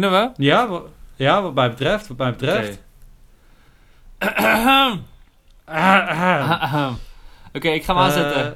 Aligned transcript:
Kunnen 0.00 0.10
we? 0.10 0.30
Ja, 0.44 0.68
wa- 0.68 0.80
ja, 1.16 1.42
wat 1.42 1.54
mij 1.54 1.68
betreft. 1.70 2.06
Wat 2.08 2.16
mij 2.16 2.30
betreft. 2.30 2.82
Oké, 4.18 4.98
Oké, 7.52 7.68
ik 7.68 7.84
ga 7.84 7.94
hem 7.94 8.02
aanzetten. 8.02 8.44
Eh, 8.46 8.50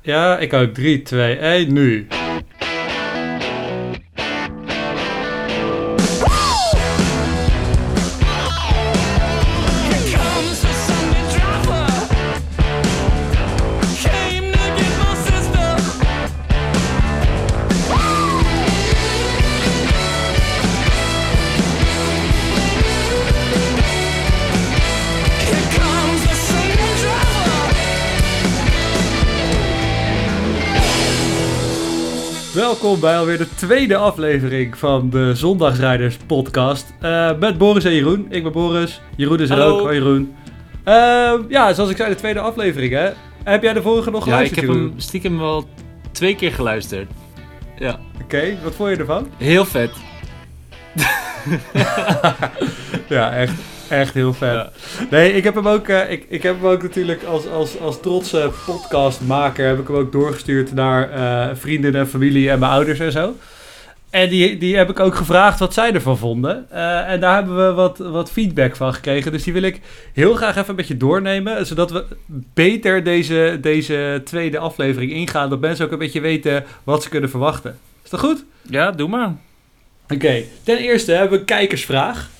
ja, 0.00 0.38
ik 0.38 0.52
ook. 0.52 0.74
3, 0.74 1.02
2, 1.02 1.36
1, 1.38 1.72
nu. 1.72 2.06
Welkom 32.82 33.00
bij 33.00 33.18
alweer 33.18 33.38
de 33.38 33.54
tweede 33.54 33.96
aflevering 33.96 34.78
van 34.78 35.10
de 35.10 35.34
Zondagsrijders 35.34 36.16
podcast. 36.26 36.94
Eh, 37.00 37.38
met 37.38 37.58
Boris 37.58 37.84
en 37.84 37.94
Jeroen. 37.94 38.26
Ik 38.30 38.42
ben 38.42 38.52
Boris. 38.52 39.00
Jeroen 39.16 39.40
is 39.40 39.50
er 39.50 39.58
Hallo. 39.58 39.78
ook. 39.78 39.80
Hoi 39.80 39.94
Jeroen. 39.98 40.34
Ehm, 40.84 41.40
ja, 41.48 41.72
zoals 41.72 41.90
ik 41.90 41.96
zei, 41.96 42.08
de 42.10 42.16
tweede 42.16 42.40
aflevering 42.40 42.92
hè. 42.92 43.10
Heb 43.44 43.62
jij 43.62 43.72
de 43.72 43.82
vorige 43.82 44.10
nog 44.10 44.26
ja, 44.26 44.26
ik 44.26 44.32
geluisterd, 44.32 44.60
heb 44.66 44.74
hem 44.74 44.92
stiekem 44.96 45.38
wel 45.38 45.68
twee 46.12 46.34
keer 46.34 46.52
geluisterd. 46.52 47.10
Ja, 47.78 47.98
Oké, 48.22 48.56
wat 48.62 48.74
vond 48.74 48.90
je 48.90 48.96
ervan? 48.96 49.28
heel 49.36 49.64
vet. 49.64 49.90
Ja, 53.08 53.32
echt, 53.32 53.52
echt 53.92 54.14
heel 54.14 54.32
vet. 54.32 54.52
Ja. 54.52 54.70
Nee, 55.10 55.32
ik 55.32 55.44
heb 55.44 55.54
hem 55.54 55.68
ook, 55.68 55.88
eh, 55.88 56.10
ik, 56.10 56.26
ik 56.28 56.42
heb 56.42 56.60
hem 56.60 56.70
ook 56.70 56.82
natuurlijk 56.82 57.24
als, 57.24 57.48
als, 57.48 57.80
als 57.80 58.00
trotse 58.00 58.50
podcastmaker 58.66 59.66
heb 59.66 59.78
ik 59.78 59.86
hem 59.86 59.96
ook 59.96 60.12
doorgestuurd 60.12 60.74
naar 60.74 61.10
eh, 61.10 61.56
vrienden 61.56 61.94
en 61.94 62.08
familie 62.08 62.50
en 62.50 62.58
mijn 62.58 62.72
ouders 62.72 62.98
en 62.98 63.12
zo. 63.12 63.34
En 64.10 64.28
die, 64.28 64.58
die 64.58 64.76
heb 64.76 64.90
ik 64.90 65.00
ook 65.00 65.14
gevraagd 65.14 65.58
wat 65.58 65.74
zij 65.74 65.92
ervan 65.92 66.18
vonden. 66.18 66.66
Eh, 66.70 67.10
en 67.10 67.20
daar 67.20 67.34
hebben 67.34 67.66
we 67.66 67.72
wat, 67.72 67.98
wat 67.98 68.32
feedback 68.32 68.76
van 68.76 68.94
gekregen. 68.94 69.32
Dus 69.32 69.42
die 69.42 69.52
wil 69.52 69.62
ik 69.62 69.80
heel 70.12 70.34
graag 70.34 70.56
even 70.56 70.70
een 70.70 70.76
beetje 70.76 70.96
doornemen. 70.96 71.66
Zodat 71.66 71.90
we 71.90 72.04
beter 72.54 73.04
deze, 73.04 73.58
deze 73.60 74.20
tweede 74.24 74.58
aflevering 74.58 75.12
ingaan. 75.12 75.50
Dat 75.50 75.60
mensen 75.60 75.84
ook 75.84 75.92
een 75.92 75.98
beetje 75.98 76.20
weten 76.20 76.64
wat 76.84 77.02
ze 77.02 77.08
kunnen 77.08 77.30
verwachten. 77.30 77.78
Is 78.04 78.10
dat 78.10 78.20
goed? 78.20 78.44
Ja, 78.62 78.90
doe 78.90 79.08
maar. 79.08 79.34
Oké, 80.08 80.42
ten 80.62 80.78
eerste 80.78 81.12
hebben 81.12 81.30
we 81.30 81.38
een 81.38 81.44
kijkersvraag. 81.44 82.30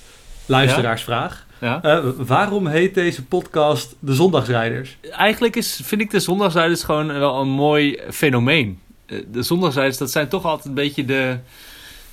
Luisteraarsvraag. 0.53 1.47
Ja. 1.61 1.83
Eh, 1.83 1.98
waarom 2.17 2.67
heet 2.67 2.95
deze 2.95 3.25
podcast 3.25 3.97
De 3.98 4.14
Zondagsrijders? 4.14 4.97
Eigenlijk 5.11 5.56
is, 5.56 5.81
vind 5.84 6.00
ik 6.00 6.11
de 6.11 6.20
zondagsrijders 6.20 6.83
gewoon 6.83 7.06
wel 7.06 7.41
een 7.41 7.48
mooi 7.48 7.98
fenomeen. 8.11 8.78
Eh, 9.06 9.19
De 9.33 9.42
zondagsrijders, 9.42 9.98
dat 9.98 10.11
zijn 10.11 10.28
toch 10.28 10.45
altijd 10.45 10.67
een 10.67 10.75
beetje 10.75 11.05
de, 11.05 11.36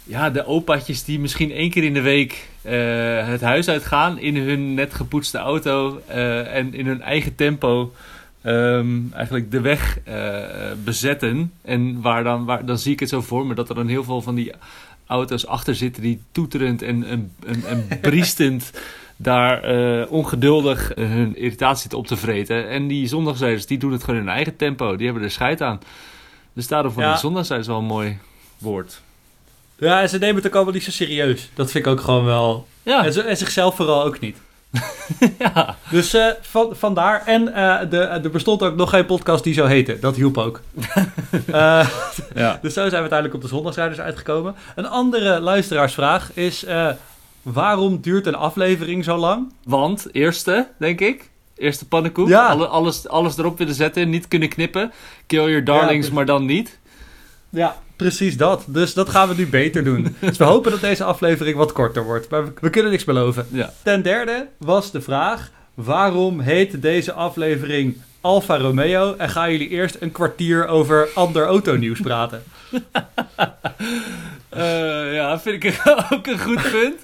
ja, 0.04 0.30
de 0.30 0.46
opaatjes 0.46 1.04
die 1.04 1.20
misschien 1.20 1.52
één 1.52 1.70
keer 1.70 1.84
in 1.84 1.94
de 1.94 2.02
week 2.02 2.48
eh, 2.62 3.28
het 3.28 3.42
huis 3.42 3.68
uitgaan 3.70 4.20
in 4.20 4.36
hun 4.38 4.74
net 4.74 4.94
gepoetste 4.94 5.38
auto 5.38 6.02
eh, 6.08 6.56
en 6.56 6.74
in 6.74 6.86
hun 6.86 7.02
eigen 7.02 7.36
tempo 7.36 7.94
ehm, 8.42 8.98
eigenlijk 9.14 9.52
de 9.52 9.62
weg 9.62 10.00
eh, 10.04 10.26
bezetten. 10.84 11.52
En 11.62 12.02
waar 12.02 12.24
dan, 12.24 12.46
waar, 12.46 12.66
dan 12.66 12.78
zie 12.78 12.94
ik 12.94 13.00
het 13.00 13.10
zo 13.10 13.22
voor 13.22 13.46
me 13.46 13.54
dat 13.54 13.70
er 13.70 13.76
dan 13.76 13.88
heel 13.88 14.04
veel 14.04 14.22
van 14.22 14.36
die 14.36 14.52
auto's 15.10 15.46
achter 15.46 15.76
zitten 15.76 16.02
die 16.02 16.22
toeterend 16.32 16.82
en, 16.82 17.04
en, 17.04 17.32
en, 17.46 17.64
en 17.68 18.00
briestend 18.02 18.72
daar 19.18 19.64
eh, 19.64 20.12
ongeduldig 20.12 20.94
eh, 20.94 21.06
hun 21.10 21.36
irritatie 21.38 21.98
op 21.98 22.08
te 22.08 22.18
vreten. 22.18 22.70
En 22.70 22.88
die 22.88 23.08
zondagsrijders, 23.08 23.66
die 23.66 23.78
doen 23.78 23.92
het 23.92 24.04
gewoon 24.04 24.20
in 24.20 24.26
hun 24.26 24.36
eigen 24.36 24.56
tempo. 24.56 24.96
Die 24.96 25.06
hebben 25.06 25.24
er 25.24 25.32
scheid 25.32 25.62
aan. 25.62 25.80
Dus 26.54 26.68
daarom 26.68 26.92
vond 26.92 27.06
Ja. 27.06 27.14
de 27.14 27.20
zondagsrijders 27.20 27.70
wel 27.70 27.78
een 27.80 27.86
mooi 27.86 28.18
woord. 28.58 29.02
Ja, 29.78 30.02
en 30.02 30.10
ze 30.10 30.18
nemen 30.18 30.36
het 30.36 30.48
ook 30.48 30.56
allemaal 30.56 30.74
niet 30.74 30.84
zo 30.84 30.92
serieus. 30.92 31.50
Dat 31.54 31.72
vind 31.72 31.86
ik 31.86 31.92
ook 31.92 32.02
gewoon 32.02 32.26
wel... 32.26 32.68
Ja, 32.84 33.06
En, 33.06 33.14
ze, 33.14 33.22
en 33.22 33.38
zichzelf 33.38 33.76
vooral 33.76 34.04
ook 34.04 34.20
niet. 34.20 34.38
ja. 35.40 35.76
Dus 35.92 36.14
eh, 36.14 36.26
van, 36.42 36.76
vandaar. 36.76 37.24
En 37.26 37.54
eh, 37.54 37.90
de, 37.90 37.98
er 37.98 38.30
bestond 38.30 38.64
ook 38.64 38.76
nog 38.76 38.90
geen 38.90 39.06
podcast 39.06 39.44
die 39.44 39.54
zo 39.54 39.66
heette. 39.66 40.00
Dat 40.00 40.16
hielp 40.16 40.38
ook. 40.38 40.62
Eh, 41.52 41.90
ja. 42.36 42.60
dus 42.62 42.74
zo 42.74 42.80
zijn 42.80 42.90
we 42.92 42.98
uiteindelijk 42.98 43.34
op 43.34 43.42
de 43.42 43.48
Zondagsrijders 43.48 44.00
uitgekomen. 44.00 44.56
Een 44.76 44.88
andere 44.88 45.40
luisteraarsvraag 45.40 46.32
is... 46.34 46.66
eh, 46.66 46.90
waarom 47.42 48.02
duurt 48.02 48.26
een 48.26 48.36
aflevering 48.36 49.04
zo 49.04 49.18
lang? 49.18 49.54
Want, 49.64 50.08
eerste, 50.12 50.68
denk 50.78 51.00
ik. 51.00 51.30
Eerste 51.58 51.88
pannenkoek. 51.88 52.28
Ja. 52.28 52.48
Alle- 52.48 52.68
alles, 52.68 53.08
alles 53.08 53.38
erop 53.38 53.58
willen 53.58 53.74
zetten, 53.76 54.10
niet 54.10 54.28
kunnen 54.28 54.50
knippen. 54.50 54.92
Kill 55.26 55.44
your 55.50 55.64
darlings, 55.64 56.10
maar 56.12 56.26
dan 56.26 56.46
niet. 56.46 56.80
Ja, 57.50 57.76
precies 58.00 58.38
dat. 58.38 58.64
Dus 58.68 58.94
dat 58.94 59.10
gaan 59.10 59.28
we 59.30 59.36
nu 59.36 59.48
beter 59.48 59.84
doen. 59.84 60.16
dus 60.20 60.38
we 60.38 60.44
hopen 60.44 60.72
dat 60.72 60.82
deze 60.82 61.04
aflevering 61.04 61.58
wat 61.58 61.72
korter 61.72 62.04
wordt. 62.04 62.30
Maar 62.30 62.46
we, 62.46 62.52
we 62.62 62.70
kunnen 62.70 62.92
niks 62.92 63.04
beloven. 63.04 63.48
Ja. 63.52 63.74
Ten 63.84 64.02
derde 64.02 64.48
was 64.58 64.92
de 64.92 65.02
vraag: 65.02 65.52
waarom 65.74 66.40
heet 66.40 66.82
deze 66.82 67.14
aflevering 67.14 67.98
Alfa 68.22 68.58
Romeo? 68.58 69.16
En 69.18 69.30
gaan 69.30 69.52
jullie 69.52 69.70
eerst 69.70 69.98
een 70.00 70.12
kwartier 70.12 70.68
over 70.68 71.10
ander 71.16 71.46
autonieuws 71.46 72.00
praten? 72.00 72.44
Eh, 74.50 75.14
ja, 75.14 75.40
vind 75.40 75.64
ik 75.64 75.82
ook 76.14 76.28
een 76.28 76.40
goed 76.40 76.62
punt. 76.72 76.96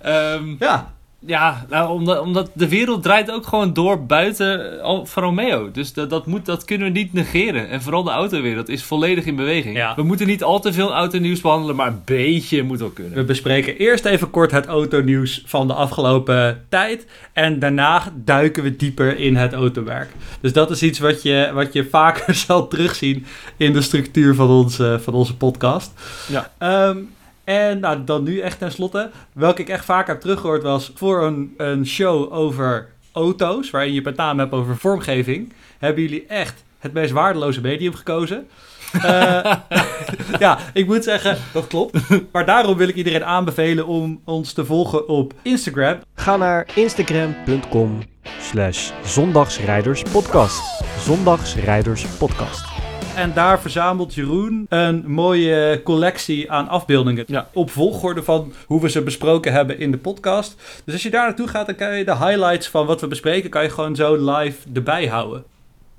Ehm, 0.00 0.54
Ja, 0.58 0.92
Ja, 1.26 1.66
nou, 1.68 1.90
omdat, 1.90 2.20
omdat 2.20 2.50
de 2.54 2.68
wereld 2.68 3.02
draait 3.02 3.30
ook 3.30 3.46
gewoon 3.46 3.72
door 3.72 4.06
buiten 4.06 4.80
Alfa 4.82 5.20
Romeo. 5.20 5.70
Dus 5.70 5.92
dat, 5.92 6.10
dat, 6.10 6.26
moet, 6.26 6.46
dat 6.46 6.64
kunnen 6.64 6.92
we 6.92 6.98
niet 6.98 7.12
negeren. 7.12 7.68
En 7.68 7.82
vooral 7.82 8.02
de 8.02 8.10
autowereld 8.10 8.68
is 8.68 8.82
volledig 8.82 9.24
in 9.24 9.36
beweging. 9.36 9.76
Ja. 9.76 9.94
We 9.94 10.02
moeten 10.02 10.26
niet 10.26 10.42
al 10.42 10.60
te 10.60 10.72
veel 10.72 10.92
autonieuws 10.92 11.40
behandelen, 11.40 11.76
maar 11.76 11.86
een 11.86 12.02
beetje 12.04 12.62
moet 12.62 12.78
wel 12.78 12.88
kunnen. 12.88 13.14
we 13.14 13.24
bespreken 13.24 13.76
eerst 13.76 14.04
even 14.04 14.30
kort 14.30 14.50
het 14.50 14.66
autonieuws 14.66 15.42
van 15.46 15.66
de 15.66 15.74
afgelopen 15.74 16.66
tijd. 16.68 17.06
En 17.32 17.58
daarna 17.58 18.12
duiken 18.14 18.62
we 18.62 18.76
dieper 18.76 19.18
in 19.18 19.36
het 19.36 19.52
automerk. 19.52 20.10
Dus 20.40 20.52
dat 20.52 20.70
is 20.70 20.82
iets 20.82 20.98
wat 20.98 21.22
je, 21.22 21.50
wat 21.54 21.72
je 21.72 21.84
vaker 21.84 22.34
zal 22.46 22.68
terugzien 22.68 23.26
in 23.56 23.72
de 23.72 23.82
structuur 23.82 24.34
van 24.34 24.48
onze, 24.48 25.00
van 25.02 25.14
onze 25.14 25.36
podcast. 25.36 25.92
Ja. 26.28 26.50
Ehm, 26.58 26.96
en 27.44 27.80
nou, 27.80 28.04
dan 28.04 28.22
nu 28.22 28.38
echt 28.38 28.58
tenslotte. 28.58 29.10
Welke 29.32 29.62
ik 29.62 29.68
echt 29.68 29.84
vaak 29.84 30.06
heb 30.06 30.20
teruggehoord 30.20 30.62
was 30.62 30.92
voor 30.94 31.22
een, 31.22 31.54
een 31.56 31.86
show 31.86 32.32
over 32.32 32.88
auto's. 33.12 33.70
Waarin 33.70 33.90
je 33.90 33.96
het 33.96 34.04
met 34.04 34.16
name 34.16 34.40
hebt 34.40 34.52
over 34.52 34.76
vormgeving. 34.76 35.52
Hebben 35.78 36.02
jullie 36.02 36.26
echt 36.26 36.64
het 36.78 36.92
meest 36.92 37.12
waardeloze 37.12 37.60
medium 37.60 37.94
gekozen. 37.94 38.48
Eh, 38.92 39.54
ja, 40.38 40.58
ik 40.72 40.86
moet 40.86 41.04
zeggen, 41.04 41.38
dat 41.52 41.66
klopt. 41.66 41.98
Maar 42.32 42.46
daarom 42.46 42.76
wil 42.76 42.88
ik 42.88 42.94
iedereen 42.94 43.24
aanbevelen 43.24 43.86
om 43.86 44.20
ons 44.24 44.52
te 44.52 44.64
volgen 44.64 45.08
op 45.08 45.34
Instagram. 45.42 45.98
Ga 46.14 46.36
naar 46.36 46.66
instagram.com 46.74 47.98
slash 48.40 48.90
zondagsrijderspodcast. 49.04 50.84
Zondagsrijderspodcast. 50.98 52.71
En 53.16 53.32
daar 53.34 53.60
verzamelt 53.60 54.14
Jeroen 54.14 54.66
een 54.68 55.04
mooie 55.06 55.80
collectie 55.84 56.50
aan 56.50 56.68
afbeeldingen. 56.68 57.24
Ja. 57.26 57.48
Op 57.52 57.70
volgorde 57.70 58.22
van 58.22 58.52
hoe 58.66 58.80
we 58.80 58.90
ze 58.90 59.02
besproken 59.02 59.52
hebben 59.52 59.78
in 59.78 59.90
de 59.90 59.98
podcast. 59.98 60.56
Dus 60.84 60.94
als 60.94 61.02
je 61.02 61.10
daar 61.10 61.26
naartoe 61.26 61.48
gaat, 61.48 61.66
dan 61.66 61.74
kan 61.74 61.96
je 61.96 62.04
de 62.04 62.16
highlights 62.16 62.68
van 62.68 62.86
wat 62.86 63.00
we 63.00 63.06
bespreken, 63.06 63.50
kan 63.50 63.62
je 63.62 63.70
gewoon 63.70 63.96
zo 63.96 64.30
live 64.30 64.58
erbij 64.74 65.06
houden. 65.06 65.44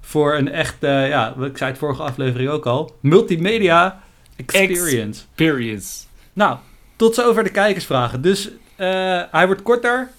Voor 0.01 0.35
een 0.35 0.51
echt, 0.51 0.83
eh, 0.83 1.09
ja, 1.09 1.35
ik 1.39 1.57
zei 1.57 1.69
het 1.69 1.79
vorige 1.79 2.01
aflevering 2.01 2.49
ook 2.49 2.65
al, 2.65 2.95
multimedia 2.99 4.01
experience. 4.35 5.23
Experience. 5.29 6.03
Nou, 6.33 6.57
tot 6.95 7.15
zover 7.15 7.43
de 7.43 7.51
kijkersvragen. 7.51 8.21
Dus 8.21 8.49
eh, 8.75 9.21
hij 9.31 9.45
wordt 9.45 9.61
korter. 9.61 10.09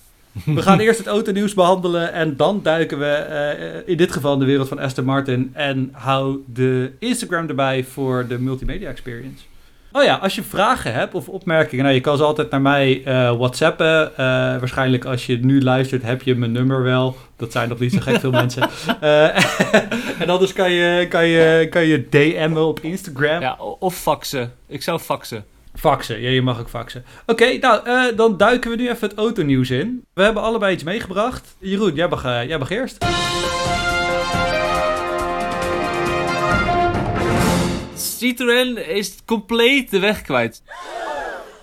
We 0.44 0.62
gaan 0.62 0.78
eerst 0.78 0.98
het 0.98 1.06
autonieuws 1.06 1.54
behandelen 1.54 2.12
en 2.12 2.36
dan 2.36 2.60
duiken 2.62 2.98
we 2.98 3.06
eh, 3.06 3.88
in 3.88 3.96
dit 3.96 4.12
geval 4.12 4.32
in 4.32 4.38
de 4.38 4.44
wereld 4.44 4.68
van 4.68 4.78
Aston 4.78 5.04
Martin. 5.04 5.50
En 5.52 5.88
hou 5.92 6.38
de 6.46 6.92
Instagram 6.98 7.48
erbij 7.48 7.84
voor 7.84 8.26
de 8.28 8.38
multimedia 8.38 8.88
experience. 8.88 9.44
Oh 9.92 10.02
ja, 10.02 10.14
als 10.14 10.34
je 10.34 10.42
vragen 10.42 10.92
hebt 10.92 11.14
of 11.14 11.28
opmerkingen, 11.28 11.84
nou, 11.84 11.96
je 11.96 12.00
kan 12.00 12.16
ze 12.16 12.22
altijd 12.22 12.50
naar 12.50 12.60
mij 12.60 13.02
eh, 13.04 13.36
whatsappen. 13.36 14.10
Eh, 14.10 14.16
waarschijnlijk 14.58 15.04
als 15.04 15.26
je 15.26 15.38
nu 15.38 15.62
luistert 15.62 16.02
heb 16.02 16.22
je 16.22 16.34
mijn 16.34 16.52
nummer 16.52 16.82
wel. 16.82 17.16
Dat 17.36 17.52
zijn 17.52 17.68
nog 17.68 17.78
niet 17.78 17.92
zo 17.92 18.00
gek 18.00 18.20
veel 18.20 18.30
mensen. 18.42 18.68
En 20.18 20.30
anders 20.30 20.52
kan 20.52 20.70
je, 20.70 21.08
kan, 21.08 21.26
je, 21.26 21.66
kan 21.70 21.86
je 21.86 22.08
DM'en 22.08 22.56
op 22.56 22.80
Instagram. 22.80 23.40
Ja, 23.40 23.56
of 23.78 23.96
faxen. 23.96 24.52
Ik 24.66 24.82
zou 24.82 24.98
faxen. 24.98 25.44
Faxen, 25.74 26.20
ja, 26.20 26.28
je 26.28 26.42
mag 26.42 26.60
ook 26.60 26.68
faxen. 26.68 27.04
Oké, 27.26 27.58
nou, 27.58 27.86
eh, 27.86 28.16
dan 28.16 28.36
duiken 28.36 28.70
we 28.70 28.76
nu 28.76 28.88
even 28.88 29.08
het 29.08 29.18
autonieuws 29.18 29.70
in. 29.70 30.04
We 30.14 30.22
hebben 30.22 30.42
allebei 30.42 30.74
iets 30.74 30.82
meegebracht. 30.82 31.56
Jeroen, 31.58 31.94
jij 31.94 32.08
mag, 32.08 32.24
eh, 32.24 32.70
eerst. 32.70 33.04
Citroën 37.94 38.88
is 38.88 39.16
compleet 39.24 39.90
de 39.90 39.98
weg 39.98 40.22
kwijt. 40.22 40.62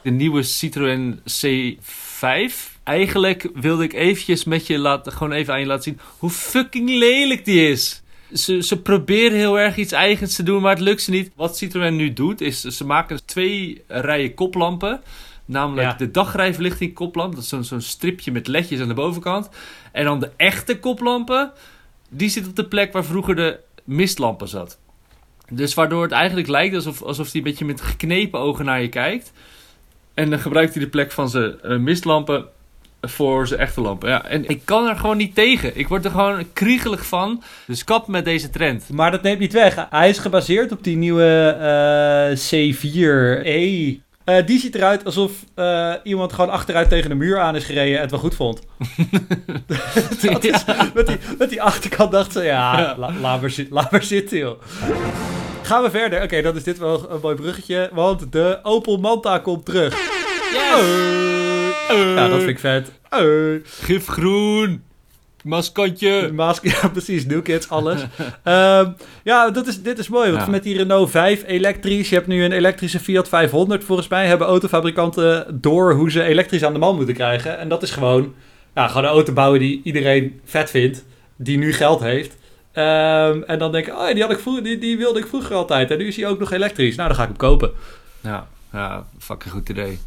De 0.04 0.10
nieuwe 0.10 0.44
Citroën 0.44 1.22
C5. 1.24 2.72
Eigenlijk 2.84 3.50
wilde 3.54 3.84
ik 3.84 3.94
eventjes 3.94 4.44
met 4.44 4.68
je 4.68 4.78
laten, 4.78 5.12
gewoon 5.12 5.34
even 5.34 5.54
aan 5.54 5.60
je 5.60 5.66
laten 5.66 5.84
zien 5.84 6.00
hoe 6.18 6.30
fucking 6.30 6.90
lelijk 6.90 7.46
die 7.46 7.70
is. 7.70 8.01
Ze, 8.34 8.62
ze 8.64 8.82
proberen 8.82 9.38
heel 9.38 9.60
erg 9.60 9.76
iets 9.78 9.92
eigens 9.92 10.36
te 10.36 10.44
doen, 10.44 10.62
maar 10.62 10.72
het 10.72 10.80
lukt 10.84 11.02
ze 11.02 11.12
niet. 11.12 11.32
Wat 11.36 11.58
Citroën 11.58 11.96
nu 11.96 12.14
doet, 12.14 12.42
is 12.42 12.62
ze 12.62 12.86
maken 12.86 13.26
twee 13.26 13.84
rijen 13.88 14.34
koplampen. 14.34 15.02
Namelijk 15.46 15.88
Ja. 15.88 15.94
de 15.98 16.12
dagrijverlichting 16.12 16.94
koplamp. 16.94 17.34
Dat 17.36 17.44
is 17.44 17.50
zo'n 17.50 17.64
zo'n 17.64 17.82
stripje 17.82 18.32
met 18.32 18.48
ledjes 18.48 18.80
aan 18.80 18.88
de 18.88 18.94
bovenkant. 18.94 19.50
En 19.92 20.06
dan 20.06 20.20
de 20.20 20.32
echte 20.38 20.80
koplampen. 20.80 21.52
Die 22.10 22.30
zit 22.30 22.48
op 22.48 22.56
de 22.56 22.66
plek 22.66 22.94
waar 22.94 23.06
vroeger 23.06 23.36
de 23.36 23.60
mistlampen 23.84 24.48
zat. 24.48 24.80
Dus 25.50 25.74
waardoor 25.74 26.04
het 26.04 26.12
eigenlijk 26.12 26.48
lijkt 26.48 26.76
alsof, 26.76 27.02
alsof 27.02 27.26
hij 27.32 27.36
een 27.36 27.48
beetje 27.48 27.66
met 27.66 27.82
geknepen 27.82 28.40
ogen 28.40 28.66
naar 28.66 28.82
je 28.82 28.90
kijkt. 28.90 29.32
En 30.14 30.30
dan 30.30 30.40
gebruikt 30.40 30.74
hij 30.74 30.84
de 30.84 30.90
plek 30.90 31.12
van 31.12 31.30
zijn 31.30 31.62
eh, 31.62 31.78
mistlampen 31.78 32.46
voor 33.02 33.48
zijn 33.48 33.60
echte 33.60 33.82
lampen. 33.82 34.10
Ja, 34.10 34.26
en 34.26 34.48
ik 34.48 34.62
kan 34.66 34.88
er 34.88 34.96
gewoon 34.96 35.18
niet 35.18 35.36
tegen. 35.36 35.78
Ik 35.78 35.88
word 35.88 36.06
er 36.06 36.12
gewoon 36.12 36.46
kriegelig 36.54 37.06
van. 37.06 37.44
Dus 37.68 37.84
kap 37.84 38.08
met 38.08 38.26
deze 38.26 38.50
trend. 38.50 38.90
Maar 38.90 39.12
dat 39.12 39.22
neemt 39.22 39.40
niet 39.40 39.54
weg. 39.54 39.88
Hij 39.90 40.10
is 40.10 40.18
gebaseerd 40.18 40.72
op 40.72 40.84
die 40.84 40.98
nieuwe 40.98 41.48
eh, 41.60 42.38
C4E. 42.38 44.00
Eh, 44.24 44.46
die 44.46 44.60
ziet 44.60 44.76
eruit 44.76 45.06
alsof 45.06 45.32
eh, 45.56 45.94
iemand 46.04 46.34
gewoon 46.34 46.50
achteruit 46.50 46.90
tegen 46.90 47.10
de 47.10 47.16
muur 47.16 47.40
aan 47.40 47.56
is 47.56 47.64
gereden 47.64 47.96
en 47.96 48.02
het 48.02 48.12
wel 48.12 48.20
goed 48.20 48.36
vond. 48.36 48.62
Dat 50.22 50.44
is, 50.44 50.64
met, 50.94 51.08
die, 51.08 51.18
met 51.38 51.50
die 51.50 51.62
achterkant 51.62 52.12
dacht 52.12 52.32
ze, 52.32 52.44
ja, 52.44 52.80
Ja. 52.80 52.96
la- 52.98 53.14
laat, 53.20 53.42
maar 53.42 53.54
laat 53.70 53.92
maar 53.92 54.04
zitten 54.04 54.38
joh. 54.38 54.62
Gaan 55.62 55.84
we 55.84 55.90
verder. 55.90 56.24
Oké, 56.24 56.42
dan 56.42 56.56
is 56.56 56.64
dit 56.64 56.78
wel 56.78 57.12
een 57.12 57.20
mooi 57.22 57.36
bruggetje, 57.36 57.90
want 57.94 58.32
de 58.32 58.60
Opel 58.64 58.98
Manta 58.98 59.38
komt 59.38 59.66
terug. 59.66 59.98
Yes! 60.54 61.61
Ja, 61.98 62.28
dat 62.28 62.38
vind 62.38 62.50
ik 62.50 62.60
vet. 62.60 62.92
Eh. 63.10 63.22
Gifgroen. 63.64 64.84
Maskantje. 65.44 66.30
Mask, 66.34 66.66
ja, 66.82 66.88
precies. 66.88 67.26
New 67.26 67.42
Kids, 67.44 67.70
alles. 67.70 68.02
Ehm, 68.44 68.90
ja, 69.24 69.50
dat 69.50 69.68
is, 69.68 69.82
dit 69.82 70.00
is 70.00 70.08
mooi. 70.10 70.32
Want 70.32 70.44
Ja. 70.44 70.50
met 70.50 70.64
die 70.64 70.78
Renault 70.78 71.10
5 71.12 71.44
elektrisch, 71.48 72.10
je 72.10 72.16
hebt 72.16 72.28
nu 72.28 72.44
een 72.44 72.52
elektrische 72.52 73.00
Fiat 73.00 73.28
500. 73.30 73.84
Volgens 73.84 74.08
mij 74.08 74.28
hebben 74.28 74.48
autofabrikanten 74.48 75.58
door 75.62 75.94
hoe 75.94 76.12
ze 76.12 76.24
elektrisch 76.24 76.64
aan 76.64 76.74
de 76.74 76.80
man 76.80 76.96
moeten 76.96 77.14
krijgen. 77.14 77.58
En 77.58 77.70
dat 77.70 77.84
is 77.84 77.92
gewoon, 77.92 78.34
ja, 78.76 78.88
gewoon 78.88 79.04
een 79.04 79.10
auto 79.10 79.34
bouwen 79.34 79.60
die 79.60 79.82
iedereen 79.84 80.40
vet 80.46 80.70
vindt. 80.70 81.06
Die 81.36 81.58
nu 81.58 81.74
geld 81.74 82.00
heeft. 82.02 82.38
Ehm, 82.72 83.42
en 83.42 83.60
dan 83.60 83.72
denk 83.72 83.88
ik, 83.88 83.94
oh, 83.94 84.08
die, 84.14 84.22
had 84.22 84.32
ik 84.32 84.40
vroeger, 84.40 84.64
die, 84.64 84.78
die 84.78 84.98
wilde 84.98 85.20
ik 85.20 85.28
vroeger 85.28 85.56
altijd. 85.56 85.92
En 85.92 85.98
nu 85.98 86.08
is 86.08 86.16
hij 86.16 86.28
ook 86.28 86.40
nog 86.40 86.52
elektrisch. 86.52 86.96
Nou, 86.96 87.08
dan 87.08 87.18
ga 87.18 87.24
ik 87.24 87.30
hem 87.30 87.38
kopen. 87.38 87.72
Ja, 88.22 88.48
ja, 88.74 89.06
fucking 89.20 89.54
goed 89.54 89.70
idee. 89.70 90.00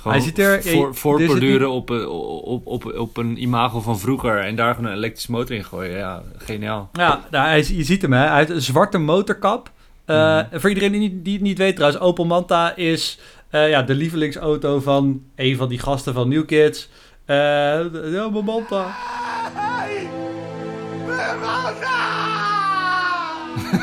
Gewoon 0.00 0.12
Hij 0.16 0.22
ziet 0.26 0.38
er- 0.38 0.62
voor, 0.62 0.94
voortborduren 0.94 1.70
op, 1.70 1.90
eh, 1.90 2.08
op, 2.44 2.66
op, 2.66 2.84
op 2.98 3.16
een 3.16 3.42
imago 3.42 3.80
van 3.80 3.98
vroeger 3.98 4.38
en 4.44 4.56
daar 4.56 4.74
gewoon 4.74 4.90
een 4.90 4.96
elektrische 4.96 5.30
motor 5.30 5.56
in 5.56 5.64
gooien. 5.64 5.96
Ja, 5.96 6.22
geniaal. 6.36 6.88
Ja, 6.92 7.20
nou, 7.30 7.46
hij, 7.46 7.58
je 7.68 7.84
ziet 7.84 8.02
hem, 8.02 8.12
hè. 8.12 8.26
Hij 8.26 8.36
heeft 8.38 8.50
een 8.50 8.62
zwarte 8.62 8.98
motorkap. 8.98 9.70
Eh, 10.04 10.16
Mhm. 10.50 10.58
Voor 10.60 10.68
iedereen 10.68 10.92
die, 10.92 11.00
niet- 11.00 11.24
die 11.24 11.32
het 11.34 11.42
niet 11.42 11.58
weet 11.58 11.76
trouwens, 11.76 12.02
Opel 12.02 12.24
Manta 12.24 12.76
is 12.76 13.18
eh, 13.50 13.68
ja, 13.70 13.82
de 13.82 13.94
lievelingsauto 13.94 14.80
van 14.80 15.22
een 15.36 15.56
van 15.56 15.68
die 15.68 15.78
gasten 15.78 16.14
van 16.14 16.28
New 16.28 16.46
Kids. 16.46 16.88
Eh, 17.24 17.36
ja, 18.12 18.28
mijn 18.30 18.44
Manta. 18.44 18.86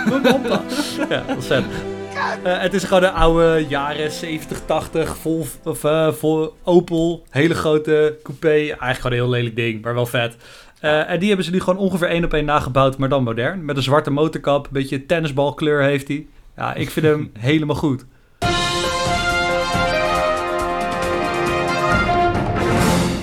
Mijn 0.06 0.22
Manta. 0.22 0.62
ja, 1.10 1.24
ontzettend. 1.28 1.74
Eh, 2.16 2.60
het 2.60 2.74
is 2.74 2.84
gewoon 2.84 3.04
een 3.04 3.14
oude 3.14 3.66
jaren 3.68 4.12
70, 4.12 4.62
80 4.66 5.18
vol, 5.18 5.46
of, 5.64 5.84
eh, 5.84 6.12
vol 6.12 6.54
Opel. 6.64 7.26
Hele 7.30 7.54
grote 7.54 8.18
coupé. 8.24 8.48
Eigenlijk 8.50 8.96
gewoon 8.96 9.12
een 9.12 9.24
heel 9.24 9.30
lelijk 9.30 9.56
ding, 9.56 9.82
maar 9.82 9.94
wel 9.94 10.06
vet. 10.06 10.36
Eh, 10.80 11.10
en 11.10 11.20
die 11.20 11.28
hebben 11.28 11.46
ze 11.46 11.52
nu 11.52 11.60
gewoon 11.60 11.80
ongeveer 11.80 12.08
één 12.08 12.24
op 12.24 12.34
één 12.34 12.46
nagebouwd, 12.46 12.98
maar 12.98 13.10
dan 13.10 13.24
modern. 13.24 13.66
Met 13.66 13.78
een 13.78 13.84
zwarte 13.84 14.12
motorkap, 14.12 14.66
een 14.66 14.74
beetje 14.74 15.06
tennisbalkleur 15.06 15.82
heeft 15.82 16.08
hij. 16.08 16.28
Ja, 16.56 16.74
ik 16.74 16.90
vind 16.90 17.06
hem 17.06 17.32
helemaal 17.40 17.76
goed. 17.76 18.06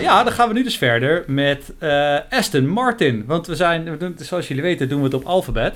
Ja, 0.01 0.25
dan 0.25 0.33
gaan 0.33 0.49
we 0.49 0.55
nu 0.55 0.63
dus 0.63 0.79
verder 0.79 1.25
met 1.27 1.75
Aston 2.31 2.69
Martin. 2.69 3.25
Want 3.27 3.47
we 3.47 3.57
zijn, 3.57 3.99
zoals 4.17 4.49
jullie 4.49 4.63
weten, 4.63 4.89
doen 4.89 4.99
we 4.99 5.05
het 5.05 5.15
op 5.15 5.25
alfabet. 5.25 5.75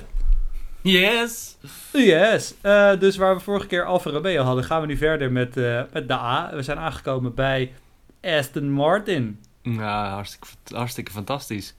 Yes! 0.87 1.57
Yes. 1.91 2.53
Eh, 2.61 2.99
dus 2.99 3.17
waar 3.17 3.35
we 3.35 3.41
vorige 3.41 3.67
keer 3.67 3.85
Alfa 3.85 4.09
Romeo 4.09 4.43
hadden, 4.43 4.63
gaan 4.63 4.81
we 4.81 4.87
nu 4.87 4.97
verder 4.97 5.31
met, 5.31 5.57
eh, 5.57 5.81
met 5.93 6.07
de 6.07 6.13
A. 6.13 6.49
We 6.53 6.61
zijn 6.61 6.77
aangekomen 6.77 7.33
bij 7.33 7.73
Aston 8.21 8.71
Martin. 8.71 9.39
Ja, 9.61 10.13
hartstikke, 10.13 10.47
hartstikke 10.73 11.11
fantastisch. 11.11 11.75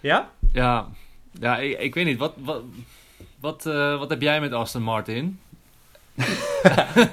Ja? 0.00 0.30
Ja, 0.52 0.88
ja 1.40 1.58
ik, 1.58 1.78
ik 1.78 1.94
weet 1.94 2.04
niet. 2.04 2.18
Wat, 2.18 2.32
wat, 2.36 2.62
wat, 3.40 3.66
eh, 3.66 3.98
wat 3.98 4.10
heb 4.10 4.22
jij 4.22 4.40
met 4.40 4.52
Aston 4.52 4.82
Martin? 4.82 5.40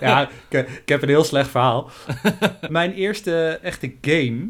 ja, 0.02 0.30
ik, 0.50 0.68
ik 0.70 0.90
heb 0.90 1.02
een 1.02 1.10
heel 1.10 1.24
slecht 1.24 1.50
verhaal. 1.50 1.90
Mijn 2.70 2.94
eerste 2.94 3.60
echte 3.62 3.94
game. 4.02 4.50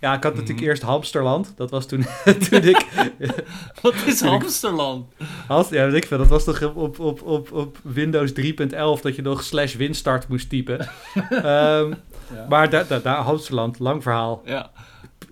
Ja, 0.00 0.14
ik 0.14 0.22
had 0.22 0.32
natuurlijk 0.32 0.60
Mhm. 0.60 0.68
eerst 0.68 0.82
Hamsterland. 0.82 1.52
Dat 1.56 1.70
was 1.70 1.86
toen, 1.86 2.04
toen 2.48 2.62
ik. 2.62 2.86
Wat 3.82 3.94
is 4.06 4.18
Toen 4.18 4.34
ik- 4.34 4.42
Amsterdam? 4.42 5.08
Hamster, 5.46 5.76
ja, 5.78 5.84
weet 5.90 6.02
ik 6.02 6.06
veel. 6.08 6.18
Dat 6.18 6.26
was 6.26 6.44
toch 6.44 6.62
op, 6.74 6.98
op, 6.98 7.22
op, 7.22 7.52
op 7.52 7.78
Windows 7.82 8.32
3.11 8.32 9.00
dat 9.02 9.16
je 9.16 9.22
nog 9.22 9.42
slash 9.42 9.74
winstart 9.74 10.28
moest 10.28 10.48
typen. 10.48 10.78
Ehm, 11.30 11.92
Ja. 12.34 12.46
Maar 12.48 12.70
daar, 12.70 12.86
daar, 13.02 13.16
Hamsterland, 13.16 13.78
lang 13.78 14.02
verhaal. 14.02 14.42
Ja. 14.44 14.70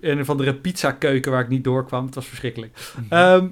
Een 0.01 0.19
of 0.21 0.29
andere 0.29 0.53
pizzakeuken 0.53 1.31
waar 1.31 1.41
ik 1.41 1.49
niet 1.49 1.63
doorkwam. 1.63 2.05
Het 2.05 2.15
was 2.15 2.25
verschrikkelijk. 2.27 2.77
Ehm, 3.09 3.47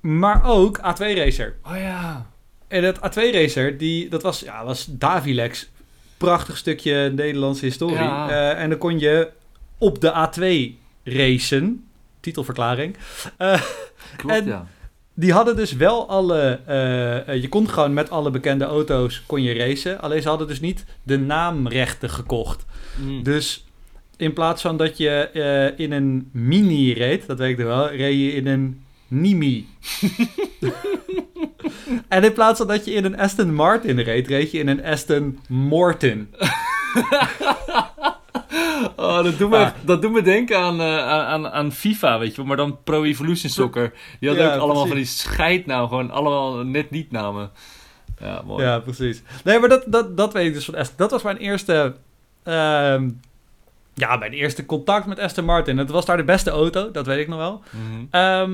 maar 0.00 0.44
ook 0.44 0.78
A2 0.78 1.14
Racer. 1.14 1.56
Oh 1.64 1.76
ja. 1.76 2.26
En 2.68 2.84
het 2.84 2.96
A2 2.98 3.30
Racer, 3.32 3.78
die, 3.78 4.08
dat 4.08 4.22
was, 4.22 4.40
ja, 4.40 4.64
was 4.64 4.86
Davilex. 4.90 5.68
Prachtig 6.16 6.56
stukje 6.56 7.12
Nederlandse 7.14 7.64
historie. 7.64 7.96
Ja. 7.96 8.28
Eh, 8.30 8.62
en 8.62 8.68
dan 8.70 8.78
kon 8.78 8.98
je 8.98 9.30
op 9.78 10.00
de 10.00 10.12
A2 10.12 10.74
racen. 11.04 11.84
Titelverklaring. 12.20 12.96
Eh, 13.36 13.62
Klopt, 14.16 14.34
En- 14.36 14.46
ja. 14.46 14.66
die 15.14 15.32
hadden 15.32 15.56
dus 15.56 15.72
wel 15.72 16.08
alle... 16.08 16.60
eh, 16.66 17.28
eh, 17.28 17.40
je 17.42 17.48
kon 17.48 17.68
gewoon 17.68 17.94
met 17.94 18.10
alle 18.10 18.30
bekende 18.30 18.64
auto's 18.64 19.22
kon 19.26 19.42
je 19.42 19.54
racen. 19.54 20.00
Alleen 20.00 20.22
ze 20.22 20.28
hadden 20.28 20.48
dus 20.48 20.60
niet 20.60 20.84
de 21.02 21.18
naamrechten 21.18 22.10
gekocht. 22.10 22.64
Mm. 22.96 23.22
Dus 23.22 23.64
in 24.16 24.32
plaats 24.32 24.62
van 24.62 24.76
dat 24.76 24.98
je 24.98 25.72
in 25.76 25.92
een 25.92 26.28
Mini 26.32 26.92
reed, 26.92 27.26
dat 27.26 27.38
weet 27.38 27.50
ik 27.50 27.58
nog 27.58 27.66
wel, 27.66 27.90
reed 27.90 28.18
je 28.18 28.32
in 28.32 28.46
een 28.46 28.80
Nimi. 29.08 29.68
en 32.08 32.24
in 32.24 32.32
plaats 32.32 32.58
van 32.58 32.68
dat 32.68 32.84
je 32.84 32.92
in 32.92 33.04
een 33.04 33.18
Aston 33.18 33.54
Martin 33.54 34.00
reed, 34.00 34.26
reed 34.28 34.50
je 34.50 34.58
in 34.58 34.68
een 34.68 34.84
Aston 34.84 35.38
Morton. 35.48 36.28
Oh, 38.96 39.22
dat 39.24 39.38
doet 39.38 39.50
me, 39.50 39.56
Ah. 39.56 39.70
dat 39.84 40.02
doet 40.02 40.12
me 40.12 40.22
denken 40.22 40.58
aan, 40.58 40.80
eh, 40.80 40.98
aan, 40.98 41.26
aan, 41.26 41.48
aan 41.52 41.72
FIFA, 41.72 42.18
weet 42.18 42.30
je 42.30 42.36
wel. 42.36 42.46
Maar 42.46 42.56
dan 42.56 42.78
Pro 42.84 43.02
Evolution 43.04 43.50
Soccer. 43.50 43.92
Die 44.20 44.28
hadden 44.28 44.46
Ja, 44.48 44.54
ook 44.54 44.60
allemaal 44.60 44.86
precies. 44.86 45.22
van 45.22 45.24
die 45.32 45.34
scheidnamen. 45.34 45.88
Gewoon 45.88 46.10
allemaal 46.10 46.54
net 46.56 46.90
niet 46.90 47.10
namen. 47.10 47.50
Ja, 48.20 48.42
mooi. 48.44 48.64
Ja, 48.64 48.78
precies. 48.78 49.22
Nee, 49.44 49.58
maar 49.58 49.68
dat, 49.68 49.84
dat, 49.86 50.16
dat 50.16 50.32
weet 50.32 50.46
ik 50.46 50.54
dus 50.54 50.64
van 50.64 50.74
Aston. 50.74 50.96
Dat 50.96 51.10
was 51.10 51.22
mijn 51.22 51.36
eerste... 51.36 51.94
ehm, 52.42 53.10
ja, 53.94 54.16
mijn 54.16 54.32
eerste 54.32 54.66
contact 54.66 55.06
met 55.06 55.18
Aston 55.18 55.44
Martin. 55.44 55.78
Het 55.78 55.90
was 55.90 56.04
daar 56.04 56.16
de 56.16 56.24
beste 56.24 56.50
auto, 56.50 56.90
dat 56.90 57.06
weet 57.06 57.18
ik 57.18 57.28
nog 57.28 57.38
wel. 57.38 57.62
Mhm. 57.70 58.04
Ehm, 58.10 58.52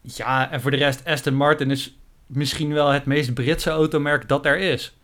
ja, 0.00 0.50
en 0.50 0.60
voor 0.60 0.70
de 0.70 0.76
rest, 0.76 1.04
Aston 1.04 1.34
Martin 1.34 1.70
is 1.70 1.96
misschien 2.26 2.72
wel 2.72 2.88
het 2.88 3.04
meest 3.04 3.34
Britse 3.34 3.70
automerk 3.70 4.28
dat 4.28 4.46
er 4.46 4.58
is. 4.58 4.96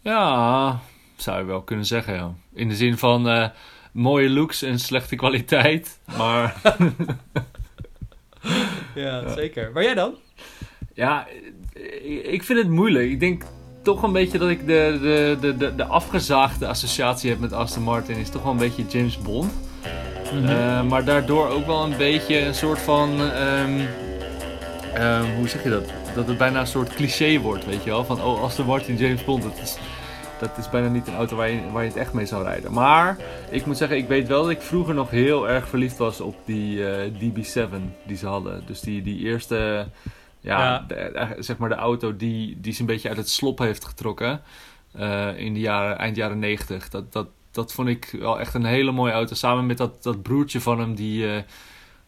Ja, 0.00 0.78
zou 1.16 1.38
je 1.38 1.44
wel 1.44 1.62
kunnen 1.62 1.86
zeggen, 1.86 2.14
ja. 2.14 2.32
In 2.54 2.68
de 2.68 2.74
zin 2.76 2.98
van 2.98 3.28
eh, 3.28 3.48
mooie 3.92 4.30
looks 4.30 4.62
en 4.62 4.78
slechte 4.78 5.16
kwaliteit. 5.16 5.98
Maar 6.18 6.54
Ja, 8.94 9.20
Ja. 9.20 9.34
zeker. 9.34 9.70
Maar 9.72 9.82
jij 9.82 9.94
dan? 9.94 10.14
ja, 10.94 11.26
ik 12.22 12.42
vind 12.42 12.58
het 12.58 12.68
moeilijk. 12.68 13.10
Ik 13.10 13.20
denk 13.20 13.42
toch 13.82 14.02
een 14.02 14.12
beetje 14.12 14.38
dat 14.38 14.48
ik 14.48 14.66
de, 14.66 14.98
de, 15.02 15.36
de, 15.40 15.56
de, 15.56 15.74
de 15.74 15.84
afgezaagde 15.84 16.66
associatie 16.66 17.30
heb 17.30 17.38
met 17.38 17.52
Aston 17.52 17.82
Martin. 17.82 18.16
Is 18.16 18.30
toch 18.30 18.42
wel 18.42 18.52
een 18.52 18.58
beetje 18.58 18.84
James 18.88 19.18
Bond. 19.18 19.52
Eh, 20.44 20.82
maar 20.82 21.04
daardoor 21.04 21.48
ook 21.48 21.66
wel 21.66 21.84
een 21.84 21.96
beetje 21.96 22.38
een 22.40 22.54
soort 22.54 22.78
van. 22.78 23.20
ehm, 23.20 23.80
ehm, 24.94 25.34
hoe 25.36 25.48
zeg 25.48 25.62
je 25.62 25.70
dat? 25.70 25.84
Dat 26.14 26.26
het 26.28 26.38
bijna 26.38 26.60
een 26.60 26.66
soort 26.66 26.94
cliché 26.94 27.38
wordt, 27.38 27.64
weet 27.64 27.84
je 27.84 27.90
wel? 27.90 28.04
Van 28.04 28.22
oh, 28.22 28.42
Aston 28.42 28.66
Martin, 28.66 28.96
James 28.96 29.24
Bond. 29.24 29.42
Dat 29.42 29.58
is, 29.62 29.76
dat 30.40 30.58
is 30.58 30.70
bijna 30.70 30.88
niet 30.88 31.06
een 31.06 31.14
auto 31.16 31.36
waar 31.36 31.50
je, 31.50 31.70
waar 31.72 31.82
je 31.82 31.88
het 31.88 31.98
echt 31.98 32.12
mee 32.12 32.26
zou 32.26 32.42
rijden. 32.44 32.72
Maar 32.72 33.16
ik 33.50 33.66
moet 33.66 33.76
zeggen, 33.76 33.96
ik 33.96 34.08
weet 34.08 34.28
wel 34.28 34.42
dat 34.42 34.50
ik 34.50 34.60
vroeger 34.60 34.94
nog 34.94 35.10
heel 35.10 35.48
erg 35.48 35.68
verliefd 35.68 35.96
was 35.96 36.20
op 36.20 36.36
die 36.44 36.88
eh, 36.90 37.10
DB7 37.12 37.70
die 38.06 38.16
ze 38.16 38.26
hadden. 38.26 38.62
Dus 38.66 38.80
die, 38.80 39.02
die 39.02 39.18
eerste. 39.18 39.86
Ja, 40.40 40.58
Ja. 40.64 40.84
de- 40.88 40.94
eh, 40.94 41.30
zeg 41.38 41.56
maar 41.56 41.68
de 41.68 41.74
auto 41.74 42.16
die, 42.16 42.60
die 42.60 42.72
ze 42.72 42.80
een 42.80 42.86
beetje 42.86 43.08
uit 43.08 43.16
het 43.16 43.30
slop 43.30 43.58
heeft 43.58 43.84
getrokken. 43.84 44.40
eh, 44.92 45.38
in 45.38 45.54
de 45.54 45.60
jaren, 45.60 45.98
eind 45.98 46.16
jaren 46.16 46.38
90. 46.38 46.88
Dat, 46.88 47.12
dat, 47.12 47.26
dat 47.50 47.72
vond 47.72 47.88
ik 47.88 48.16
wel 48.18 48.40
echt 48.40 48.54
een 48.54 48.64
hele 48.64 48.90
mooie 48.92 49.12
auto. 49.12 49.34
Samen 49.34 49.66
met 49.66 49.78
dat, 49.78 50.02
dat 50.02 50.22
broertje 50.22 50.60
van 50.60 50.80
hem, 50.80 50.94
die, 50.94 51.44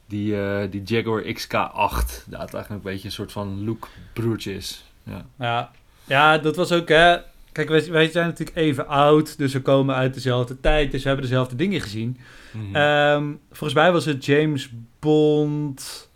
die, 0.06 0.34
die 0.68 0.82
Jaguar 0.84 1.22
XK8. 1.22 2.24
Dat 2.26 2.38
eigenlijk 2.38 2.68
een 2.70 2.80
beetje 2.82 3.06
een 3.06 3.12
soort 3.14 3.32
van 3.32 3.64
look 3.64 3.88
broertje 4.12 4.54
is. 4.54 4.84
Ja. 5.02 5.24
Ja, 5.38 5.70
ja 6.04 6.38
dat 6.38 6.56
was 6.56 6.72
ook, 6.72 6.88
hè. 6.88 7.16
Kijk, 7.56 7.68
wij, 7.68 7.90
wij 7.90 8.08
zijn 8.10 8.26
natuurlijk 8.26 8.56
even 8.56 8.86
oud, 8.88 9.38
dus 9.38 9.52
we 9.52 9.60
komen 9.62 9.94
uit 9.94 10.14
dezelfde 10.14 10.60
tijd, 10.60 10.90
dus 10.90 11.02
we 11.02 11.08
hebben 11.08 11.26
dezelfde 11.26 11.56
dingen 11.56 11.80
gezien. 11.80 12.18
Mhm. 12.52 12.76
Ehm, 12.76 13.24
volgens 13.48 13.74
mij 13.74 13.92
was 13.92 14.04
het 14.04 14.24
James 14.24 14.70
Bond. 15.00 16.10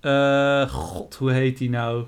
eh, 0.00 0.68
God, 0.70 1.14
hoe 1.14 1.30
heet 1.32 1.58
die 1.58 1.70
nou? 1.70 2.04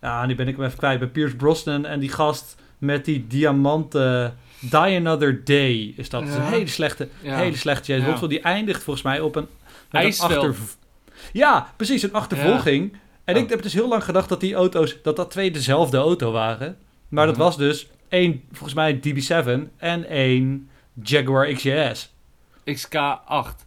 Ja, 0.00 0.26
nu 0.26 0.34
ben 0.34 0.48
ik 0.48 0.56
hem 0.56 0.64
even 0.64 0.78
kwijt. 0.78 0.98
Bij 0.98 1.08
Pierce 1.08 1.36
Brosnan 1.36 1.84
en 1.86 2.00
die 2.00 2.08
gast 2.08 2.56
met 2.78 3.04
die 3.04 3.26
diamanten. 3.26 4.36
Die 4.60 4.74
Another 4.96 5.44
Day 5.44 5.94
is 5.96 6.08
dat. 6.08 6.20
Dat 6.20 6.30
is 6.30 6.36
een 6.36 6.42
hele 6.42 6.66
slechte, 6.66 7.08
Ja. 7.22 7.36
hele 7.36 7.56
slechte 7.56 7.92
James 7.92 8.08
Ja. 8.08 8.18
Bond. 8.18 8.30
Die 8.30 8.40
eindigt 8.40 8.82
volgens 8.82 9.04
mij 9.04 9.20
op 9.20 9.36
een... 9.36 9.42
met 9.42 9.72
een 9.90 10.00
IJsveld. 10.00 10.32
achterv- 10.32 10.74
Ja, 11.32 11.72
precies, 11.76 12.02
een 12.02 12.12
achtervolging. 12.12 12.96
En 13.24 13.36
Oh. 13.36 13.42
ik 13.42 13.48
heb 13.48 13.62
dus 13.62 13.72
heel 13.72 13.88
lang 13.88 14.04
gedacht 14.04 14.28
dat 14.28 14.40
die 14.40 14.54
auto's, 14.54 14.96
dat 15.02 15.16
dat 15.16 15.30
twee 15.30 15.50
dezelfde 15.50 15.96
auto 15.96 16.32
waren. 16.32 16.76
Maar 17.14 17.26
dat 17.26 17.34
Mhm. 17.34 17.44
was 17.44 17.56
dus 17.56 17.86
één, 18.08 18.42
volgens 18.52 18.74
mij 18.74 19.00
DB7 19.00 19.70
en 19.76 20.08
één 20.08 20.68
Jaguar 21.02 21.46
XJS. 21.52 22.12
XK8. 22.64 23.66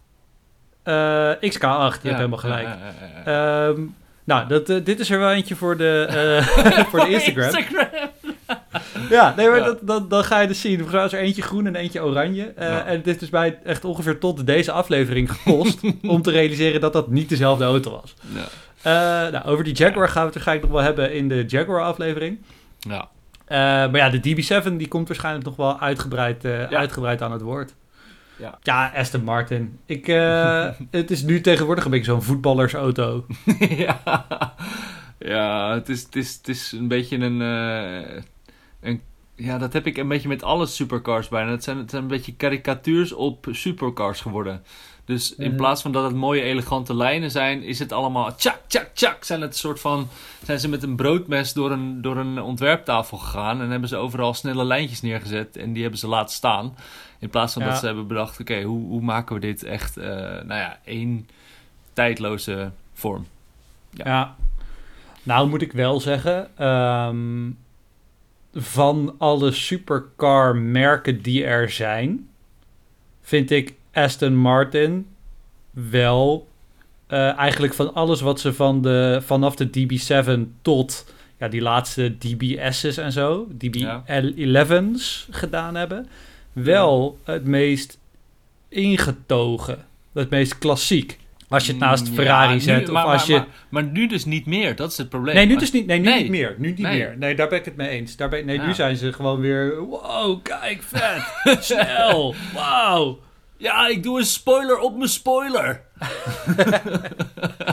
Eh, 0.82 1.30
XK8, 1.40 2.02
je 2.02 2.08
hebt 2.08 2.16
helemaal 2.16 2.38
gelijk. 2.38 2.66
Ja, 2.68 2.78
ja. 3.24 3.68
Ehm, 3.68 3.80
nou, 4.24 4.48
dat, 4.48 4.68
eh, 4.68 4.84
dit 4.84 5.00
is 5.00 5.10
er 5.10 5.18
wel 5.18 5.30
eentje 5.32 5.56
voor 5.56 5.76
de, 5.76 6.06
eh, 6.08 6.82
voor 6.90 7.00
de 7.00 7.08
Instagram. 7.08 7.50
Ja, 9.10 9.34
nee, 9.36 9.48
maar. 9.48 9.64
Dat, 9.64 9.78
dat, 9.82 10.10
dan 10.10 10.24
ga 10.24 10.40
je 10.40 10.46
dus 10.48 10.60
zien. 10.60 10.74
Volgens 10.78 10.94
mij 10.96 11.04
is 11.04 11.12
er 11.12 11.18
eentje 11.18 11.42
groen 11.42 11.66
en 11.66 11.74
eentje 11.74 12.04
oranje. 12.04 12.44
En 12.56 12.96
het 12.96 13.06
is 13.06 13.18
dus 13.18 13.30
mij 13.30 13.58
echt 13.64 13.84
ongeveer 13.84 14.18
tot 14.18 14.46
deze 14.46 14.72
aflevering 14.72 15.32
gekost... 15.32 15.80
om 16.02 16.22
te 16.22 16.30
realiseren 16.30 16.80
dat 16.80 16.92
dat 16.92 17.08
niet 17.10 17.28
dezelfde 17.28 17.64
auto 17.64 17.90
was. 17.90 18.14
Ja. 18.82 19.28
Nou, 19.30 19.44
over 19.44 19.64
die 19.64 19.74
Jaguar 19.74 20.08
gaan 20.08 20.20
we 20.20 20.24
het 20.24 20.34
waarschijnlijk 20.34 20.66
nog 20.66 20.76
wel 20.76 20.86
hebben 20.86 21.12
in 21.14 21.28
de 21.28 21.44
Jaguar-aflevering. 21.46 22.38
Ja. 22.78 23.08
Eh, 23.48 23.58
maar 23.58 23.96
ja, 23.96 24.10
de 24.10 24.18
DB7 24.18 24.76
die 24.76 24.88
komt 24.88 25.08
waarschijnlijk 25.08 25.44
nog 25.44 25.56
wel 25.56 25.80
uitgebreid, 25.80 26.44
eh, 26.44 26.70
Ja. 26.70 26.78
uitgebreid 26.78 27.22
aan 27.22 27.32
het 27.32 27.42
woord. 27.42 27.74
Ja. 28.36 28.58
Ja, 28.62 28.92
Aston 28.94 29.24
Martin. 29.24 29.78
Ik, 29.86 30.08
eh, 30.08 30.68
het 30.90 31.10
is 31.10 31.22
nu 31.22 31.40
tegenwoordig 31.40 31.84
een 31.84 31.90
beetje 31.90 32.10
zo'n 32.10 32.22
voetballersauto. 32.22 33.26
ja, 33.58 34.00
ja 35.18 35.74
het, 35.74 35.88
is, 35.88 36.02
het, 36.02 36.16
is, 36.16 36.34
het 36.36 36.48
is 36.48 36.72
een 36.72 36.88
beetje 36.88 37.16
een, 37.18 37.40
een... 38.80 39.00
Ja, 39.34 39.58
dat 39.58 39.72
heb 39.72 39.86
ik 39.86 39.96
een 39.96 40.08
beetje 40.08 40.28
met 40.28 40.42
alle 40.42 40.66
supercars 40.66 41.28
bijna. 41.28 41.50
Het 41.50 41.64
zijn, 41.64 41.78
het 41.78 41.90
zijn 41.90 42.02
een 42.02 42.08
beetje 42.08 42.34
karikatuurs 42.34 43.12
op 43.12 43.46
supercars 43.50 44.20
geworden. 44.20 44.62
Dus 45.08 45.34
in 45.34 45.48
Mhm. 45.48 45.56
plaats 45.56 45.82
van 45.82 45.92
dat 45.92 46.04
het 46.04 46.14
mooie, 46.14 46.42
elegante 46.42 46.94
lijnen 46.94 47.30
zijn, 47.30 47.62
is 47.62 47.78
het 47.78 47.92
allemaal 47.92 48.34
tjak, 48.34 48.60
tjak, 48.66 48.90
tjak. 48.94 49.24
Zijn 49.24 49.40
het 49.40 49.50
een 49.52 49.58
soort 49.58 49.80
van... 49.80 50.08
Zijn 50.44 50.60
ze 50.60 50.68
met 50.68 50.82
een 50.82 50.96
broodmes 50.96 51.52
door 51.52 51.70
een, 51.70 52.02
door 52.02 52.16
een 52.16 52.40
ontwerptafel 52.42 53.18
gegaan 53.18 53.60
en 53.60 53.70
hebben 53.70 53.88
ze 53.88 53.96
overal 53.96 54.34
snelle 54.34 54.64
lijntjes 54.64 55.00
neergezet 55.02 55.56
en 55.56 55.72
die 55.72 55.82
hebben 55.82 56.00
ze 56.00 56.08
laten 56.08 56.34
staan. 56.34 56.76
In 57.18 57.30
plaats 57.30 57.52
van 57.52 57.62
Ja. 57.62 57.68
dat 57.68 57.78
ze 57.78 57.86
hebben 57.86 58.06
bedacht, 58.06 58.40
oké, 58.40 58.62
hoe, 58.62 58.86
hoe 58.86 59.00
maken 59.00 59.34
we 59.34 59.40
dit 59.40 59.62
echt, 59.64 59.96
eh, 59.96 60.06
nou 60.16 60.46
ja, 60.46 60.78
één 60.84 61.28
tijdloze 61.92 62.70
vorm. 62.94 63.26
Ja. 63.90 64.04
Ja. 64.06 64.36
Nou 65.22 65.48
moet 65.48 65.62
ik 65.62 65.72
wel 65.72 66.00
zeggen, 66.00 66.48
ehm, 66.58 67.50
van 68.54 69.14
alle 69.18 69.50
supercar 69.52 70.56
merken 70.56 71.22
die 71.22 71.44
er 71.44 71.70
zijn, 71.70 72.28
vind 73.22 73.50
ik 73.50 73.74
Aston 73.92 74.36
Martin 74.36 75.06
wel 75.70 76.48
eh, 77.06 77.38
eigenlijk 77.38 77.74
van 77.74 77.94
alles 77.94 78.20
wat 78.20 78.40
ze 78.40 78.52
van 78.52 78.82
de, 78.82 79.20
vanaf 79.24 79.54
de 79.56 79.66
DB7 79.68 80.40
tot 80.62 81.12
ja, 81.38 81.48
die 81.48 81.60
laatste 81.62 82.18
DBS's 82.18 82.96
en 82.96 83.12
zo, 83.12 83.48
Ja. 83.58 84.02
DB11's 84.04 85.28
gedaan 85.30 85.74
hebben, 85.74 86.08
wel 86.52 87.18
het 87.24 87.44
meest 87.44 87.98
ingetogen, 88.68 89.78
het 90.12 90.30
meest 90.30 90.58
klassiek. 90.58 91.18
Als 91.48 91.66
je 91.66 91.72
het 91.72 91.80
naast 91.80 92.08
Mm, 92.08 92.14
Ferrari 92.14 92.48
ja, 92.48 92.54
nu- 92.54 92.60
zet, 92.60 92.86
of 92.86 92.92
maar, 92.92 93.04
als 93.04 93.26
maar, 93.26 93.36
je... 93.38 93.42
Maar, 93.68 93.82
maar 93.84 93.92
nu 93.92 94.06
dus 94.06 94.24
niet 94.24 94.46
meer, 94.46 94.76
dat 94.76 94.90
is 94.90 94.98
het 94.98 95.08
probleem. 95.08 95.34
Nee, 95.34 95.46
nu 95.46 95.52
Als- 95.54 95.62
dus 95.62 95.72
niet. 95.72 95.86
Nee, 95.86 95.98
nu 95.98 96.04
Nee. 96.08 96.20
niet 96.22 96.30
meer. 96.30 96.54
Nu 96.58 96.68
niet 96.68 96.78
Nee. 96.78 96.98
meer. 96.98 97.14
Nee, 97.18 97.34
daar 97.34 97.48
ben 97.48 97.58
ik 97.58 97.64
het 97.64 97.76
mee 97.76 97.88
eens. 97.88 98.16
Daar 98.16 98.28
ben, 98.28 98.46
nee, 98.46 98.58
nu 98.60 98.74
zijn 98.74 98.96
ze 98.96 99.12
gewoon 99.12 99.40
weer... 99.40 99.78
Wow, 99.86 100.42
kijk, 100.42 100.82
vet. 100.82 101.22
Snel. 101.64 102.34
Wauw. 102.54 103.18
Ja, 103.58 103.88
ik 103.88 104.02
doe 104.02 104.18
een 104.18 104.24
spoiler 104.24 104.78
op 104.78 104.96
mijn 104.96 105.08
spoiler. 105.08 105.82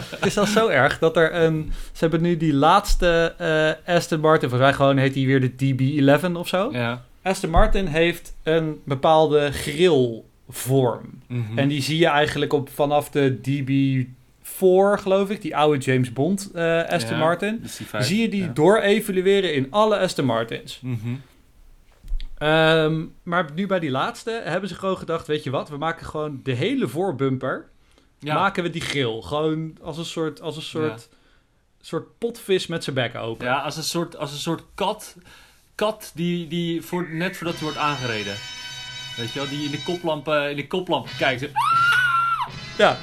Het 0.10 0.25
is 0.32 0.38
al 0.38 0.46
zo 0.46 0.68
erg 0.68 1.00
dat 1.00 1.18
er 1.18 1.36
een... 1.36 1.72
Ze 1.92 2.00
hebben 2.00 2.22
nu 2.22 2.38
die 2.38 2.54
laatste 2.54 3.34
eh, 3.38 3.96
Aston 3.96 4.20
Martin... 4.20 4.50
Volgens 4.50 4.70
mij 4.70 4.77
gewoon 4.77 4.98
heet 4.98 5.13
die 5.13 5.27
weer 5.27 5.42
de 5.42 5.51
DB11 5.51 6.32
of 6.32 6.48
zo. 6.48 6.70
Ja. 6.72 7.06
Aston 7.22 7.50
Martin 7.50 7.86
heeft 7.86 8.36
een 8.44 8.82
bepaalde 8.86 9.51
grillvorm. 9.51 11.22
Mhm. 11.27 11.58
En 11.58 11.68
die 11.68 11.82
zie 11.82 11.98
je 11.98 12.08
eigenlijk 12.08 12.54
op 12.54 12.70
vanaf 12.70 13.10
de 13.10 13.39
DB4, 13.50 15.01
geloof 15.01 15.30
ik. 15.30 15.42
Die 15.42 15.56
oude 15.56 15.77
James 15.77 16.13
Bond 16.13 16.51
eh, 16.54 16.84
Aston 16.84 17.18
Ja, 17.18 17.24
Martin. 17.24 17.63
Zie 18.00 18.22
je 18.22 18.30
die 18.30 18.44
ja. 18.44 18.51
door-evalueren 18.54 19.54
in 19.54 19.68
alle 19.70 19.98
Aston 19.98 20.25
Martins. 20.25 20.80
Mhm. 20.82 21.13
Ehm, 22.38 23.06
maar 23.24 23.50
nu 23.54 23.68
bij 23.68 23.80
die 23.80 23.92
laatste 23.92 24.42
hebben 24.44 24.70
ze 24.70 24.75
gewoon 24.75 24.98
gedacht, 24.98 25.27
weet 25.27 25.44
je 25.44 25.50
wat, 25.50 25.70
we 25.70 25.77
maken 25.77 26.06
gewoon 26.06 26.39
de 26.44 26.51
hele 26.54 26.88
voorbumper, 26.88 27.70
Ja. 28.20 28.34
maken 28.34 28.63
we 28.63 28.70
die 28.70 28.82
grill. 28.82 29.22
Gewoon 29.22 29.77
als 29.82 29.98
een 29.98 30.06
soort, 30.06 30.42
als 30.42 30.56
een 30.56 30.62
soort, 30.62 31.10
soort 31.82 32.18
potvis 32.18 32.68
met 32.68 32.84
zijn 32.84 32.96
bek 32.96 33.15
open. 33.15 33.46
ja, 33.46 33.58
als 33.62 33.77
een 33.77 33.84
soort, 33.84 34.18
als 34.18 34.32
een 34.32 34.38
soort 34.38 34.63
kat, 34.75 35.15
kat 35.75 36.12
die, 36.15 36.48
die 36.48 36.82
voor, 36.82 37.10
net 37.10 37.38
voordat 37.38 37.56
hij 37.56 37.63
wordt 37.63 37.77
aangereden. 37.80 38.36
Weet 39.18 39.32
je 39.34 39.39
wel, 39.39 39.50
die 39.50 39.65
in 39.65 39.72
de 39.72 39.84
koplamp, 39.84 40.27
eh, 40.27 40.50
in 40.50 40.56
de 40.56 40.68
koplamp 40.68 41.08
kijkt. 41.18 41.50
Ja. 42.77 42.98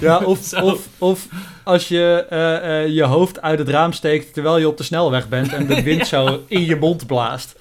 Ja, 0.00 0.18
of, 0.24 0.52
of, 0.52 0.88
of 0.98 1.26
als 1.64 1.88
je 1.88 2.26
eh, 2.30 2.82
eh, 2.82 2.88
je 2.88 3.04
hoofd 3.04 3.42
uit 3.42 3.58
het 3.58 3.68
raam 3.68 3.92
steekt 3.92 4.34
terwijl 4.34 4.58
je 4.58 4.68
op 4.68 4.76
de 4.76 4.82
snelweg 4.82 5.28
bent 5.28 5.52
en 5.52 5.66
de 5.66 5.82
wind 5.88 6.06
zo 6.06 6.42
in 6.46 6.64
je 6.64 6.76
mond 6.76 7.06
blaast. 7.06 7.58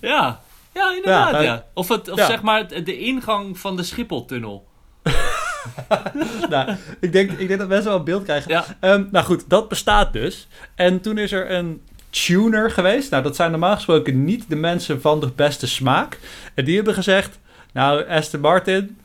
Ja, 0.00 0.40
ja 0.74 0.92
inderdaad. 0.94 1.32
Ja, 1.32 1.40
Ja, 1.40 1.64
Of, 1.74 1.88
het, 1.88 2.10
of 2.10 2.20
zeg 2.20 2.42
maar 2.42 2.84
de 2.84 2.98
ingang 2.98 3.58
van 3.58 3.76
de 3.76 3.82
Schipholtunnel. 3.82 4.66
nou, 6.50 6.76
ik 7.00 7.12
denk, 7.12 7.30
ik 7.30 7.48
denk 7.48 7.60
dat 7.60 7.68
mensen 7.68 7.88
wel 7.88 7.98
een 7.98 8.04
beeld 8.04 8.22
krijgen. 8.22 8.50
Ja. 8.50 8.64
Ehm, 8.80 9.04
nou 9.10 9.24
goed, 9.24 9.44
dat 9.48 9.68
bestaat 9.68 10.12
dus. 10.12 10.48
En 10.74 11.00
toen 11.00 11.18
is 11.18 11.32
er 11.32 11.50
een 11.50 11.82
tuner 12.10 12.70
geweest. 12.70 13.10
Nou, 13.10 13.22
dat 13.22 13.36
zijn 13.36 13.50
normaal 13.50 13.74
gesproken 13.74 14.24
niet 14.24 14.48
de 14.48 14.56
mensen 14.56 15.00
van 15.00 15.20
de 15.20 15.30
beste 15.36 15.66
smaak. 15.66 16.18
En 16.54 16.64
die 16.64 16.76
hebben 16.76 16.94
gezegd, 16.94 17.38
nou 17.72 18.08
Aston 18.08 18.40
Martin, 18.40 18.98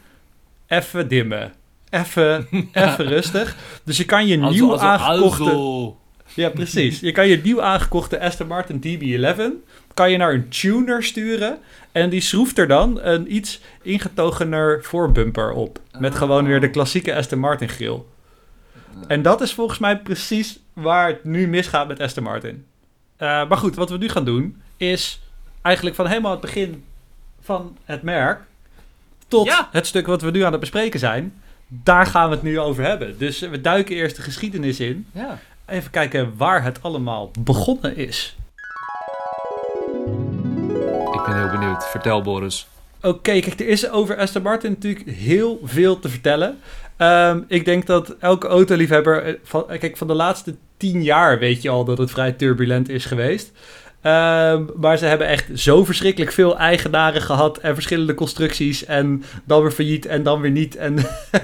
even 0.67 1.07
dimmen. 1.07 1.53
Even, 1.93 2.47
even 2.73 3.05
rustig. 3.07 3.55
Dus 3.83 3.97
je 3.97 4.05
kan 4.05 4.27
je 4.27 4.39
Also- 4.39 4.53
nieuw 4.53 4.71
also- 4.71 4.85
aangekochte... 4.85 5.43
also. 5.43 5.97
Ja, 6.35 6.49
precies. 6.49 6.99
Je 6.99 7.11
kan 7.11 7.27
je 7.27 7.39
nieuw 7.43 7.61
aangekochte 7.61 8.19
Aston 8.21 8.47
Martin 8.47 8.79
DB11 8.79 9.41
kan 9.93 10.11
je 10.11 10.17
naar 10.17 10.33
een 10.33 10.49
tuner 10.49 11.03
sturen 11.03 11.57
en 11.91 12.09
die 12.09 12.21
schroeft 12.21 12.57
er 12.57 12.67
dan 12.67 12.99
een 13.01 13.35
iets 13.35 13.59
ingetogener 13.81 14.83
voorbumper 14.83 15.51
op. 15.51 15.79
Met 15.99 16.11
Ah. 16.11 16.17
gewoon 16.17 16.45
weer 16.45 16.59
de 16.61 16.69
klassieke 16.69 17.15
Aston 17.15 17.39
Martin 17.39 17.69
grill. 17.69 18.01
En 19.07 19.21
dat 19.21 19.41
is 19.41 19.53
volgens 19.53 19.79
mij 19.79 19.97
precies 19.99 20.59
waar 20.73 21.07
het 21.07 21.23
nu 21.23 21.47
misgaat 21.47 21.87
met 21.87 21.99
Aston 21.99 22.23
Martin. 22.23 22.65
Eh, 23.17 23.27
maar 23.47 23.57
goed, 23.57 23.75
wat 23.75 23.89
we 23.89 23.97
nu 23.97 24.09
gaan 24.09 24.25
doen 24.25 24.61
is 24.77 25.19
eigenlijk 25.61 25.95
van 25.95 26.07
helemaal 26.07 26.31
het 26.31 26.41
begin 26.41 26.83
van 27.41 27.77
het 27.85 28.01
merk 28.01 28.41
tot 29.27 29.45
Ja. 29.45 29.69
het 29.71 29.87
stuk 29.87 30.05
wat 30.07 30.21
we 30.21 30.31
nu 30.31 30.41
aan 30.41 30.51
het 30.51 30.59
bespreken 30.61 30.99
zijn. 30.99 31.33
Daar 31.83 32.05
gaan 32.05 32.29
we 32.29 32.35
het 32.35 32.43
nu 32.43 32.59
over 32.59 32.83
hebben. 32.83 33.17
Dus 33.17 33.39
we 33.39 33.61
duiken 33.61 33.95
eerst 33.95 34.15
de 34.15 34.21
geschiedenis 34.21 34.79
in. 34.79 35.05
Ja. 35.11 35.39
Even 35.65 35.91
kijken 35.91 36.33
waar 36.37 36.63
het 36.63 36.79
allemaal 36.83 37.31
begonnen 37.39 37.95
is. 37.95 38.35
Ik 41.13 41.21
ben 41.25 41.37
heel 41.37 41.59
benieuwd. 41.59 41.89
Vertel 41.89 42.21
Boris. 42.21 42.67
Oké, 43.01 43.39
kijk, 43.39 43.59
er 43.59 43.67
is 43.67 43.89
over 43.89 44.17
Aston 44.17 44.41
Martin 44.41 44.71
natuurlijk 44.71 45.09
heel 45.09 45.59
veel 45.63 45.99
te 45.99 46.09
vertellen. 46.09 46.59
Ehm, 46.97 47.41
ik 47.47 47.65
denk 47.65 47.85
dat 47.85 48.15
elke 48.19 48.47
autoliefhebber... 48.47 49.23
eh, 49.23 49.33
Van, 49.43 49.69
eh, 49.69 49.79
kijk, 49.79 49.97
van 49.97 50.07
de 50.07 50.13
laatste 50.13 50.55
tien 50.77 51.03
jaar 51.03 51.39
weet 51.39 51.61
je 51.61 51.69
al 51.69 51.85
dat 51.85 51.97
het 51.97 52.11
vrij 52.11 52.31
turbulent 52.31 52.89
is 52.89 53.05
geweest. 53.05 53.51
Ehm, 54.03 54.63
maar 54.75 54.97
ze 54.97 55.05
hebben 55.05 55.27
echt 55.27 55.45
zo 55.53 55.85
verschrikkelijk 55.85 56.31
veel 56.31 56.57
eigenaren 56.57 57.21
gehad 57.21 57.57
en 57.57 57.73
verschillende 57.73 58.13
constructies 58.13 58.85
en 58.85 59.23
dan 59.45 59.61
weer 59.61 59.71
failliet 59.71 60.05
en 60.05 60.23
dan 60.23 60.41
weer 60.41 60.51
niet. 60.51 60.75
En 60.75 60.95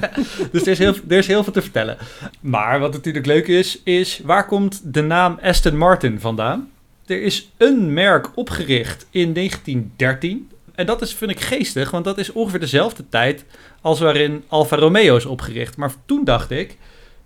dus 0.52 0.62
er 0.62 0.68
is, 0.68 0.78
heel, 0.78 0.94
er 1.08 1.18
is 1.18 1.28
heel 1.28 1.44
veel 1.44 1.54
te 1.54 1.62
vertellen. 1.62 1.98
Maar 2.40 2.80
wat 2.80 2.94
natuurlijk 2.94 3.26
leuk 3.26 3.48
is, 3.48 3.82
is 3.84 4.22
waar 4.24 4.46
komt 4.46 4.94
de 4.94 5.02
naam 5.02 5.40
Aston 5.42 5.78
Martin 5.78 6.20
vandaan? 6.20 6.70
Er 7.06 7.22
is 7.22 7.50
een 7.58 7.94
merk 7.94 8.28
opgericht 8.36 9.08
in 9.10 9.34
1913. 9.34 10.50
En 10.76 10.86
dat 10.86 11.02
is, 11.02 11.14
vind 11.14 11.32
ik 11.32 11.40
geestig, 11.40 11.92
want 11.92 12.06
dat 12.06 12.18
is 12.18 12.32
ongeveer 12.32 12.60
dezelfde 12.60 13.04
tijd 13.10 13.46
als 13.82 14.00
waarin 14.00 14.44
Alfa 14.48 14.76
Romeo 14.76 15.16
is 15.16 15.26
opgericht. 15.26 15.78
Maar 15.78 15.92
toen 16.06 16.24
dacht 16.24 16.52
ik, 16.52 16.78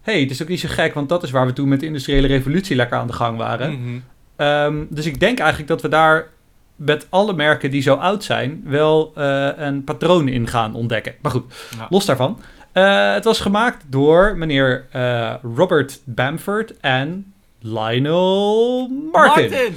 hé, 0.02 0.12
hey, 0.12 0.22
het 0.22 0.32
is 0.32 0.42
ook 0.42 0.48
niet 0.48 0.60
zo 0.60 0.68
gek, 0.72 0.94
want 0.94 1.10
dat 1.10 1.24
is 1.24 1.32
waar 1.32 1.46
we 1.46 1.54
toen 1.54 1.68
met 1.68 1.80
de 1.80 1.86
industriële 1.86 2.28
revolutie 2.28 2.75
lekker 2.75 2.98
aan 2.98 3.08
de 3.08 3.13
gang 3.13 3.38
waren. 3.38 3.72
Mhm. 3.72 4.00
Ehm, 4.43 4.85
dus 4.89 5.05
ik 5.05 5.19
denk 5.19 5.39
eigenlijk 5.39 5.69
dat 5.69 5.81
we 5.81 5.88
daar 5.88 6.27
met 6.75 7.07
alle 7.09 7.33
merken 7.33 7.71
die 7.71 7.81
zo 7.81 7.93
oud 7.93 8.23
zijn 8.23 8.62
wel 8.65 9.12
eh, 9.15 9.50
een 9.55 9.83
patroon 9.83 10.27
in 10.27 10.47
gaan 10.47 10.75
ontdekken. 10.75 11.15
Maar 11.21 11.31
goed, 11.31 11.53
Ja. 11.77 11.88
los 11.89 12.05
daarvan. 12.05 12.39
Eh, 12.71 13.13
het 13.13 13.23
was 13.23 13.39
gemaakt 13.39 13.83
door 13.88 14.38
meneer 14.38 14.85
eh, 14.91 15.33
Robert 15.55 16.00
Bamford 16.03 16.79
en 16.79 17.33
Lionel 17.59 18.88
Martin. 19.12 19.50
Martin! 19.50 19.75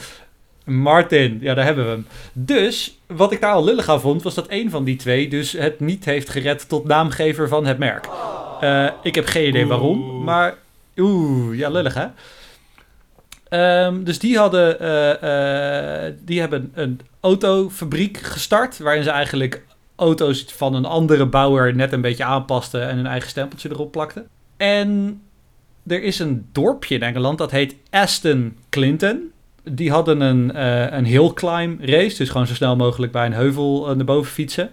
Martin, 0.65 1.39
ja, 1.41 1.55
daar 1.55 1.65
hebben 1.65 1.85
we 1.85 1.91
hem. 1.91 2.07
Dus, 2.33 2.99
wat 3.07 3.33
ik 3.33 3.41
daar 3.41 3.53
al 3.53 3.65
lullig 3.65 3.89
aan 3.89 4.01
vond, 4.01 4.23
was 4.23 4.35
dat 4.35 4.47
een 4.49 4.71
van 4.71 4.85
die 4.85 4.97
twee 4.97 5.29
dus 5.29 5.53
het 5.53 5.81
niet 5.81 6.05
heeft 6.05 6.29
gered 6.29 6.69
tot 6.69 6.85
naamgever 6.85 7.49
van 7.49 7.67
het 7.67 7.79
merk. 7.79 8.09
Ik 9.03 9.15
heb 9.15 9.27
geen 9.27 9.49
idee 9.49 9.67
waarom, 9.67 10.25
maar 10.25 10.55
oeh, 10.97 11.59
ja, 11.59 11.69
lullig 11.71 11.95
hè. 11.95 12.07
Ehm, 13.57 14.05
dus 14.05 14.19
die 14.19 14.39
hadden, 14.39 14.81
eh, 14.81 16.07
eh, 16.07 16.15
die 16.25 16.41
hebben 16.41 16.71
een 16.75 17.01
autofabriek 17.21 18.19
gestart, 18.19 18.79
waarin 18.79 19.03
ze 19.03 19.11
eigenlijk 19.11 19.65
auto's 19.95 20.45
van 20.49 20.75
een 20.75 20.85
andere 20.85 21.27
bouwer 21.27 21.75
net 21.75 21.93
een 21.93 22.01
beetje 22.01 22.25
aanpasten 22.25 22.89
en 22.89 22.97
hun 22.97 23.07
eigen 23.07 23.29
stempeltje 23.29 23.71
erop 23.71 23.93
plakten. 23.93 24.27
En 24.57 25.21
er 25.87 26.03
is 26.03 26.19
een 26.19 26.47
dorpje 26.53 26.95
in 26.95 27.03
Engeland 27.03 27.39
dat 27.39 27.51
heet 27.51 27.75
Aston 27.91 28.57
Clinton. 28.69 29.31
Die 29.63 29.91
hadden 29.91 30.21
een, 30.21 30.53
eh, 30.53 30.93
een 30.93 31.07
hill 31.07 31.33
climb 31.35 31.81
race, 31.85 32.17
dus 32.17 32.29
gewoon 32.29 32.47
zo 32.47 32.55
snel 32.55 32.77
mogelijk 32.77 33.13
bij 33.13 33.27
een 33.27 33.33
heuvel 33.33 33.95
naar 33.97 34.05
boven 34.05 34.33
fietsen. 34.33 34.71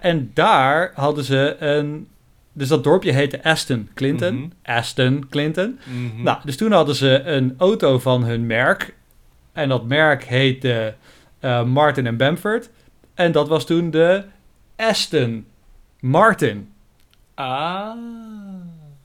En 0.00 0.30
daar 0.34 0.92
hadden 0.94 1.24
ze 1.24 1.56
een. 1.58 2.08
Dus 2.56 2.68
dat 2.68 2.84
dorpje 2.84 3.12
heette 3.12 3.44
Aston 3.44 3.88
Clinton. 3.94 4.34
Mhm. 4.34 4.48
Aston 4.62 5.26
Clinton. 5.30 5.78
Mhm. 5.84 6.22
Nou, 6.22 6.38
dus 6.44 6.56
toen 6.56 6.72
hadden 6.72 6.94
ze 6.94 7.22
een 7.24 7.54
auto 7.58 7.98
van 7.98 8.24
hun 8.24 8.46
merk. 8.46 8.94
En 9.52 9.68
dat 9.68 9.84
merk 9.86 10.24
heette 10.24 10.94
eh, 11.40 11.64
Martin 11.64 12.06
en 12.06 12.16
Bamford. 12.16 12.70
En 13.14 13.32
dat 13.32 13.48
was 13.48 13.66
toen 13.66 13.90
de 13.90 14.22
Aston 14.76 15.46
Martin. 16.00 16.68
Ah. 17.34 17.90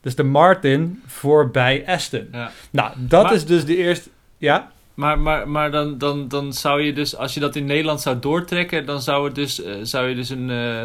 Dus 0.01 0.15
de 0.15 0.23
Martin 0.23 1.01
voorbij 1.05 1.83
Aston. 1.87 2.27
Ja. 2.31 2.51
Nou, 2.71 2.91
dat 2.97 3.23
Maar- 3.23 3.33
is 3.33 3.45
dus 3.45 3.65
de 3.65 3.75
eerste. 3.75 4.09
Ja? 4.37 4.71
Maar, 4.93 5.19
maar, 5.19 5.49
maar 5.49 5.71
dan, 5.71 5.97
dan, 5.97 6.27
dan 6.27 6.53
zou 6.53 6.81
je 6.81 6.93
dus, 6.93 7.15
als 7.15 7.33
je 7.33 7.39
dat 7.39 7.55
in 7.55 7.65
Nederland 7.65 8.01
zou 8.01 8.19
doortrekken, 8.19 8.85
dan 8.85 9.01
zou, 9.01 9.25
het 9.25 9.35
dus, 9.35 9.63
eh, 9.63 9.73
zou 9.81 10.07
je 10.09 10.15
dus 10.15 10.29
een, 10.29 10.49
eh, 10.49 10.81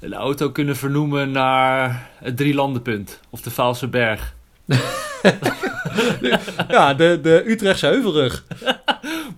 een 0.00 0.14
auto 0.14 0.50
kunnen 0.50 0.76
vernoemen 0.76 1.30
naar 1.30 2.10
het 2.18 2.36
Drielandenpunt 2.36 3.20
of 3.30 3.40
de 3.40 3.50
Vaalse 3.50 3.88
Berg. 3.88 4.34
Ja, 6.68 6.94
de, 6.94 7.18
de 7.22 7.42
Utrechtse 7.46 7.86
Heuvelrug. 7.86 8.44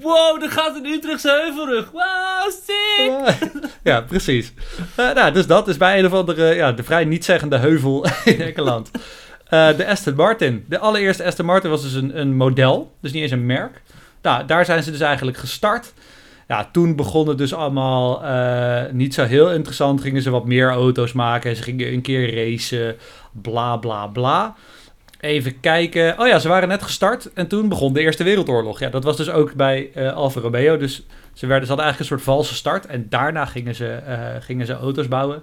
Wow, 0.00 0.42
er 0.42 0.50
gaat 0.50 0.76
een 0.76 0.86
Utrechtse 0.86 1.30
heuvelrug. 1.30 1.90
Wow, 1.90 2.50
sick! 2.50 3.38
ja, 3.82 4.00
precies. 4.00 4.52
Eh, 4.94 5.12
nou, 5.12 5.32
dus 5.32 5.46
dat 5.46 5.68
is 5.68 5.76
bij 5.76 5.98
een 5.98 6.06
of 6.06 6.12
andere, 6.12 6.54
ja, 6.54 6.72
de 6.72 6.82
vrij 6.82 7.04
nietzeggende 7.04 7.56
heuvel 7.56 8.06
in 8.24 8.40
Engeland. 8.40 8.90
Eh, 9.48 9.76
de 9.76 9.86
Aston 9.86 10.14
Martin. 10.14 10.64
De 10.68 10.78
allereerste 10.78 11.24
Aston 11.24 11.46
Martin 11.46 11.70
was 11.70 11.82
dus 11.82 11.92
een, 11.92 12.18
een 12.20 12.36
model, 12.36 12.92
dus 13.00 13.12
niet 13.12 13.22
eens 13.22 13.30
een 13.30 13.46
merk. 13.46 13.82
Nou, 14.22 14.46
daar 14.46 14.64
zijn 14.64 14.82
ze 14.82 14.90
dus 14.90 15.00
eigenlijk 15.00 15.36
gestart. 15.36 15.92
Ja, 16.48 16.68
toen 16.72 16.96
begon 16.96 17.28
het 17.28 17.38
dus 17.38 17.54
allemaal 17.54 18.24
eh, 18.24 18.92
niet 18.92 19.14
zo 19.14 19.24
heel 19.24 19.52
interessant. 19.52 20.00
Gingen 20.00 20.22
ze 20.22 20.30
wat 20.30 20.44
meer 20.44 20.70
auto's 20.70 21.12
maken. 21.12 21.56
Ze 21.56 21.62
gingen 21.62 21.92
een 21.92 22.00
keer 22.02 22.34
racen. 22.34 22.96
Bla, 23.32 23.76
bla, 23.76 24.06
bla. 24.06 24.54
Even 25.20 25.60
kijken. 25.60 26.18
Oh 26.18 26.26
ja, 26.26 26.38
ze 26.38 26.48
waren 26.48 26.68
net 26.68 26.82
gestart. 26.82 27.32
En 27.32 27.46
toen 27.48 27.68
begon 27.68 27.92
de 27.92 28.00
Eerste 28.00 28.24
Wereldoorlog. 28.24 28.78
Ja, 28.78 28.88
dat 28.88 29.04
was 29.04 29.16
dus 29.16 29.30
ook 29.30 29.54
bij 29.54 29.90
eh 29.94 30.12
Alfa 30.12 30.40
Romeo. 30.40 30.76
Dus 30.76 31.02
ze, 31.32 31.46
werden, 31.46 31.66
ze 31.66 31.72
hadden 31.74 31.84
eigenlijk 31.84 31.98
een 31.98 32.18
soort 32.18 32.36
valse 32.36 32.54
start. 32.54 32.86
En 32.86 33.06
daarna 33.08 33.44
gingen 33.44 33.74
ze, 33.74 33.88
eh, 33.88 34.18
gingen 34.40 34.66
ze 34.66 34.72
auto's 34.72 35.08
bouwen. 35.08 35.42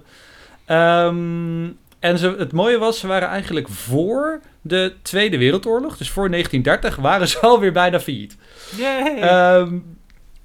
Ehm, 0.64 1.64
en 1.98 2.18
ze, 2.18 2.34
het 2.38 2.52
mooie 2.52 2.78
was, 2.78 2.98
ze 2.98 3.06
waren 3.06 3.28
eigenlijk 3.28 3.68
voor 3.68 4.40
de 4.60 4.92
Tweede 5.02 5.38
Wereldoorlog. 5.38 5.96
Dus 5.96 6.10
voor 6.10 6.30
1930 6.30 7.02
waren 7.02 7.28
ze 7.28 7.38
alweer 7.48 7.72
bijna 7.72 8.00
failliet. 8.00 8.36
Yay! 8.76 9.20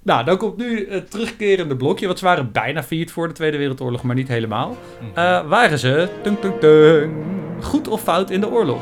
Nou, 0.04 0.24
dan 0.26 0.38
komt 0.38 0.58
nu 0.58 0.90
het 0.90 1.12
terugkerende 1.12 1.76
blokje. 1.76 2.06
Want 2.06 2.20
ze 2.20 2.26
waren 2.26 2.52
bijna 2.52 2.84
failliet 2.84 3.12
voor 3.12 3.28
de 3.28 3.34
Tweede 3.34 3.58
Wereldoorlog, 3.58 4.04
maar 4.04 4.16
niet 4.16 4.28
helemaal. 4.28 4.78
Mhm. 5.00 5.20
Eh, 5.20 5.48
waren 5.48 5.80
ze, 5.80 6.10
tung, 6.24 6.40
tung, 6.40 6.60
tung, 6.60 7.14
goed 7.62 7.88
of 7.88 8.02
fout 8.02 8.30
in 8.30 8.40
de 8.42 8.50
oorlog? 8.50 8.82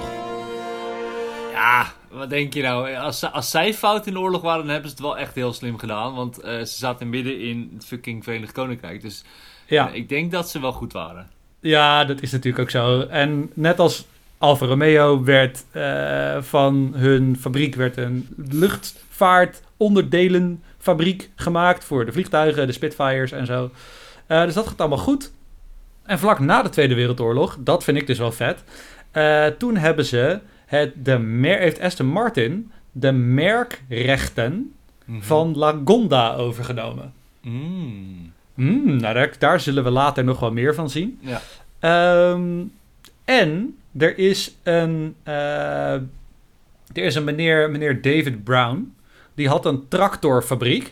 ja, 1.53 1.85
wat 2.11 2.29
denk 2.29 2.53
je 2.53 2.61
nou? 2.61 2.93
Als, 2.95 3.31
als 3.31 3.49
zij 3.51 3.73
fout 3.73 4.07
in 4.07 4.13
de 4.13 4.19
oorlog 4.19 4.41
waren, 4.41 4.61
dan 4.61 4.71
hebben 4.71 4.89
ze 4.89 4.95
het 4.95 5.05
wel 5.05 5.17
echt 5.17 5.35
heel 5.35 5.53
slim 5.53 5.77
gedaan. 5.77 6.13
Want 6.15 6.39
eh, 6.39 6.57
ze 6.59 6.77
zaten 6.77 7.09
midden 7.09 7.39
in 7.39 7.71
het 7.73 7.85
fucking 7.85 8.23
Verenigd 8.23 8.51
Koninkrijk. 8.51 9.01
Dus 9.01 9.23
Ja. 9.67 9.89
eh, 9.89 9.95
ik 9.95 10.09
denk 10.09 10.31
dat 10.31 10.49
ze 10.49 10.59
wel 10.61 10.71
goed 10.71 10.93
waren. 10.93 11.27
Ja, 11.59 12.05
dat 12.05 12.21
is 12.21 12.31
natuurlijk 12.31 12.63
ook 12.63 12.69
zo. 12.69 13.01
En 13.01 13.51
net 13.53 13.79
als 13.79 14.05
Alfa 14.37 14.65
Romeo 14.65 15.23
werd 15.23 15.65
van 16.45 16.91
hun 16.95 17.37
fabriek 17.39 17.75
werd 17.75 17.97
een 17.97 18.27
luchtvaartonderdelenfabriek 20.77 21.29
gemaakt 21.35 21.83
voor 21.83 22.05
de 22.05 22.11
vliegtuigen, 22.11 22.67
de 22.67 22.73
Spitfires 22.73 23.31
en 23.31 23.45
zo. 23.45 23.71
Eh, 24.27 24.43
dus 24.43 24.53
dat 24.53 24.67
gaat 24.67 24.79
allemaal 24.79 24.97
goed. 24.97 25.31
En 26.05 26.19
vlak 26.19 26.39
na 26.39 26.61
de 26.61 26.69
Tweede 26.69 26.95
Wereldoorlog, 26.95 27.57
dat 27.59 27.83
vind 27.83 27.97
ik 27.97 28.07
dus 28.07 28.17
wel 28.17 28.31
vet. 28.31 28.63
eh, 29.11 29.45
toen 29.45 29.77
hebben 29.77 30.05
ze 30.05 30.39
het, 30.65 31.05
de 31.05 31.17
mer 31.17 31.59
heeft 31.59 31.79
Aston 31.79 32.05
Martin 32.07 32.71
de 32.91 33.11
merkrechten 33.11 34.71
Mhm. 35.05 35.21
van 35.21 35.57
Lagonda 35.57 36.33
overgenomen. 36.35 37.13
Mm. 37.41 38.31
Hmm, 38.53 38.95
nou, 38.97 39.13
daar, 39.13 39.31
daar 39.39 39.59
zullen 39.59 39.83
we 39.83 39.89
later 39.89 40.23
nog 40.23 40.39
wel 40.39 40.51
meer 40.51 40.75
van 40.75 40.89
zien. 40.89 41.19
Ja. 41.21 41.41
Ehm, 41.79 42.63
en 43.25 43.77
er 43.97 44.17
is 44.17 44.55
een, 44.63 45.15
eh, 45.23 45.93
er 45.93 46.01
is 46.93 47.15
een 47.15 47.23
meneer, 47.23 47.69
meneer 47.71 48.01
David 48.01 48.43
Brown. 48.43 48.95
Die 49.37 49.47
had 49.47 49.65
een 49.65 49.87
tractorfabriek. 49.87 50.91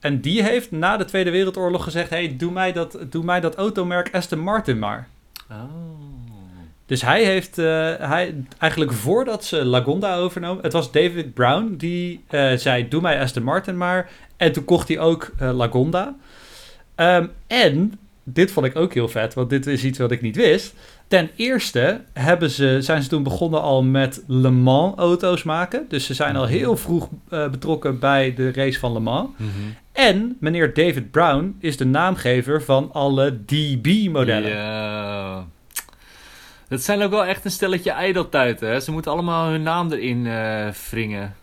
En 0.00 0.20
die 0.20 0.42
heeft 0.42 0.70
na 0.70 0.96
de 0.96 1.04
Tweede 1.04 1.30
Wereldoorlog 1.30 1.84
gezegd: 1.84 2.10
hey, 2.10 2.36
doe, 2.36 2.52
mij 2.52 2.72
dat, 2.72 2.98
doe 3.10 3.24
mij 3.24 3.40
dat 3.40 3.54
automerk 3.54 4.14
Aston 4.14 4.38
Martin 4.38 4.78
maar. 4.78 5.08
Oh. 5.50 5.56
Dus 6.86 7.02
hij 7.02 7.24
heeft 7.24 7.58
eh, 7.58 7.64
hij, 7.98 8.34
eigenlijk 8.58 8.92
voordat 8.92 9.44
ze 9.44 9.64
Lagonda 9.64 10.16
overnomen. 10.16 10.62
Het 10.62 10.72
was 10.72 10.92
David 10.92 11.34
Brown 11.34 11.74
die 11.76 12.24
eh, 12.28 12.52
zei: 12.52 12.88
Doe 12.88 13.00
mij 13.00 13.20
Aston 13.20 13.42
Martin 13.42 13.76
maar. 13.76 14.10
En 14.36 14.52
toen 14.52 14.64
kocht 14.64 14.88
hij 14.88 14.98
ook 14.98 15.30
eh, 15.38 15.56
Lagonda. 15.56 16.16
Ehm, 16.94 17.26
en 17.46 17.98
dit 18.22 18.50
vond 18.50 18.66
ik 18.66 18.76
ook 18.76 18.94
heel 18.94 19.08
vet, 19.08 19.34
want 19.34 19.50
dit 19.50 19.66
is 19.66 19.84
iets 19.84 19.98
wat 19.98 20.10
ik 20.10 20.20
niet 20.20 20.36
wist. 20.36 20.74
Ten 21.08 21.30
eerste 21.36 22.00
hebben 22.12 22.50
ze, 22.50 22.78
zijn 22.80 23.02
ze 23.02 23.08
toen 23.08 23.22
begonnen 23.22 23.62
al 23.62 23.82
met 23.82 24.22
Le 24.26 24.50
Mans 24.50 24.96
auto's 24.96 25.42
maken. 25.42 25.84
Dus 25.88 26.06
ze 26.06 26.14
zijn 26.14 26.36
al 26.36 26.46
heel 26.46 26.76
vroeg 26.76 27.08
eh, 27.28 27.48
betrokken 27.48 27.98
bij 27.98 28.34
de 28.34 28.52
race 28.52 28.78
van 28.78 28.92
Le 28.92 29.00
Mans. 29.00 29.28
Mhm. 29.36 29.50
En 29.92 30.36
meneer 30.40 30.74
David 30.74 31.10
Brown 31.10 31.56
is 31.60 31.76
de 31.76 31.84
naamgever 31.84 32.62
van 32.62 32.92
alle 32.92 33.44
DB-modellen. 33.44 34.50
Ja. 34.50 35.46
Dat 36.68 36.82
zijn 36.82 37.02
ook 37.02 37.10
wel 37.10 37.24
echt 37.24 37.44
een 37.44 37.50
stelletje 37.50 37.90
ijdeltuiten, 37.90 38.68
hè? 38.68 38.80
Ze 38.80 38.92
moeten 38.92 39.12
allemaal 39.12 39.50
hun 39.50 39.62
naam 39.62 39.92
erin 39.92 40.26
eh 40.26 40.68
wringen. 40.90 41.34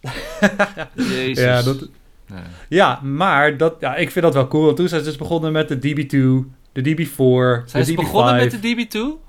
Jezus. 0.94 1.44
Ja, 1.44 1.62
dat, 1.62 1.88
Nee. 2.30 2.42
Ja, 2.68 3.00
maar 3.02 3.56
dat, 3.56 3.76
ja, 3.80 3.96
ik 3.96 4.10
vind 4.10 4.24
dat 4.24 4.34
wel 4.34 4.48
cool. 4.48 4.74
Toen 4.74 4.88
zijn 4.88 5.00
ze 5.00 5.06
dus 5.06 5.18
begonnen 5.18 5.52
met 5.52 5.68
de 5.68 5.76
DB2, 5.76 6.50
de 6.82 6.90
DB4, 6.94 7.68
Zijn 7.70 7.84
de 7.84 7.84
ze 7.84 7.92
DB5. 7.92 7.94
begonnen 7.96 8.34
met 8.36 8.50
de 8.62 8.86
DB2? 8.88 9.24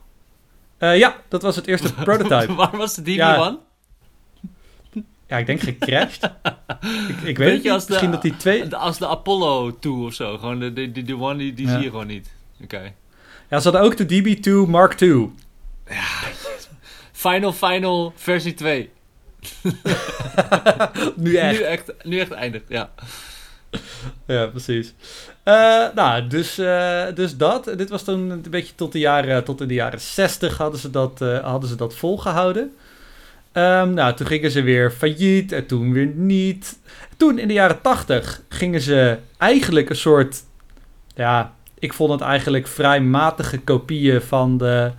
Eh, 0.77 0.97
ja, 0.97 1.15
dat 1.27 1.41
was 1.41 1.55
het 1.55 1.67
eerste 1.67 1.93
prototype. 2.03 2.53
Waar 2.55 2.77
was 2.77 2.95
de 2.95 3.01
DB1? 3.01 3.05
Ja. 3.15 3.57
Ja, 5.27 5.37
ik 5.37 5.45
denk 5.45 5.59
gecrashed. 5.61 6.23
ik, 7.09 7.21
ik 7.23 7.37
weet 7.37 7.63
niet. 7.63 7.71
als 7.71 7.83
de- 7.85 7.89
Misschien 7.91 8.11
dat 8.11 8.21
die 8.21 8.37
twee... 8.37 8.75
Als 8.75 8.97
de 8.97 9.07
Apollo 9.07 9.77
2 9.79 9.93
of 9.93 10.13
zo. 10.13 10.37
Gewoon 10.37 10.59
de, 10.59 10.73
de, 10.73 10.91
de, 10.91 11.03
de 11.03 11.17
one 11.17 11.37
die, 11.37 11.53
die 11.53 11.65
Ja. 11.65 11.71
zie 11.73 11.83
je 11.83 11.89
gewoon 11.89 12.07
niet. 12.07 12.29
Oké. 12.63 12.93
Ja, 13.49 13.59
ze 13.59 13.69
hadden 13.69 13.81
ook 13.81 13.97
de 13.97 14.05
DB2 14.05 14.69
Mark 14.69 15.01
II. 15.01 15.29
Final 17.11 17.53
Final 17.53 18.13
versie 18.15 18.53
2. 18.53 18.89
nu 21.15 21.35
echt. 21.35 21.57
Nu 21.59 21.63
echt, 21.65 21.93
nu 22.03 22.19
echt 22.19 22.31
eindigt, 22.31 22.65
ja. 22.67 22.89
Ja, 24.27 24.45
precies. 24.45 24.93
Eh, 25.47 25.85
nou, 25.95 26.27
dus, 26.27 26.57
eh, 26.57 27.03
dus 27.13 27.37
dat. 27.37 27.71
Dit 27.77 27.89
was 27.89 28.03
toen 28.03 28.29
een 28.29 28.43
beetje 28.49 28.75
tot, 28.75 28.91
de 28.91 28.99
jaren, 28.99 29.43
tot 29.43 29.61
in 29.61 29.67
de 29.67 29.73
jaren 29.73 30.01
60 30.01 30.57
hadden 30.57 30.79
ze 30.79 30.89
dat, 30.89 31.21
eh, 31.21 31.39
hadden 31.39 31.69
ze 31.69 31.75
dat 31.75 31.95
volgehouden. 31.95 32.75
Ehm, 33.51 33.93
nou, 33.93 34.13
toen 34.13 34.27
gingen 34.27 34.51
ze 34.51 34.61
weer 34.61 34.91
failliet 34.91 35.51
en 35.51 35.65
toen 35.65 35.93
weer 35.93 36.11
niet. 36.15 36.79
Toen 37.17 37.39
in 37.39 37.47
de 37.47 37.53
jaren 37.53 37.81
80 37.81 38.41
gingen 38.49 38.81
ze 38.81 39.17
eigenlijk 39.37 39.89
een 39.89 39.95
soort. 39.95 40.43
Ja, 41.15 41.53
ik 41.79 41.93
vond 41.93 42.11
het 42.11 42.21
eigenlijk 42.21 42.67
vrij 42.67 43.01
matige 43.01 43.59
kopieën 43.59 44.21
van 44.21 44.57
de, 44.57 44.91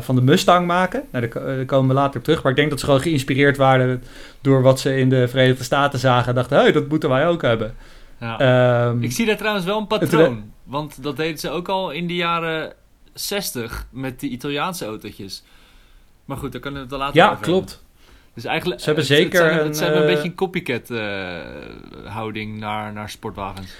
van 0.00 0.14
de 0.14 0.22
Mustang 0.22 0.66
maken. 0.66 1.02
Nou, 1.10 1.28
daar 1.28 1.64
komen 1.64 1.88
we 1.88 1.94
later 1.94 2.18
op 2.18 2.24
terug. 2.24 2.42
Maar 2.42 2.52
ik 2.52 2.58
denk 2.58 2.70
dat 2.70 2.78
ze 2.78 2.84
gewoon 2.84 3.00
geïnspireerd 3.00 3.56
waren 3.56 4.02
door 4.40 4.62
wat 4.62 4.80
ze 4.80 4.96
in 4.96 5.08
de 5.08 5.28
Verenigde 5.28 5.64
Staten 5.64 5.98
zagen. 5.98 6.28
En 6.28 6.34
dachten, 6.34 6.56
hé, 6.56 6.62
hey, 6.62 6.72
dat 6.72 6.88
moeten 6.88 7.08
wij 7.08 7.26
ook 7.26 7.42
hebben. 7.42 7.74
Ja. 8.20 8.38
Ehm, 8.88 9.02
Ik 9.02 9.12
zie 9.12 9.26
daar 9.26 9.36
trouwens 9.36 9.64
wel 9.66 9.78
een 9.78 9.86
patroon. 9.86 10.52
Want 10.64 11.02
dat 11.02 11.16
deden 11.16 11.38
ze 11.38 11.50
ook 11.50 11.68
al 11.68 11.90
in 11.90 12.06
de 12.06 12.14
jaren 12.14 12.72
60 13.14 13.86
met 13.90 14.20
die 14.20 14.30
Italiaanse 14.30 14.84
autootjes. 14.84 15.42
Maar 16.24 16.36
goed, 16.36 16.52
daar 16.52 16.60
kunnen 16.60 16.80
we 16.82 16.88
het 16.88 16.98
later 16.98 17.16
ja, 17.16 17.24
over 17.30 17.36
hebben. 17.36 17.54
klopt. 17.54 17.84
Dus 18.34 18.44
eigenlijk, 18.44 18.80
Ze 18.80 18.86
hebben 18.86 19.04
het- 19.04 19.12
het 19.12 19.22
zeker 19.22 19.38
zijn- 19.38 19.58
een, 19.90 19.96
een 19.96 20.00
eh, 20.02 20.06
beetje 20.06 20.28
een 20.28 20.34
copycat 20.34 20.90
eh, 20.90 21.36
houding 22.04 22.58
naar, 22.58 22.92
naar 22.92 23.10
sportwagens. 23.10 23.72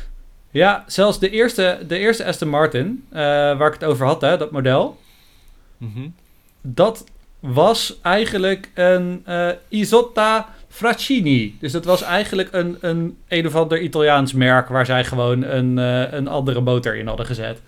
Ja, 0.51 0.85
zelfs 0.87 1.18
de 1.18 1.31
eerste, 1.31 1.79
de 1.88 1.98
eerste 1.98 2.24
Aston 2.24 2.48
Martin, 2.48 3.05
eh, 3.09 3.18
waar 3.20 3.66
ik 3.66 3.72
het 3.72 3.85
over 3.85 4.07
had, 4.07 4.20
hè, 4.20 4.37
dat 4.37 4.51
model. 4.51 5.01
Mhm. 5.77 6.09
Dat 6.62 7.05
was 7.40 7.98
eigenlijk 8.03 8.70
een 8.74 9.22
eh, 9.24 9.48
Isotta 9.68 10.48
Fraccini. 10.68 11.57
Dus 11.61 11.72
dat 11.72 11.85
was 11.85 12.02
eigenlijk 12.02 12.48
een, 12.52 12.76
een 12.81 13.16
een 13.28 13.46
of 13.46 13.54
ander 13.54 13.81
Italiaans 13.81 14.33
merk... 14.33 14.68
waar 14.68 14.87
zij 14.87 15.04
gewoon 15.04 15.42
een, 15.42 15.78
eh, 15.78 16.12
een 16.12 16.28
andere 16.28 16.61
motor 16.61 16.96
in 16.96 17.07
hadden 17.07 17.26
gezet. 17.26 17.61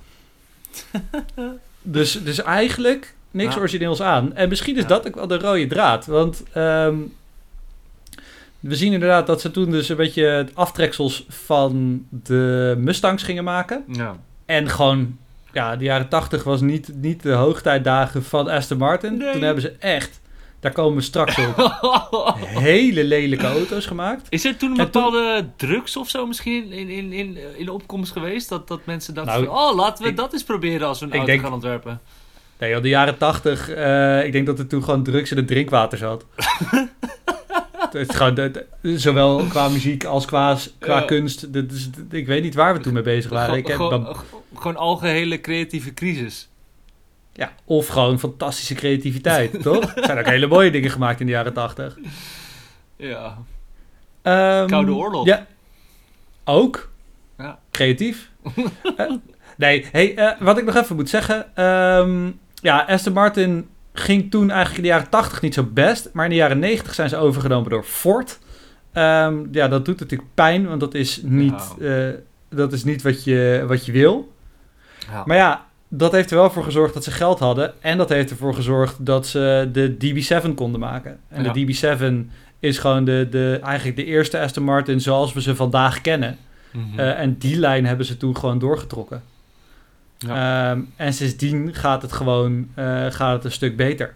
dus, 1.83 2.23
dus 2.25 2.43
eigenlijk 2.43 3.15
niks 3.31 3.57
origineels 3.57 4.03
aan. 4.03 4.35
En 4.35 4.49
misschien 4.49 4.77
is 4.77 4.83
Ja. 4.83 4.89
dat 4.89 5.07
ook 5.07 5.15
wel 5.15 5.27
de 5.27 5.39
rode 5.39 5.67
draad. 5.67 6.07
Want 6.07 6.43
ehm, 6.53 6.97
we 8.61 8.77
zien 8.77 8.93
inderdaad 8.93 9.27
dat 9.27 9.41
ze 9.41 9.51
toen 9.51 9.71
dus 9.71 9.89
een 9.89 9.97
beetje 9.97 10.49
aftreksels 10.55 11.25
van 11.29 12.05
de 12.09 12.75
Mustangs 12.79 13.23
gingen 13.23 13.45
maken. 13.45 13.85
Ja. 13.93 14.17
En 14.47 14.69
gewoon, 14.69 15.19
ja, 15.53 15.77
de 15.77 15.85
jaren 15.85 16.09
80 16.09 16.45
was 16.45 16.61
niet, 16.61 16.91
niet 16.95 17.23
de 17.23 17.33
hoogtijdagen 17.33 18.25
van 18.25 18.49
Aston 18.49 18.79
Martin. 18.79 19.17
Nee. 19.17 19.33
Toen 19.33 19.43
hebben 19.43 19.63
ze 19.63 19.75
echt, 19.79 20.20
daar 20.61 20.73
komen 20.73 20.95
we 20.97 21.03
straks 21.03 21.37
op, 21.39 21.75
hele 22.71 23.05
lelijke 23.05 23.47
auto's 23.47 23.87
gemaakt. 23.87 24.27
Is 24.29 24.45
er 24.45 24.57
toen 24.57 24.71
een 24.71 24.77
toen- 24.77 24.85
bepaalde 24.85 25.47
drugs 25.57 25.97
of 25.97 26.09
zo 26.09 26.27
misschien 26.27 26.73
in, 26.73 26.89
in, 26.89 27.13
in, 27.13 27.39
in 27.57 27.65
de 27.65 27.73
opkomst 27.73 28.13
geweest? 28.13 28.49
Dat, 28.49 28.69
dat 28.69 28.81
mensen 28.85 29.15
dachten 29.15 29.43
Nou, 29.43 29.57
oh, 29.71 29.77
laten 29.77 30.05
we 30.05 30.11
ik- 30.11 30.17
dat 30.17 30.33
eens 30.33 30.45
proberen 30.45 30.87
als 30.87 30.99
we 31.01 31.05
een 31.07 31.13
auto 31.13 31.27
denk- 31.27 31.41
gaan 31.43 31.53
ontwerpen. 31.53 32.01
Nee, 32.59 32.71
joh, 32.71 32.83
de 32.83 32.89
jaren 32.89 33.19
80, 33.19 33.69
eh, 33.71 34.25
ik 34.25 34.33
denk 34.33 34.47
dat 34.47 34.59
er 34.59 34.67
toen 34.67 34.85
gewoon 34.85 35.03
drugs 35.03 35.31
in 35.31 35.37
het 35.37 35.47
drinkwater 35.47 35.99
zat. 35.99 36.25
het 37.91 38.17
gewoon, 38.17 38.39
zowel 38.83 39.45
qua 39.49 39.69
muziek 39.69 40.05
als 40.05 40.25
qua, 40.27 40.57
qua 40.79 41.01
kunst. 41.01 41.53
Dat 41.53 41.65
is, 41.73 41.91
ik 42.11 42.27
weet 42.27 42.43
niet 42.43 42.55
waar 42.55 42.75
we 42.75 42.81
toen 42.81 42.93
mee 42.93 43.03
bezig 43.03 43.31
waren. 43.31 43.57
Ik 43.57 43.67
heb, 43.67 43.77
gewoon, 43.77 44.05
dan- 44.05 44.17
gewoon 44.55 44.77
algehele 44.77 45.41
creatieve 45.41 45.95
crisis. 45.95 46.49
Ja, 47.41 47.53
of 47.65 47.87
gewoon 47.87 48.19
fantastische 48.19 48.75
creativiteit, 48.75 49.63
toch? 49.63 49.95
Er 49.97 50.05
zijn 50.05 50.19
ook 50.19 50.27
hele 50.27 50.47
mooie 50.47 50.71
dingen 50.71 50.91
gemaakt 50.91 51.21
in 51.21 51.27
de 51.27 51.33
jaren 51.33 51.53
80. 51.53 51.99
Ja. 52.97 53.39
Ehm, 54.23 54.67
Koude 54.67 54.95
oorlog. 54.95 55.27
Ja. 55.27 55.47
Ook. 56.45 56.91
Ja. 57.39 57.59
Creatief. 57.71 58.31
Eh, 58.97 59.11
nee, 59.57 59.87
hey, 59.93 60.15
eh, 60.17 60.41
wat 60.41 60.59
ik 60.59 60.65
nog 60.65 60.77
even 60.77 60.97
moet 60.97 61.09
zeggen. 61.09 61.57
ehm, 61.57 62.31
ja, 62.55 62.85
Aston 62.89 63.13
Martin 63.13 63.69
ging 63.93 64.31
toen 64.31 64.51
eigenlijk 64.51 64.77
in 64.77 64.83
de 64.83 64.89
jaren 64.89 65.09
80 65.11 65.41
niet 65.41 65.55
zo 65.55 65.63
best. 65.63 66.11
Maar 66.13 66.25
in 66.25 66.31
de 66.31 66.37
jaren 66.37 66.59
90 66.59 66.95
zijn 66.95 67.09
ze 67.09 67.17
overgenomen 67.17 67.71
door 67.71 67.85
Ford. 67.85 68.39
Ehm, 68.93 69.39
ja, 69.53 69.69
dat 69.69 69.85
doet 69.85 70.01
natuurlijk 70.01 70.31
pijn, 70.35 70.69
want 70.69 70.81
dat 70.81 70.95
is 70.95 71.21
niet, 71.23 71.75
eh, 71.81 72.09
dat 72.49 72.73
is 72.73 72.85
niet 72.85 73.03
wat, 73.03 73.25
je, 73.25 73.65
wat 73.69 73.87
je 73.87 73.93
wil. 73.93 74.33
Ja. 75.11 75.23
Maar 75.27 75.37
ja, 75.37 75.67
dat 75.93 76.13
heeft 76.13 76.31
er 76.31 76.37
wel 76.37 76.51
voor 76.51 76.65
gezorgd 76.65 76.95
dat 76.95 77.05
ze 77.05 77.11
geld 77.11 77.39
hadden. 77.39 77.83
En 77.83 77.99
dat 77.99 78.09
heeft 78.09 78.31
ervoor 78.31 78.55
gezorgd 78.55 79.07
dat 79.07 79.27
ze 79.27 79.69
de 79.73 79.97
DB7 79.97 80.55
konden 80.55 80.81
maken. 80.81 81.19
En 81.29 81.45
Ja. 81.45 81.53
de 81.53 81.67
DB7 81.67 82.31
is 82.59 82.79
gewoon 82.79 83.05
de, 83.05 83.27
de, 83.31 83.61
eigenlijk 83.63 83.97
de 83.97 84.05
eerste 84.05 84.41
Aston 84.41 84.65
Martin 84.65 85.01
zoals 85.01 85.33
we 85.33 85.41
ze 85.43 85.57
vandaag 85.57 86.01
kennen. 86.01 86.39
Mhm. 86.73 86.99
Eh, 86.99 87.19
en 87.19 87.39
die 87.39 87.57
lijn 87.59 87.87
hebben 87.87 88.07
ze 88.07 88.17
toen 88.17 88.37
gewoon 88.37 88.59
doorgetrokken. 88.59 89.23
Ehm, 90.29 90.81
en 90.97 91.13
sindsdien 91.13 91.75
gaat 91.75 92.03
het 92.03 92.13
gewoon 92.13 92.69
eh, 92.75 93.07
gaat 93.11 93.33
het 93.35 93.45
een 93.45 93.53
stuk 93.53 93.77
beter. 93.77 94.15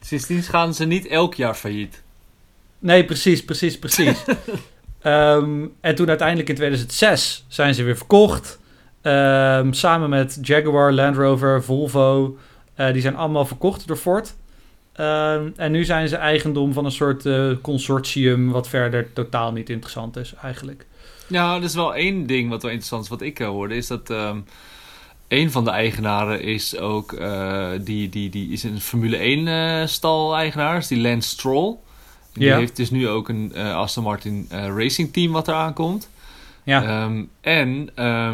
Sindsdien 0.00 0.42
gaan 0.42 0.74
ze 0.74 0.84
niet 0.84 1.06
elk 1.06 1.34
jaar 1.34 1.54
failliet. 1.54 2.02
Nee, 2.78 3.04
precies, 3.04 3.44
precies, 3.44 3.78
precies. 3.78 4.24
Ehm, 5.00 5.66
en 5.80 5.94
toen 5.94 6.08
uiteindelijk 6.08 6.48
in 6.48 6.54
2006 6.54 7.44
zijn 7.48 7.74
ze 7.74 7.82
weer 7.82 7.96
verkocht. 7.96 8.58
Ehm, 9.06 9.72
samen 9.72 10.08
met 10.10 10.38
Jaguar, 10.42 10.92
Land 10.92 11.16
Rover, 11.16 11.62
Volvo. 11.64 12.36
Eh, 12.74 12.92
die 12.92 13.00
zijn 13.02 13.16
allemaal 13.16 13.46
verkocht 13.46 13.86
door 13.86 13.96
Ford. 13.96 14.34
Ehm, 14.92 15.48
en 15.56 15.72
nu 15.72 15.84
zijn 15.84 16.08
ze 16.08 16.16
eigendom 16.16 16.72
van 16.72 16.84
een 16.84 16.90
soort 16.92 17.26
eh, 17.26 17.50
consortium... 17.62 18.50
wat 18.50 18.68
verder 18.68 19.12
totaal 19.12 19.52
niet 19.52 19.70
interessant 19.70 20.16
is 20.16 20.34
eigenlijk. 20.42 20.86
Ja, 21.26 21.56
er 21.56 21.62
is 21.62 21.74
wel 21.74 21.94
één 21.94 22.26
ding 22.26 22.48
wat 22.50 22.62
wel 22.62 22.70
interessant 22.70 23.02
is, 23.04 23.08
wat 23.10 23.20
ik 23.20 23.40
eh, 23.40 23.46
hoorde, 23.46 23.74
is 23.76 23.86
dat 23.86 24.10
ehm 24.10 24.36
een 25.28 25.50
van 25.50 25.64
de 25.64 25.70
eigenaren 25.70 26.40
is 26.42 26.78
ook, 26.78 27.16
die, 27.84 28.08
die, 28.08 28.30
die 28.30 28.52
is 28.52 28.62
een 28.62 28.80
Formule 28.80 29.16
1 29.16 29.48
eh 29.48 29.86
stal-eigenaar, 29.86 30.76
is 30.76 30.86
die 30.86 31.00
Lance 31.00 31.28
Stroll. 31.28 31.76
Die 32.32 32.44
Ja. 32.44 32.56
heeft 32.56 32.76
dus 32.76 32.90
nu 32.90 33.08
ook 33.08 33.28
een 33.28 33.56
Aston 33.56 34.02
Martin 34.04 34.48
racing 34.50 35.12
team 35.12 35.32
wat 35.32 35.48
eraan 35.48 35.72
komt. 35.72 36.08
Ja, 36.62 37.08
en 37.40 37.88
eh, 37.94 38.32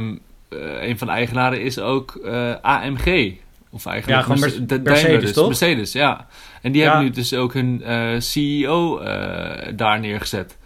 een 0.89 0.99
van 0.99 1.07
de 1.07 1.13
eigenaren 1.13 1.61
is 1.63 1.79
ook 1.79 2.15
eh, 2.25 2.55
AMG. 2.63 3.33
Of 3.71 3.87
eigenlijk 3.87 4.19
Ja, 4.19 4.23
gewoon 4.23 4.41
Merce- 4.41 4.59
Mer- 4.59 4.67
de- 4.69 4.81
Mercedes, 4.91 5.21
dus. 5.23 5.33
toch? 5.33 5.47
Mercedes, 5.47 5.93
ja. 5.93 6.27
En 6.63 6.73
die 6.73 6.83
Ja. 6.83 6.89
hebben 6.89 7.05
nu 7.07 7.11
dus 7.15 7.35
ook 7.35 7.53
hun 7.55 7.83
eh, 7.83 8.09
CEO 8.19 8.99
eh, 8.99 9.73
daar 9.77 10.01
neergezet. 10.01 10.57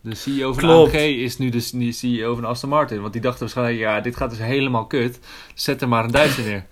De 0.00 0.14
CEO 0.14 0.52
van 0.52 0.62
Klopt. 0.62 0.92
AMG 0.94 1.00
is 1.00 1.38
nu 1.38 1.48
dus 1.48 1.70
die 1.70 1.92
CEO 1.92 2.34
van 2.34 2.44
Aston 2.44 2.68
Martin. 2.68 3.00
Want 3.00 3.12
die 3.12 3.22
dachten 3.22 3.40
waarschijnlijk, 3.40 3.78
ja, 3.78 4.00
dit 4.00 4.16
gaat 4.16 4.30
dus 4.30 4.38
helemaal 4.38 4.86
kut. 4.86 5.18
Zet 5.54 5.82
er 5.82 5.88
maar 5.88 6.04
een 6.04 6.10
Duitser 6.10 6.44
neer. 6.44 6.64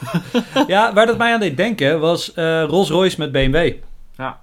ja 0.66 0.92
waar 0.92 1.06
dat 1.06 1.18
mij 1.18 1.32
aan 1.32 1.40
deed 1.40 1.56
denken 1.56 2.00
was 2.00 2.34
eh 2.34 2.64
Rolls-Royce 2.66 3.18
met 3.18 3.32
BMW. 3.32 3.72
Ja. 4.16 4.40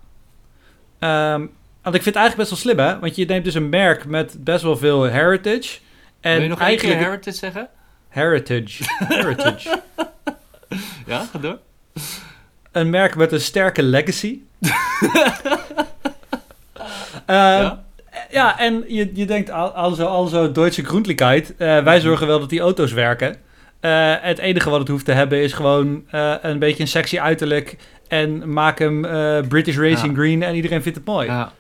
Ehm, 0.99 1.39
want 1.81 1.95
ik 1.95 2.03
vind 2.03 2.15
het 2.15 2.23
eigenlijk 2.23 2.35
best 2.35 2.49
wel 2.49 2.59
slim, 2.59 2.79
hè? 2.85 2.99
Want 2.99 3.15
je 3.15 3.25
neemt 3.25 3.43
dus 3.43 3.53
een 3.53 3.69
merk 3.69 4.05
met 4.05 4.37
best 4.43 4.63
wel 4.63 4.77
veel 4.77 5.03
heritage. 5.03 5.77
En 6.25 6.33
Wil 6.33 6.41
je 6.41 6.47
nog 6.49 6.59
eigenlijk 6.59 6.99
Heritage 6.99 7.37
zeggen? 7.37 7.67
heritage. 8.09 8.83
heritage. 9.15 9.81
Ja, 11.05 11.25
ga 11.31 11.39
door. 11.39 11.59
een 12.71 12.89
merk 12.89 13.15
met 13.15 13.31
een 13.31 13.41
sterke 13.41 13.83
legacy. 13.83 14.39
Ehm, 17.25 17.61
Ja? 17.61 17.83
ja, 18.29 18.59
en 18.59 18.83
je, 18.87 19.11
je 19.13 19.25
denkt, 19.25 19.49
al- 19.51 19.71
also, 19.73 20.05
also 20.05 20.51
Deutsche 20.51 20.85
Grundlichkeit. 20.85 21.53
eh, 21.57 21.83
wij 21.83 21.99
zorgen 21.99 22.27
wel 22.27 22.39
dat 22.39 22.49
die 22.49 22.59
auto's 22.59 22.91
werken. 22.91 23.35
Eh, 23.79 24.13
het 24.19 24.37
enige 24.37 24.69
wat 24.69 24.79
het 24.79 24.87
hoeft 24.87 25.05
te 25.05 25.11
hebben 25.11 25.41
is 25.43 25.53
gewoon 25.53 26.03
eh, 26.11 26.33
een 26.41 26.59
beetje 26.59 26.81
een 26.83 26.87
sexy 26.89 27.19
uiterlijk. 27.19 27.77
En 28.07 28.53
maak 28.53 28.79
hem 28.79 29.01
British 29.47 29.77
Racing 29.77 30.11
Ja. 30.15 30.21
Green 30.21 30.43
en 30.43 30.55
iedereen 30.55 30.81
vindt 30.81 30.97
het 30.97 31.07
mooi. 31.07 31.27
Ja. 31.27 31.51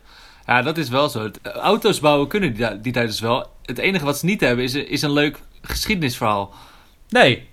Ja, 0.47 0.61
dat 0.61 0.77
is 0.77 0.89
wel 0.89 1.09
zo. 1.09 1.29
Eh, 1.41 1.51
Auto's 1.51 1.99
bouwen 1.99 2.27
kunnen 2.27 2.53
die, 2.53 2.81
die 2.81 2.93
tijd 2.93 3.07
dus 3.07 3.19
wel. 3.19 3.47
Het 3.65 3.77
enige 3.77 4.05
wat 4.05 4.17
ze 4.17 4.25
niet 4.25 4.41
hebben 4.41 4.63
is, 4.65 4.73
een- 4.73 4.89
is 4.89 5.01
een 5.01 5.11
leuk 5.13 5.39
geschiedenisverhaal. 5.61 6.53
Nee, 7.09 7.47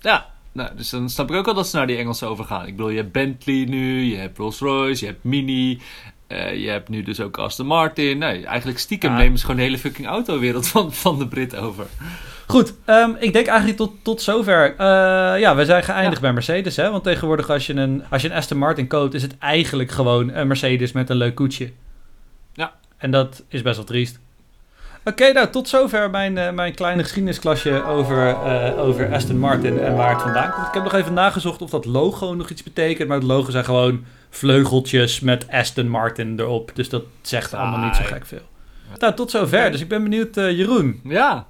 Ja, 0.00 0.26
nou, 0.52 0.70
dus 0.76 0.90
dan 0.90 1.10
snap 1.10 1.30
ik 1.30 1.36
ook 1.36 1.44
wel 1.44 1.54
dat 1.54 1.68
ze 1.68 1.76
naar 1.76 1.86
die 1.86 1.96
Engelsen 1.96 2.28
overgaan. 2.28 2.66
Ik 2.66 2.76
bedoel, 2.76 2.90
je 2.90 2.96
hebt 2.96 3.12
Bentley 3.12 3.64
nu, 3.64 4.02
je 4.02 4.16
hebt 4.16 4.38
Rolls-Royce, 4.38 5.04
je 5.04 5.10
hebt 5.10 5.24
Mini, 5.24 5.80
eh, 6.26 6.62
je 6.62 6.68
hebt 6.68 6.88
nu 6.88 7.02
dus 7.02 7.20
ook 7.20 7.38
Aston 7.38 7.66
Martin. 7.66 8.18
Nee, 8.18 8.46
eigenlijk 8.46 8.78
stiekem 8.78 9.10
nemen 9.18 9.38
ze 9.38 9.44
gewoon 9.44 9.56
de 9.60 9.66
hele 9.66 9.78
fucking 9.78 10.06
autowereld 10.06 10.68
van, 10.68 10.92
van 10.92 11.18
de 11.18 11.26
Brit 11.28 11.56
over. 11.56 11.86
Goed, 12.46 12.74
ehm, 12.84 13.10
ik 13.18 13.32
denk 13.32 13.46
eigenlijk 13.46 13.78
tot, 13.78 13.92
tot 14.02 14.22
zover. 14.22 14.70
Eh, 14.76 15.40
ja, 15.40 15.54
we 15.56 15.64
zijn 15.64 15.82
geëindigd 15.82 16.20
bij 16.20 16.32
Mercedes, 16.32 16.76
hè? 16.76 16.90
Want 16.90 17.04
tegenwoordig 17.04 17.50
als 17.50 17.66
je, 17.66 17.74
een, 17.74 18.04
als 18.10 18.22
je 18.22 18.28
een 18.30 18.36
Aston 18.36 18.58
Martin 18.58 18.86
koopt, 18.86 19.14
is 19.14 19.22
het 19.22 19.38
eigenlijk 19.38 19.90
gewoon 19.90 20.32
een 20.34 20.46
Mercedes 20.46 20.92
met 20.92 21.10
een 21.10 21.16
leuk 21.16 21.34
koetsje. 21.34 21.72
En 22.98 23.10
dat 23.10 23.44
is 23.48 23.62
best 23.62 23.76
wel 23.76 23.84
triest. 23.84 24.18
Oké, 25.04 25.32
nou 25.32 25.48
tot 25.50 25.68
zover 25.68 26.10
mijn, 26.10 26.38
eh, 26.38 26.50
mijn 26.52 26.74
kleine 26.74 27.02
geschiedenisklasje 27.02 27.84
over, 27.84 28.28
eh, 28.28 28.78
over 28.78 29.12
Aston 29.12 29.38
Martin 29.38 29.78
en 29.80 29.96
waar 29.96 30.10
het 30.12 30.22
vandaan 30.22 30.52
komt. 30.52 30.66
Ik 30.66 30.74
heb 30.74 30.82
nog 30.82 30.94
even 30.94 31.12
nagezocht 31.14 31.62
of 31.62 31.70
dat 31.70 31.84
logo 31.84 32.34
nog 32.34 32.50
iets 32.50 32.62
betekent, 32.62 33.08
maar 33.08 33.16
het 33.18 33.26
logo 33.26 33.50
zijn 33.50 33.64
gewoon 33.64 34.04
vleugeltjes 34.30 35.20
met 35.20 35.46
Aston 35.50 35.88
Martin 35.88 36.38
erop. 36.40 36.70
Dus 36.74 36.88
dat 36.88 37.02
zegt 37.22 37.54
allemaal 37.54 37.84
niet 37.84 37.96
zo 37.96 38.02
gek 38.04 38.26
veel. 38.26 38.42
Nou, 38.98 39.14
tot 39.14 39.30
zover. 39.30 39.70
Dus 39.70 39.80
ik 39.80 39.88
ben 39.88 40.02
benieuwd, 40.02 40.36
eh, 40.36 40.50
Jeroen, 40.50 41.00
Ja, 41.04 41.46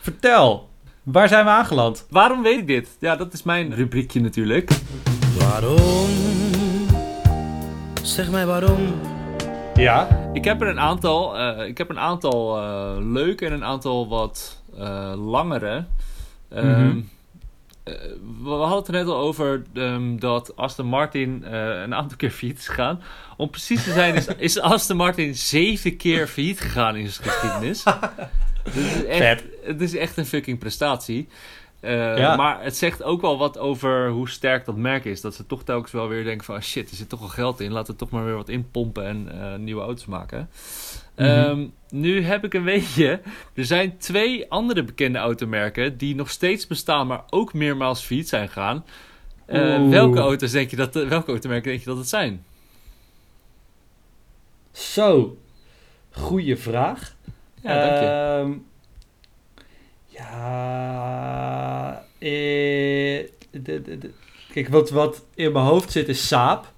vertel. 0.00 0.68
Waar 1.02 1.28
zijn 1.28 1.44
we 1.44 1.50
aangeland? 1.50 2.06
waarom 2.10 2.42
weet 2.42 2.58
ik 2.58 2.66
dit? 2.66 2.88
Ja, 3.00 3.16
dat 3.16 3.32
is 3.32 3.42
mijn 3.42 3.74
rubriekje 3.74 4.20
natuurlijk. 4.20 4.70
Waarom? 5.38 6.08
Zeg 8.02 8.30
mij 8.30 8.46
waarom? 8.46 8.94
Ja. 9.74 10.08
Ik 10.32 10.44
heb 10.44 10.60
er 10.60 10.68
een 10.68 10.80
aantal, 10.80 11.38
eh, 11.38 11.66
ik 11.68 11.78
heb 11.78 11.90
een 11.90 11.98
aantal 11.98 12.56
eh, 12.58 12.96
leuke 13.00 13.46
en 13.46 13.52
een 13.52 13.64
aantal 13.64 14.08
wat 14.08 14.62
eh, 14.78 15.12
langere. 15.16 15.84
Ehm, 16.50 16.86
Mhm. 16.86 17.00
we 18.42 18.50
hadden 18.50 18.78
het 18.78 18.86
er 18.86 18.92
net 18.92 19.06
al 19.06 19.16
over 19.16 19.62
ehm, 19.74 20.16
dat 20.16 20.56
Aston 20.56 20.86
Martin 20.86 21.44
een 21.44 21.94
aantal 21.94 22.16
keer 22.16 22.30
failliet 22.30 22.58
is 22.58 22.68
gegaan. 22.68 23.02
Om 23.36 23.50
precies 23.50 23.84
te 23.84 23.92
zijn 23.92 24.14
is, 24.14 24.26
is 24.26 24.60
Aston 24.60 24.96
Martin 24.96 25.34
zeven 25.34 25.96
keer 25.96 26.26
failliet 26.26 26.60
gegaan 26.60 26.96
in 26.96 27.08
zijn 27.08 27.28
geschiedenis. 27.28 27.84
Is 28.74 29.04
echt. 29.04 29.44
Het 29.64 29.80
is 29.80 29.96
echt 29.96 30.16
een 30.16 30.26
fucking 30.26 30.58
prestatie. 30.58 31.28
Eh, 31.84 32.18
Ja. 32.18 32.36
Maar 32.36 32.62
het 32.62 32.76
zegt 32.76 33.02
ook 33.02 33.20
wel 33.20 33.38
wat 33.38 33.58
over 33.58 34.08
hoe 34.08 34.28
sterk 34.28 34.64
dat 34.64 34.76
merk 34.76 35.04
is. 35.04 35.20
Dat 35.20 35.34
ze 35.34 35.46
toch 35.46 35.62
telkens 35.64 35.92
wel 35.92 36.08
weer 36.08 36.24
denken 36.24 36.44
van... 36.44 36.62
shit, 36.62 36.90
er 36.90 36.96
zit 36.96 37.08
toch 37.08 37.20
wel 37.20 37.28
geld 37.28 37.60
in. 37.60 37.72
Laten 37.72 37.92
we 37.92 37.98
toch 37.98 38.10
maar 38.10 38.24
weer 38.24 38.34
wat 38.36 38.48
inpompen 38.48 39.04
en 39.06 39.40
eh, 39.40 39.58
nieuwe 39.58 39.82
auto's 39.82 40.06
maken. 40.06 40.48
Mhm. 41.16 41.28
Ehm, 41.28 41.66
nu 41.90 42.22
heb 42.24 42.44
ik 42.44 42.54
een 42.54 42.64
weetje. 42.74 43.20
Er 43.54 43.64
zijn 43.64 43.98
twee 43.98 44.50
andere 44.50 44.82
bekende 44.84 45.18
automerken... 45.18 45.96
die 45.96 46.14
nog 46.14 46.30
steeds 46.30 46.66
bestaan, 46.66 47.06
maar 47.06 47.22
ook 47.30 47.52
meermaals 47.52 48.02
failliet 48.02 48.28
zijn 48.28 48.46
gegaan. 48.48 48.84
Eh, 49.46 49.88
welke 49.88 50.18
auto's 50.18 50.50
denk 50.50 50.70
je 50.70 50.76
dat... 50.76 50.94
welke 50.94 51.30
automerken 51.30 51.70
denk 51.70 51.80
je 51.82 51.88
dat 51.88 51.98
het 51.98 52.08
zijn? 52.08 52.44
Zo. 54.72 55.36
Goeie 56.10 56.56
vraag. 56.56 57.14
Ja, 57.62 57.86
dank 57.86 58.00
je. 58.00 58.06
Ehm, 58.06 58.52
ja. 60.06 61.33
Eh, 62.18 62.28
de- 63.50 63.82
de- 63.82 63.98
de- 63.98 64.10
kijk, 64.52 64.68
wat, 64.68 64.90
wat 64.90 65.24
in 65.34 65.52
mijn 65.52 65.64
hoofd 65.64 65.92
zit 65.92 66.08
is 66.08 66.26
Saab. 66.28 66.72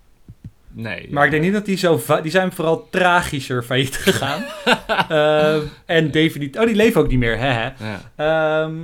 Nee. 0.72 1.07
Maar 1.11 1.25
ik 1.25 1.31
denk 1.31 1.42
niet 1.42 1.53
dat 1.53 1.64
die 1.66 1.77
zo... 1.77 2.01
Die 2.22 2.31
zijn 2.31 2.53
vooral 2.53 2.88
tragischer 2.90 3.62
failliet 3.62 3.96
gegaan. 4.07 4.44
Ehm, 5.09 5.66
en 5.87 6.11
definitief... 6.11 6.61
Oh, 6.61 6.66
die 6.66 6.75
leven 6.77 7.01
ook 7.01 7.09
niet 7.09 7.18
meer, 7.18 7.38
hè? 7.38 7.49
hè. 7.51 7.70
Ja. 7.85 8.01
Ehm, 8.64 8.77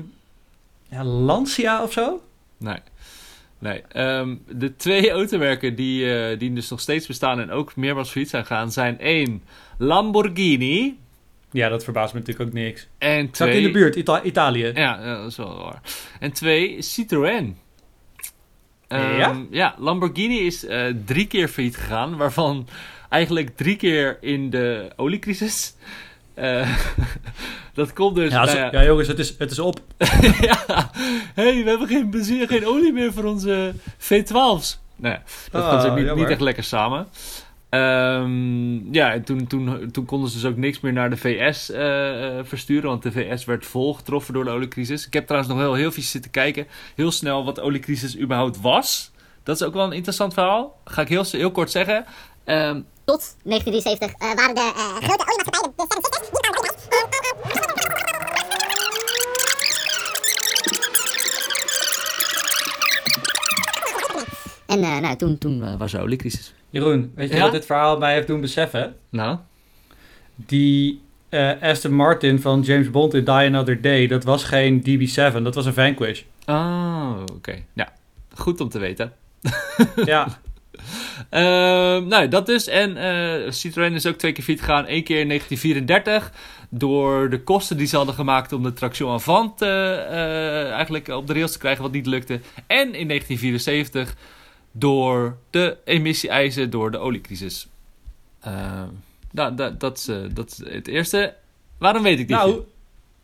ja, 0.88 1.04
Lancia 1.04 1.82
of 1.82 1.92
zo? 1.92 2.22
Nee. 2.56 2.78
Nee. 3.58 3.82
Ehm, 3.92 4.34
de 4.48 4.76
twee 4.76 5.10
automerken 5.10 5.74
die, 5.74 6.14
eh, 6.14 6.38
die 6.38 6.52
dus 6.52 6.68
nog 6.70 6.80
steeds 6.80 7.06
bestaan 7.06 7.40
en 7.40 7.50
ook 7.50 7.76
meermaals 7.76 8.10
failliet 8.10 8.30
zijn 8.30 8.46
gegaan, 8.46 8.72
zijn 8.72 8.98
één 8.98 9.42
Lamborghini 9.78 10.98
Ja, 11.52 11.68
dat 11.68 11.84
verbaast 11.84 12.12
me 12.14 12.18
natuurlijk 12.20 12.48
ook 12.48 12.54
niks. 12.54 12.88
en 12.98 13.20
Zat 13.24 13.32
twee... 13.32 13.56
in 13.56 13.62
de 13.62 13.70
buurt, 13.70 13.96
Ita- 13.96 14.22
Italië. 14.22 14.70
Ja, 14.74 15.16
dat 15.18 15.26
is 15.30 15.36
wel 15.36 15.62
waar. 15.62 15.80
En 16.20 16.32
twee 16.32 16.82
Citroën. 16.82 17.56
Ehm, 18.88 19.16
Ja? 19.16 19.42
Ja, 19.50 19.74
Lamborghini 19.78 20.38
is 20.38 20.64
eh, 20.66 20.84
drie 21.04 21.26
keer 21.26 21.48
failliet 21.48 21.76
gegaan, 21.76 22.16
waarvan 22.16 22.68
eigenlijk 23.08 23.56
drie 23.56 23.76
keer 23.76 24.18
in 24.20 24.50
de 24.50 24.90
oliecrisis. 24.96 25.74
Eh, 26.34 26.78
dat 27.74 27.92
komt 27.92 28.14
dus 28.14 28.32
Ja, 28.32 28.44
bij- 28.44 28.54
zo- 28.54 28.68
ja, 28.78 28.84
jongens, 28.84 29.08
het 29.08 29.18
is, 29.18 29.34
het 29.38 29.50
is 29.50 29.58
op. 29.58 29.80
ja, 30.40 30.90
hey, 31.34 31.62
we 31.64 31.68
hebben 31.68 31.88
geen 31.88 32.10
benzine, 32.10 32.46
geen 32.46 32.66
olie 32.66 32.92
meer 32.92 33.12
voor 33.12 33.24
onze 33.24 33.72
V12's. 33.98 34.80
Nee, 34.96 35.16
dat 35.50 35.62
Ah, 35.62 35.70
gaat 35.70 35.86
ook 35.90 35.96
niet, 35.98 36.14
niet 36.14 36.28
echt 36.28 36.40
lekker 36.40 36.64
samen. 36.64 37.06
Ehm, 37.72 38.92
ja, 38.94 39.12
en 39.12 39.24
toen, 39.24 39.46
toen, 39.46 39.90
toen 39.92 40.04
konden 40.04 40.30
ze 40.30 40.40
dus 40.40 40.50
ook 40.50 40.56
niks 40.56 40.80
meer 40.80 40.92
naar 40.92 41.10
de 41.10 41.16
VS 41.16 41.70
eh, 41.70 42.38
eh, 42.38 42.44
versturen, 42.44 42.88
want 42.88 43.02
de 43.02 43.12
VS 43.12 43.44
werd 43.44 43.66
vol 43.66 43.94
getroffen 43.94 44.34
door 44.34 44.44
de 44.44 44.50
oliecrisis. 44.50 45.06
Ik 45.06 45.12
heb 45.12 45.26
trouwens 45.26 45.52
nog 45.52 45.62
wel 45.62 45.74
heel 45.74 45.92
vies 45.92 46.10
zitten 46.10 46.30
kijken, 46.30 46.66
heel 46.94 47.10
snel 47.10 47.44
wat 47.44 47.54
de 47.54 47.60
oliecrisis 47.60 48.18
überhaupt 48.18 48.60
was. 48.60 49.10
Dat 49.42 49.56
is 49.56 49.62
ook 49.66 49.74
wel 49.74 49.84
een 49.84 49.92
interessant 49.92 50.34
verhaal. 50.34 50.80
Ga 50.84 51.02
ik 51.02 51.08
heel, 51.08 51.24
heel 51.30 51.50
kort 51.50 51.70
zeggen. 51.70 52.04
Ehm, 52.44 52.80
Tot 53.04 53.36
1973 53.42 54.12
eh, 54.12 54.34
waren 54.34 54.54
de 54.54 54.72
grote 55.00 55.24
oliemaatschappijen, 55.28 55.72
de 55.76 57.50
Seven 57.52 57.71
En 64.72 64.82
eh, 64.82 64.98
nou, 64.98 65.16
toen, 65.16 65.38
toen 65.38 65.60
toen 65.60 65.78
was 65.78 65.92
de 65.92 66.00
oliecrisis. 66.00 66.54
Jeroen, 66.70 67.12
weet 67.14 67.28
je 67.30 67.36
Ja? 67.36 67.42
wat 67.42 67.52
dit 67.52 67.66
verhaal 67.66 67.98
mij 67.98 68.14
heeft 68.14 68.26
doen 68.26 68.40
beseffen? 68.40 68.96
Nou, 69.08 69.38
Die 70.36 71.00
eh, 71.28 71.50
Aston 71.60 71.94
Martin 71.94 72.40
van 72.40 72.60
James 72.60 72.90
Bond 72.90 73.14
in 73.14 73.24
Die 73.24 73.34
Another 73.34 73.80
Day, 73.80 74.06
dat 74.06 74.24
was 74.24 74.44
geen 74.44 74.80
DB7, 74.80 75.42
dat 75.42 75.54
was 75.54 75.66
een 75.66 75.74
Vanquish. 75.74 76.22
oh, 76.46 77.22
oké. 77.34 77.54
Ja, 77.72 77.92
goed 78.34 78.60
om 78.60 78.68
te 78.68 78.78
weten. 78.78 79.12
ja, 80.04 80.40
Ehm, 81.30 82.06
nou, 82.06 82.28
dat 82.28 82.46
dus. 82.46 82.66
En 82.66 82.96
eh, 82.96 83.50
Citroën 83.50 83.94
is 83.94 84.06
ook 84.06 84.16
twee 84.16 84.32
keer 84.32 84.44
failliet 84.44 84.64
gegaan. 84.64 84.84
Eén 84.88 85.04
keer 85.04 85.20
in 85.20 85.28
1934 85.28 86.32
door 86.68 87.30
de 87.30 87.42
kosten 87.42 87.76
die 87.76 87.86
ze 87.86 87.96
hadden 87.96 88.14
gemaakt 88.14 88.52
om 88.52 88.62
de 88.62 88.72
traction 88.72 89.12
avant 89.12 89.62
eh, 89.62 89.92
eh, 89.92 90.70
eigenlijk 90.70 91.08
op 91.08 91.26
de 91.26 91.32
rails 91.32 91.52
te 91.52 91.58
krijgen, 91.58 91.82
wat 91.82 91.92
niet 91.92 92.06
lukte. 92.06 92.40
En 92.66 92.94
in 92.94 93.08
1974 93.08 94.14
door 94.72 95.36
de 95.50 95.76
emissie-eisen 95.84 96.70
door 96.70 96.90
de 96.90 96.98
oliecrisis. 96.98 97.68
Ehm, 98.40 98.88
nou, 99.30 99.54
dat, 99.54 99.80
dat, 99.80 99.98
is, 99.98 100.08
eh, 100.08 100.16
dat 100.34 100.50
is 100.50 100.72
het 100.72 100.88
eerste. 100.88 101.34
Waarom 101.78 102.02
weet 102.02 102.18
ik 102.18 102.28
dit? 102.28 102.36
nou, 102.36 102.60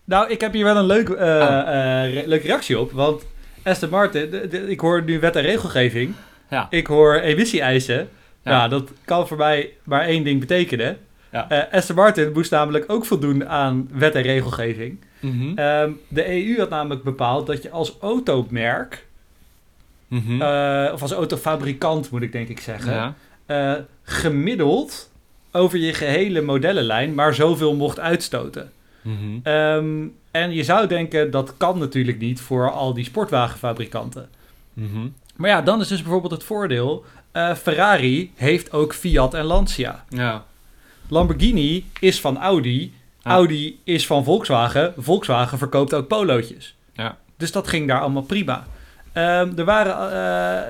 nou, 0.05 0.31
ik 0.31 0.41
heb 0.41 0.53
hier 0.53 0.65
wel 0.65 0.77
een 0.77 0.87
leuk, 0.87 1.09
eh, 1.09 1.17
Oh. 1.27 1.59
eh, 1.59 2.13
re- 2.15 2.23
leuke 2.27 2.47
reactie 2.47 2.79
op, 2.79 2.93
want 2.93 3.27
Aston 3.63 3.91
Martin, 3.91 4.31
de- 4.31 4.49
de- 4.49 4.71
ik 4.71 4.81
hoor 4.81 5.03
nu 5.03 5.21
wet 5.21 5.37
en 5.37 5.43
regelgeving, 5.43 6.15
Ja. 6.51 6.67
ik 6.71 6.87
hoor 6.87 7.15
emissie-eisen. 7.15 8.09
Ja. 8.43 8.51
Ja. 8.53 8.69
dat 8.69 8.91
kan 9.05 9.29
voor 9.29 9.37
mij 9.37 9.73
maar 9.85 10.05
één 10.05 10.25
ding 10.25 10.41
betekenen. 10.41 10.99
Ja. 11.33 11.69
Aston 11.73 11.97
Martin 11.97 12.33
moest 12.33 12.51
namelijk 12.51 12.85
ook 12.93 13.05
voldoen 13.07 13.49
aan 13.49 13.89
wet 13.93 14.15
en 14.15 14.23
regelgeving. 14.23 14.99
Mhm. 15.21 15.59
Ehm, 15.59 15.91
de 16.09 16.29
EU 16.31 16.59
had 16.59 16.69
namelijk 16.71 17.03
bepaald 17.03 17.47
dat 17.47 17.63
je 17.63 17.71
als 17.71 17.97
automerk, 18.01 19.07
Mhm. 20.09 20.42
eh, 20.42 20.90
of 20.92 21.03
als 21.03 21.12
autofabrikant 21.12 22.11
moet 22.11 22.23
ik 22.23 22.33
denk 22.33 22.49
ik 22.49 22.61
zeggen, 22.61 22.92
ja. 22.92 23.14
eh, 23.47 23.83
gemiddeld 24.03 25.11
over 25.53 25.79
je 25.79 25.92
gehele 25.92 26.40
modellenlijn 26.40 27.14
maar 27.14 27.35
zoveel 27.35 27.75
mocht 27.75 28.01
uitstoten. 28.01 28.73
Mhm. 29.03 29.38
Ehm, 29.42 30.07
en 30.31 30.53
je 30.53 30.62
zou 30.64 30.87
denken 30.87 31.31
dat 31.31 31.55
kan 31.57 31.79
natuurlijk 31.79 32.18
niet 32.18 32.40
voor 32.40 32.71
al 32.71 32.94
die 32.94 33.05
sportwagenfabrikanten. 33.05 34.29
Mhm. 34.73 35.09
Maar 35.37 35.51
ja, 35.51 35.62
dan 35.62 35.81
is 35.81 35.88
dus 35.88 36.03
bijvoorbeeld 36.03 36.33
het 36.33 36.44
voordeel, 36.44 37.05
eh, 37.33 37.55
Ferrari 37.55 38.33
heeft 38.35 38.73
ook 38.73 38.94
Fiat 38.94 39.35
en 39.35 39.44
Lancia. 39.44 40.05
Ja. 40.09 40.44
Lamborghini 41.09 41.85
is 42.01 42.21
van 42.21 42.38
Audi. 42.38 42.92
Audi 43.23 43.81
is 43.85 44.07
van 44.07 44.25
Volkswagen, 44.25 44.94
Volkswagen 44.97 45.59
verkoopt 45.59 45.94
ook 45.94 46.09
polootjes. 46.09 46.75
Ja. 46.92 47.16
Dus 47.37 47.53
dat 47.53 47.68
ging 47.68 47.88
daar 47.88 48.01
allemaal 48.01 48.23
prima. 48.23 48.66
Ehm, 49.12 49.53
er 49.57 49.64
waren, 49.64 50.12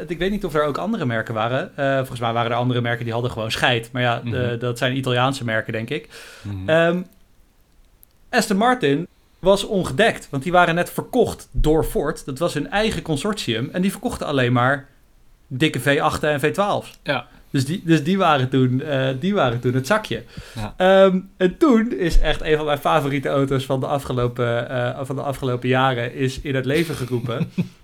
eh, 0.01 0.11
ik 0.11 0.19
weet 0.19 0.31
niet 0.31 0.45
of 0.45 0.55
er 0.55 0.63
ook 0.65 0.79
andere 0.79 1.07
merken 1.07 1.35
waren. 1.35 1.77
Eh, 1.77 1.97
volgens 1.97 2.21
mij 2.21 2.33
waren 2.33 2.51
er 2.51 2.57
andere 2.57 2.81
merken 2.81 3.05
die 3.05 3.13
hadden 3.13 3.31
gewoon 3.31 3.51
scheid. 3.51 3.89
Maar 3.93 4.03
ja, 4.03 4.21
de- 4.25 4.29
Mhm. 4.31 4.59
dat 4.59 4.79
zijn 4.79 4.97
Italiaanse 4.97 5.45
merken, 5.45 5.73
denk 5.73 5.91
ik. 5.91 6.09
Ehm, 6.67 7.03
Aston 8.31 8.57
Martin 8.57 9.07
was 9.39 9.65
ongedekt, 9.65 10.29
want 10.31 10.43
die 10.43 10.53
waren 10.53 10.75
net 10.75 10.91
verkocht 10.91 11.49
door 11.51 11.85
Ford. 11.85 12.25
Dat 12.27 12.39
was 12.39 12.55
hun 12.55 12.71
eigen 12.71 13.03
consortium. 13.03 13.69
En 13.73 13.83
die 13.83 13.91
verkochten 13.91 14.27
alleen 14.27 14.53
maar 14.53 14.89
dikke 15.47 15.81
V8 15.81 16.23
en 16.23 16.41
V12's. 16.41 16.99
Ja. 17.03 17.27
Dus 17.51 17.65
die, 17.65 17.83
dus 17.85 18.05
die, 18.05 18.19
waren, 18.19 18.49
toen, 18.49 18.83
eh, 18.83 19.09
die 19.21 19.35
waren 19.35 19.61
toen 19.61 19.75
het 19.75 19.87
zakje. 19.87 20.23
Ja. 20.55 20.75
Ehm, 20.77 21.21
en 21.37 21.57
toen 21.59 21.93
is 21.99 22.21
echt 22.21 22.43
een 22.43 22.57
van 22.57 22.65
mijn 22.67 22.79
favoriete 22.79 23.29
auto's 23.29 23.65
van 23.65 23.81
de 23.81 23.87
afgelopen, 23.87 24.69
eh, 24.71 24.99
van 25.03 25.17
de 25.17 25.23
afgelopen 25.23 25.69
jaren 25.69 26.15
is 26.15 26.41
in 26.41 26.55
het 26.55 26.65
leven 26.65 26.95
geroepen. 26.95 27.51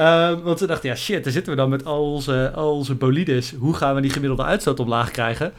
Ehm, 0.00 0.40
want 0.40 0.58
ze 0.58 0.66
dachten, 0.66 0.88
ja 0.88 0.96
shit, 0.96 1.24
daar 1.24 1.32
zitten 1.32 1.52
we 1.52 1.58
dan 1.58 1.68
met 1.68 1.84
al 1.84 2.12
onze, 2.12 2.52
al 2.54 2.72
onze 2.72 2.94
bolides. 2.94 3.54
Hoe 3.58 3.74
gaan 3.74 3.94
we 3.94 4.00
die 4.00 4.10
gemiddelde 4.10 4.42
uitstoot 4.44 4.80
omlaag 4.80 5.10
krijgen? 5.10 5.52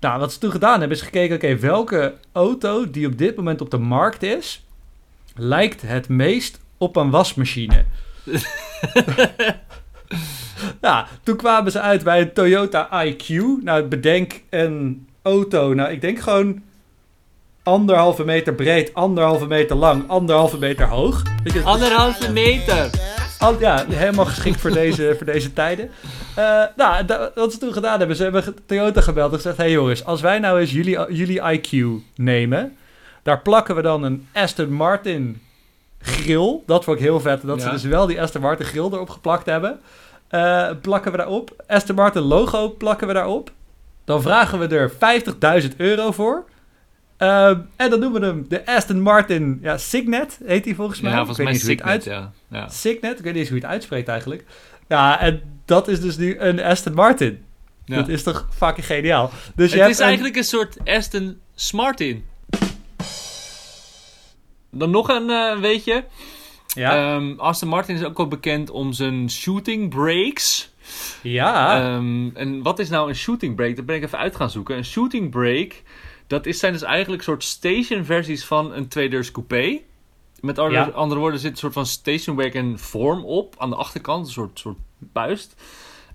Nou, 0.00 0.20
wat 0.20 0.32
ze 0.32 0.38
toen 0.38 0.50
gedaan 0.50 0.78
hebben 0.80 0.96
is 0.96 1.02
gekeken, 1.02 1.36
oké, 1.36 1.56
welke 1.58 2.14
auto 2.32 2.90
die 2.90 3.06
op 3.06 3.18
dit 3.18 3.36
moment 3.36 3.60
op 3.60 3.70
de 3.70 3.78
markt 3.78 4.22
is, 4.22 4.64
lijkt 5.34 5.82
het 5.82 6.08
meest 6.08 6.60
op 6.78 6.96
een 6.96 7.10
wasmachine? 7.10 7.84
ja, 10.80 11.06
toen 11.22 11.36
kwamen 11.36 11.72
ze 11.72 11.80
uit 11.80 12.04
bij 12.04 12.20
een 12.20 12.32
Toyota 12.32 13.06
IQ. 13.06 13.28
Nou, 13.62 13.84
bedenk 13.84 14.42
een 14.50 15.06
auto. 15.22 15.74
Nou, 15.74 15.90
ik 15.90 16.00
denk 16.00 16.18
gewoon 16.20 16.62
anderhalve 17.62 18.24
meter 18.24 18.54
breed, 18.54 18.94
anderhalve 18.94 19.46
meter 19.46 19.76
lang, 19.76 20.08
anderhalve 20.08 20.58
meter 20.58 20.86
hoog. 20.86 21.22
Anderhalve 21.64 22.32
meter. 22.32 22.90
Al- 23.40 23.60
ja, 23.60 23.84
helemaal 23.88 24.24
geschikt 24.24 24.60
voor 24.60 24.70
deze, 24.70 25.14
voor 25.16 25.26
deze 25.26 25.52
tijden. 25.52 25.90
Eh, 26.34 26.62
nou, 26.76 27.06
wat 27.34 27.52
ze 27.52 27.58
toen 27.58 27.72
gedaan 27.72 27.98
hebben, 27.98 28.16
ze 28.16 28.22
hebben 28.22 28.44
Toyota 28.66 29.00
gebeld 29.00 29.30
en 29.30 29.36
gezegd... 29.36 29.56
hé 29.56 29.62
hey 29.62 29.72
jongens, 29.72 30.04
als 30.04 30.20
wij 30.20 30.38
nou 30.38 30.60
eens 30.60 30.70
jullie, 30.72 31.14
jullie 31.14 31.40
IQ 31.40 31.86
nemen... 32.14 32.76
daar 33.22 33.40
plakken 33.40 33.74
we 33.74 33.82
dan 33.82 34.02
een 34.02 34.28
Aston 34.32 34.72
Martin 34.72 35.42
grill. 36.02 36.58
Dat 36.66 36.84
vond 36.84 36.96
ik 36.96 37.02
heel 37.02 37.20
vet, 37.20 37.42
dat 37.42 37.62
ze 37.62 37.70
dus 37.70 37.82
wel 37.82 38.06
die 38.06 38.22
Aston 38.22 38.40
Martin 38.40 38.66
grill 38.66 38.84
erop 38.84 39.10
geplakt 39.10 39.46
hebben. 39.46 39.80
Eh, 40.28 40.70
plakken 40.80 41.10
we 41.10 41.16
daarop. 41.16 41.62
Aston 41.66 41.94
Martin 41.96 42.22
logo 42.22 42.70
plakken 42.70 43.06
we 43.06 43.12
daarop. 43.12 43.50
Dan 44.04 44.22
vragen 44.22 44.58
we 44.58 44.66
er 44.76 44.90
50.000 45.62 45.76
euro 45.76 46.10
voor... 46.10 46.44
Ehm, 47.20 47.58
en 47.76 47.90
dan 47.90 48.00
noemen 48.00 48.20
we 48.20 48.26
hem 48.26 48.44
de 48.48 48.66
Aston 48.66 49.00
Martin 49.00 49.58
ja, 49.62 49.78
Signet, 49.78 50.40
heet 50.44 50.64
hij 50.64 50.74
volgens 50.74 51.00
mij. 51.00 51.10
Ja, 51.10 51.16
volgens 51.24 51.38
mij 51.38 51.54
Signet, 51.54 51.82
uit- 51.82 52.04
ja. 52.04 52.32
ja. 52.48 52.68
Signet, 52.68 53.18
ik 53.18 53.24
weet 53.24 53.32
niet 53.32 53.34
eens 53.36 53.48
hoe 53.48 53.58
je 53.58 53.62
het 53.64 53.72
uitspreekt 53.72 54.08
eigenlijk. 54.08 54.44
Ja, 54.88 55.20
en 55.20 55.42
dat 55.64 55.88
is 55.88 56.00
dus 56.00 56.16
nu 56.16 56.38
een 56.38 56.60
Aston 56.62 56.94
Martin. 56.94 57.44
Ja. 57.84 57.96
Dat 57.96 58.08
is 58.08 58.22
toch 58.22 58.48
fucking 58.56 58.86
geniaal. 58.86 59.30
Dus 59.54 59.72
Het 59.72 59.88
is 59.90 59.98
een- 59.98 60.04
eigenlijk 60.04 60.36
een 60.36 60.44
soort 60.44 60.76
Aston 60.84 61.40
Smartin. 61.54 62.24
Dan 64.70 64.90
nog 64.90 65.08
een 65.08 65.30
eh 65.30 65.58
weetje. 65.60 66.04
Ja, 66.74 67.14
Ehm, 67.14 67.32
Aston 67.38 67.68
Martin 67.68 67.94
is 67.96 68.04
ook 68.04 68.16
wel 68.16 68.28
bekend 68.28 68.70
om 68.70 68.92
zijn 68.92 69.30
shooting 69.30 69.88
breaks. 69.90 70.70
ja. 71.22 71.80
Ehm, 71.82 72.28
en 72.34 72.62
wat 72.62 72.78
is 72.78 72.88
nou 72.88 73.08
een 73.08 73.14
shooting 73.16 73.54
break? 73.56 73.76
Dat 73.76 73.86
ben 73.86 73.96
ik 73.96 74.02
even 74.02 74.18
uit 74.18 74.36
gaan 74.36 74.50
zoeken. 74.50 74.76
Een 74.76 74.84
shooting 74.84 75.30
break, 75.30 75.72
dat 76.30 76.46
is, 76.46 76.58
zijn 76.58 76.72
dus 76.72 76.82
eigenlijk 76.82 77.22
soort 77.22 77.44
station 77.44 78.04
versies 78.04 78.44
van 78.44 78.72
een 78.74 78.88
tweedeurs 78.88 79.30
coupé. 79.30 79.78
Met 80.40 80.58
andere, 80.58 80.84
Ja. 80.84 80.90
andere 80.90 81.20
woorden 81.20 81.40
zit 81.40 81.50
een 81.50 81.56
soort 81.56 81.72
van 81.72 81.86
station 81.86 82.36
wagon 82.36 82.78
vorm 82.78 83.24
op 83.24 83.54
aan 83.58 83.70
de 83.70 83.76
achterkant. 83.76 84.26
Een 84.26 84.32
soort, 84.32 84.58
soort 84.58 84.76
puist. 85.12 85.54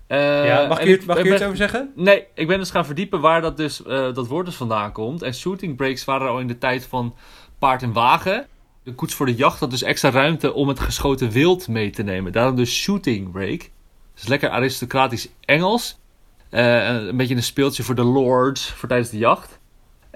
Eh, 0.06 0.46
ja. 0.46 0.66
Mag 0.66 0.80
ik, 0.80 0.86
je- 1.00 1.06
mag 1.06 1.16
ik 1.16 1.22
ben- 1.24 1.32
iets 1.32 1.42
over 1.42 1.56
zeggen? 1.56 1.92
Nee, 1.94 2.24
ik 2.34 2.46
ben 2.46 2.58
dus 2.58 2.70
gaan 2.70 2.84
verdiepen 2.86 3.20
waar 3.20 3.40
dat, 3.40 3.56
dus, 3.56 3.82
eh, 3.82 4.14
dat 4.14 4.26
woord 4.26 4.46
dus 4.46 4.54
vandaan 4.54 4.92
komt. 4.92 5.22
En 5.22 5.34
shooting 5.34 5.76
breaks 5.76 6.04
waren 6.04 6.28
al 6.28 6.38
in 6.40 6.46
de 6.46 6.58
tijd 6.58 6.86
van 6.86 7.14
paard 7.58 7.82
en 7.82 7.92
wagen. 7.92 8.46
De 8.82 8.92
koets 8.94 9.14
voor 9.14 9.26
de 9.26 9.34
jacht 9.34 9.60
had 9.60 9.70
dus 9.70 9.82
extra 9.82 10.10
ruimte 10.10 10.52
om 10.52 10.68
het 10.68 10.80
geschoten 10.80 11.30
wild 11.30 11.68
mee 11.68 11.90
te 11.90 12.02
nemen. 12.02 12.32
Daarom 12.32 12.56
dus 12.56 12.74
shooting 12.82 13.30
break. 13.30 13.70
Dus 14.14 14.26
lekker 14.26 14.48
aristocratisch 14.50 15.28
Engels. 15.40 15.98
Eh, 16.50 16.86
een 16.88 17.16
beetje 17.16 17.34
een 17.34 17.42
speeltje 17.42 17.82
voor 17.82 17.94
de 17.94 18.04
lords 18.04 18.70
voor 18.70 18.88
tijdens 18.88 19.10
de 19.10 19.18
jacht. 19.18 19.58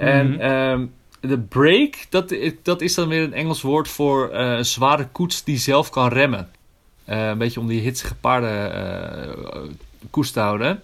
En 0.01 0.31
Mhm. 0.31 0.41
ehm, 0.41 0.87
de 1.21 1.39
break, 1.39 1.95
dat, 2.09 2.35
dat 2.63 2.81
is 2.81 2.95
dan 2.95 3.09
weer 3.09 3.23
een 3.23 3.33
Engels 3.35 3.63
woord 3.63 3.89
voor 3.89 4.29
eh, 4.29 4.57
een 4.57 4.65
zware 4.65 5.09
koets 5.13 5.45
die 5.45 5.59
zelf 5.59 5.91
kan 5.91 6.09
remmen. 6.09 6.51
Eh, 7.05 7.29
een 7.29 7.39
beetje 7.39 7.61
om 7.61 7.67
die 7.67 7.81
hitsige 7.81 8.15
paarden 8.15 8.75
eh, 8.75 9.61
koest 10.11 10.33
te 10.33 10.41
houden. 10.41 10.83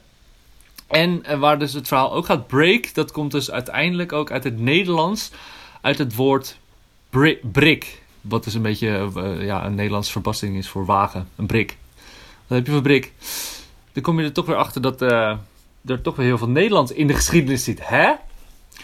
En 0.87 1.39
waar 1.39 1.59
dus 1.59 1.73
het 1.73 1.89
verhaal 1.89 2.13
ook 2.15 2.27
gaat, 2.27 2.47
break, 2.47 2.95
dat 2.95 3.13
komt 3.13 3.31
dus 3.31 3.51
uiteindelijk 3.51 4.13
ook 4.13 4.31
uit 4.31 4.45
het 4.45 4.61
Nederlands, 4.61 5.31
uit 5.81 5.99
het 5.99 6.15
woord 6.15 6.59
bri- 7.11 7.39
brik. 7.53 8.03
Wat 8.21 8.45
dus 8.45 8.55
een 8.55 8.63
beetje 8.63 9.11
ja, 9.41 9.65
een 9.65 9.75
Nederlands 9.75 10.13
verbastering 10.13 10.57
is 10.57 10.69
voor 10.69 10.85
wagen, 10.87 11.29
een 11.37 11.47
brik. 11.47 11.77
Wat 12.47 12.59
heb 12.59 12.67
je 12.67 12.73
voor 12.73 12.83
brik? 12.83 13.13
Dan 13.93 14.03
kom 14.03 14.19
je 14.21 14.25
er 14.27 14.33
toch 14.33 14.47
weer 14.47 14.57
achter 14.57 14.81
dat 14.83 15.01
er 15.03 16.01
toch 16.03 16.17
weer 16.17 16.27
heel 16.27 16.39
veel 16.39 16.49
Nederlands 16.49 16.93
in 16.93 17.07
de 17.07 17.15
geschiedenis 17.15 17.65
zit. 17.65 17.89
Hè? 17.89 18.13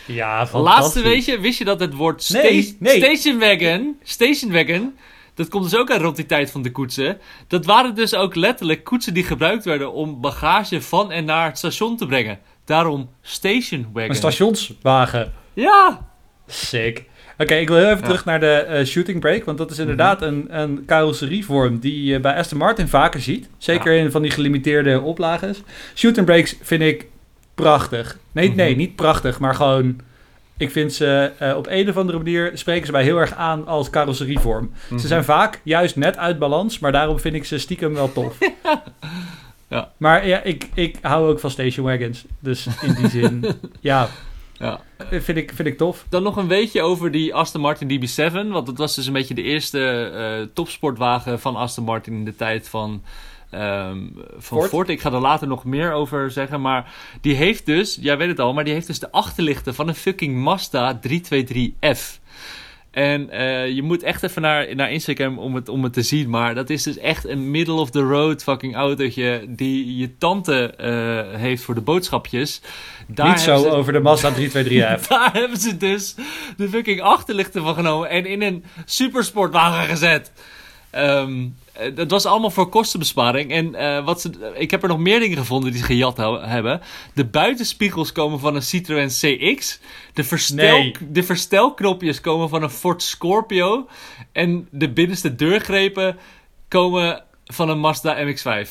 Ja, 0.06 0.48
Laatste 0.52 1.02
weet 1.02 1.24
je, 1.24 1.40
wist 1.40 1.58
je 1.58 1.64
dat 1.64 1.80
het 1.80 1.94
woord 1.94 2.22
sta 2.22 2.42
Nee, 2.42 2.76
nee. 2.78 2.96
station 2.96 3.38
wagon, 3.38 3.96
station 4.02 4.52
wagon, 4.52 4.94
dat 5.34 5.48
komt 5.48 5.64
dus 5.70 5.76
ook 5.76 5.90
uit 5.90 6.00
rond 6.00 6.16
die 6.16 6.26
tijd 6.26 6.50
van 6.50 6.62
de 6.62 6.70
koetsen. 6.70 7.18
Dat 7.48 7.64
waren 7.64 7.94
dus 7.94 8.14
ook 8.14 8.34
letterlijk 8.34 8.84
koetsen 8.84 9.14
die 9.14 9.24
gebruikt 9.24 9.64
werden 9.64 9.92
om 9.92 10.20
bagage 10.20 10.80
van 10.82 11.12
en 11.12 11.24
naar 11.24 11.46
het 11.46 11.58
station 11.58 11.96
te 11.96 12.06
brengen. 12.06 12.38
Daarom 12.64 13.10
station 13.22 13.86
wagon. 13.92 14.10
Een 14.10 14.16
stationswagen. 14.16 15.32
Ja! 15.52 16.06
Sick. 16.46 17.04
Oké, 17.38 17.54
ik 17.54 17.68
wil 17.68 17.76
heel 17.76 17.86
even 17.86 17.98
Ja. 17.98 18.04
terug 18.04 18.24
naar 18.24 18.40
de 18.40 18.46
eh, 18.54 18.84
shooting 18.84 19.20
break. 19.20 19.44
Want 19.44 19.58
dat 19.58 19.70
is 19.70 19.78
inderdaad 19.78 20.22
een, 20.22 20.60
een 20.60 20.84
carrosserievorm 20.86 21.78
die 21.78 22.04
je 22.04 22.20
bij 22.20 22.34
Aston 22.36 22.58
Martin 22.58 22.88
vaker 22.88 23.20
ziet. 23.20 23.48
Zeker 23.58 23.92
in 23.92 24.10
van 24.10 24.22
die 24.22 24.30
gelimiteerde 24.30 25.00
oplages. 25.00 25.62
Shooting 25.94 26.26
breaks 26.26 26.56
vind 26.62 26.82
ik 26.82 27.06
prachtig. 27.54 28.18
Nee, 28.32 28.48
Mhm. 28.48 28.56
nee, 28.56 28.76
niet 28.76 28.96
prachtig, 28.96 29.38
maar 29.38 29.54
gewoon... 29.54 30.00
Ik 30.56 30.70
vind 30.70 30.92
ze 30.92 31.32
eh, 31.38 31.56
op 31.56 31.66
een 31.70 31.88
of 31.88 31.96
andere 31.96 32.18
manier 32.18 32.50
spreken 32.54 32.86
ze 32.86 32.92
mij 32.92 33.02
heel 33.02 33.16
erg 33.18 33.34
aan 33.34 33.66
als 33.66 33.90
carrosserievorm. 33.90 34.72
Mhm. 34.88 34.98
Ze 35.00 35.06
zijn 35.06 35.24
vaak 35.24 35.60
juist 35.62 35.96
net 35.96 36.16
uit 36.16 36.38
balans, 36.38 36.78
maar 36.78 36.92
daarom 36.92 37.20
vind 37.20 37.34
ik 37.34 37.44
ze 37.44 37.58
stiekem 37.58 37.94
wel 37.94 38.12
tof. 38.12 38.38
Ja. 39.68 39.92
Maar 39.96 40.26
ja, 40.26 40.40
ik, 40.42 40.68
ik 40.74 40.96
hou 41.02 41.28
ook 41.30 41.40
van 41.40 41.50
station 41.50 41.86
wagons. 41.86 42.24
Dus 42.38 42.66
in 42.82 42.94
die 42.94 43.08
zin, 43.08 43.44
ja, 43.80 44.08
ja. 44.58 44.80
vind 45.10 45.38
ik, 45.38 45.52
vind 45.54 45.68
ik 45.68 45.76
tof. 45.76 46.04
Dan 46.08 46.22
nog 46.22 46.36
een 46.36 46.48
weetje 46.48 46.82
over 46.82 47.10
die 47.10 47.34
Aston 47.34 47.60
Martin 47.60 47.88
DB7. 48.00 48.32
Want 48.48 48.66
dat 48.66 48.78
was 48.78 48.94
dus 48.94 49.06
een 49.06 49.12
beetje 49.12 49.34
de 49.34 49.42
eerste 49.42 50.10
eh, 50.14 50.46
topsportwagen 50.54 51.40
van 51.40 51.56
Aston 51.56 51.84
Martin 51.84 52.12
in 52.14 52.24
de 52.24 52.36
tijd 52.36 52.68
van, 52.68 53.02
ehm, 53.52 53.98
van 54.14 54.42
Ford. 54.58 54.68
Ford. 54.68 54.88
Ik 54.88 55.00
ga 55.00 55.12
er 55.12 55.20
later 55.20 55.48
nog 55.48 55.64
meer 55.64 55.92
over 55.92 56.30
zeggen. 56.30 56.60
Maar 56.60 56.94
die 57.20 57.34
heeft 57.34 57.66
dus, 57.66 57.98
jij 58.00 58.16
weet 58.16 58.28
het 58.28 58.40
al, 58.40 58.52
maar 58.52 58.64
die 58.64 58.72
heeft 58.72 58.86
dus 58.86 58.98
de 58.98 59.10
achterlichten 59.10 59.74
van 59.74 59.88
een 59.88 59.94
fucking 59.94 60.36
Mazda 60.36 61.00
323F. 61.08 62.20
En 62.90 63.30
eh, 63.30 63.68
je 63.68 63.82
moet 63.82 64.02
echt 64.02 64.22
even 64.22 64.42
naar, 64.42 64.74
naar 64.74 64.90
Instagram 64.90 65.38
om 65.38 65.54
het, 65.54 65.68
om 65.68 65.82
het 65.82 65.92
te 65.92 66.02
zien. 66.02 66.30
Maar 66.30 66.54
dat 66.54 66.70
is 66.70 66.82
dus 66.82 66.98
echt 66.98 67.24
een 67.28 67.50
middle 67.50 67.74
of 67.74 67.90
the 67.90 68.00
road 68.00 68.42
fucking 68.42 68.74
autootje 68.74 69.44
die 69.48 69.96
je 69.96 70.18
tante 70.18 70.74
eh, 70.76 71.40
heeft 71.40 71.62
voor 71.62 71.74
de 71.74 71.80
boodschapjes. 71.80 72.60
Daar 73.06 73.28
Niet 73.28 73.40
zo 73.40 73.56
ze- 73.62 73.70
over 73.70 73.92
de 73.92 74.00
Mazda 74.00 74.32
323F. 74.34 75.06
daar 75.08 75.32
hebben 75.32 75.58
ze 75.58 75.76
dus 75.76 76.14
de 76.56 76.68
fucking 76.68 77.00
achterlichten 77.00 77.62
van 77.62 77.74
genomen 77.74 78.08
en 78.08 78.26
in 78.26 78.42
een 78.42 78.64
supersportwagen 78.84 79.88
gezet. 79.88 80.32
Ehm, 80.90 81.40
eh, 81.40 81.44
dat 81.94 82.10
was 82.10 82.26
allemaal 82.26 82.50
voor 82.50 82.68
kostenbesparing. 82.68 83.50
En 83.50 83.74
eh, 83.74 84.04
wat 84.04 84.20
ze, 84.20 84.52
ik 84.54 84.70
heb 84.70 84.82
er 84.82 84.88
nog 84.88 84.98
meer 84.98 85.20
dingen 85.20 85.36
gevonden 85.36 85.70
die 85.70 85.80
ze 85.80 85.86
gejat 85.86 86.16
hebben. 86.40 86.80
De 87.14 87.24
buitenspiegels 87.24 88.12
komen 88.12 88.38
van 88.40 88.54
een 88.54 88.62
Citroën 88.62 89.08
CX. 89.08 89.80
De, 90.12 90.24
verstel, 90.24 90.78
Nee. 90.78 90.94
de 91.10 91.22
verstelknopjes 91.22 92.20
komen 92.20 92.48
van 92.48 92.62
een 92.62 92.70
Ford 92.70 93.02
Scorpio. 93.02 93.88
En 94.32 94.68
de 94.70 94.88
binnenste 94.90 95.34
deurgrepen 95.34 96.16
komen 96.68 97.22
van 97.44 97.68
een 97.68 97.78
Mazda 97.80 98.16
MX-5. 98.16 98.68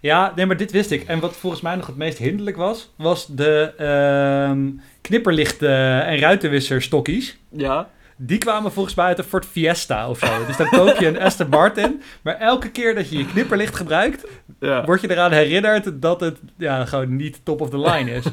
Ja, 0.00 0.32
nee, 0.36 0.46
maar 0.46 0.56
dit 0.56 0.70
wist 0.72 0.90
ik. 0.90 1.02
En 1.02 1.20
wat 1.20 1.36
volgens 1.36 1.62
mij 1.62 1.74
nog 1.76 1.86
het 1.86 1.96
meest 1.96 2.18
hinderlijk 2.18 2.56
was, 2.56 2.90
was 2.96 3.26
de 3.26 3.72
ehm 3.78 4.68
knipperlichten 5.00 6.04
en 6.06 6.18
ruitenwisserstokjes. 6.18 7.36
Ja. 7.50 7.88
Die 8.18 8.38
kwamen 8.38 8.72
volgens 8.72 8.94
mij 8.94 9.04
uit 9.06 9.18
een 9.18 9.24
Ford 9.24 9.46
Fiesta 9.46 10.08
of 10.08 10.18
zo. 10.18 10.46
Dus 10.46 10.56
dan 10.56 10.68
koop 10.68 10.96
je 10.96 11.06
een 11.06 11.20
Aston 11.20 11.48
Martin. 11.48 12.02
Maar 12.22 12.34
elke 12.36 12.70
keer 12.70 12.94
dat 12.94 13.08
je 13.10 13.18
je 13.18 13.26
knipperlicht 13.26 13.76
gebruikt, 13.76 14.26
ja. 14.60 14.84
word 14.84 15.00
je 15.00 15.10
eraan 15.10 15.32
herinnerd 15.32 16.02
dat 16.02 16.20
het 16.20 16.38
ja, 16.58 16.84
gewoon 16.84 17.16
niet 17.16 17.40
top 17.44 17.60
of 17.60 17.70
the 17.70 17.78
line 17.78 18.10
is. 18.14 18.24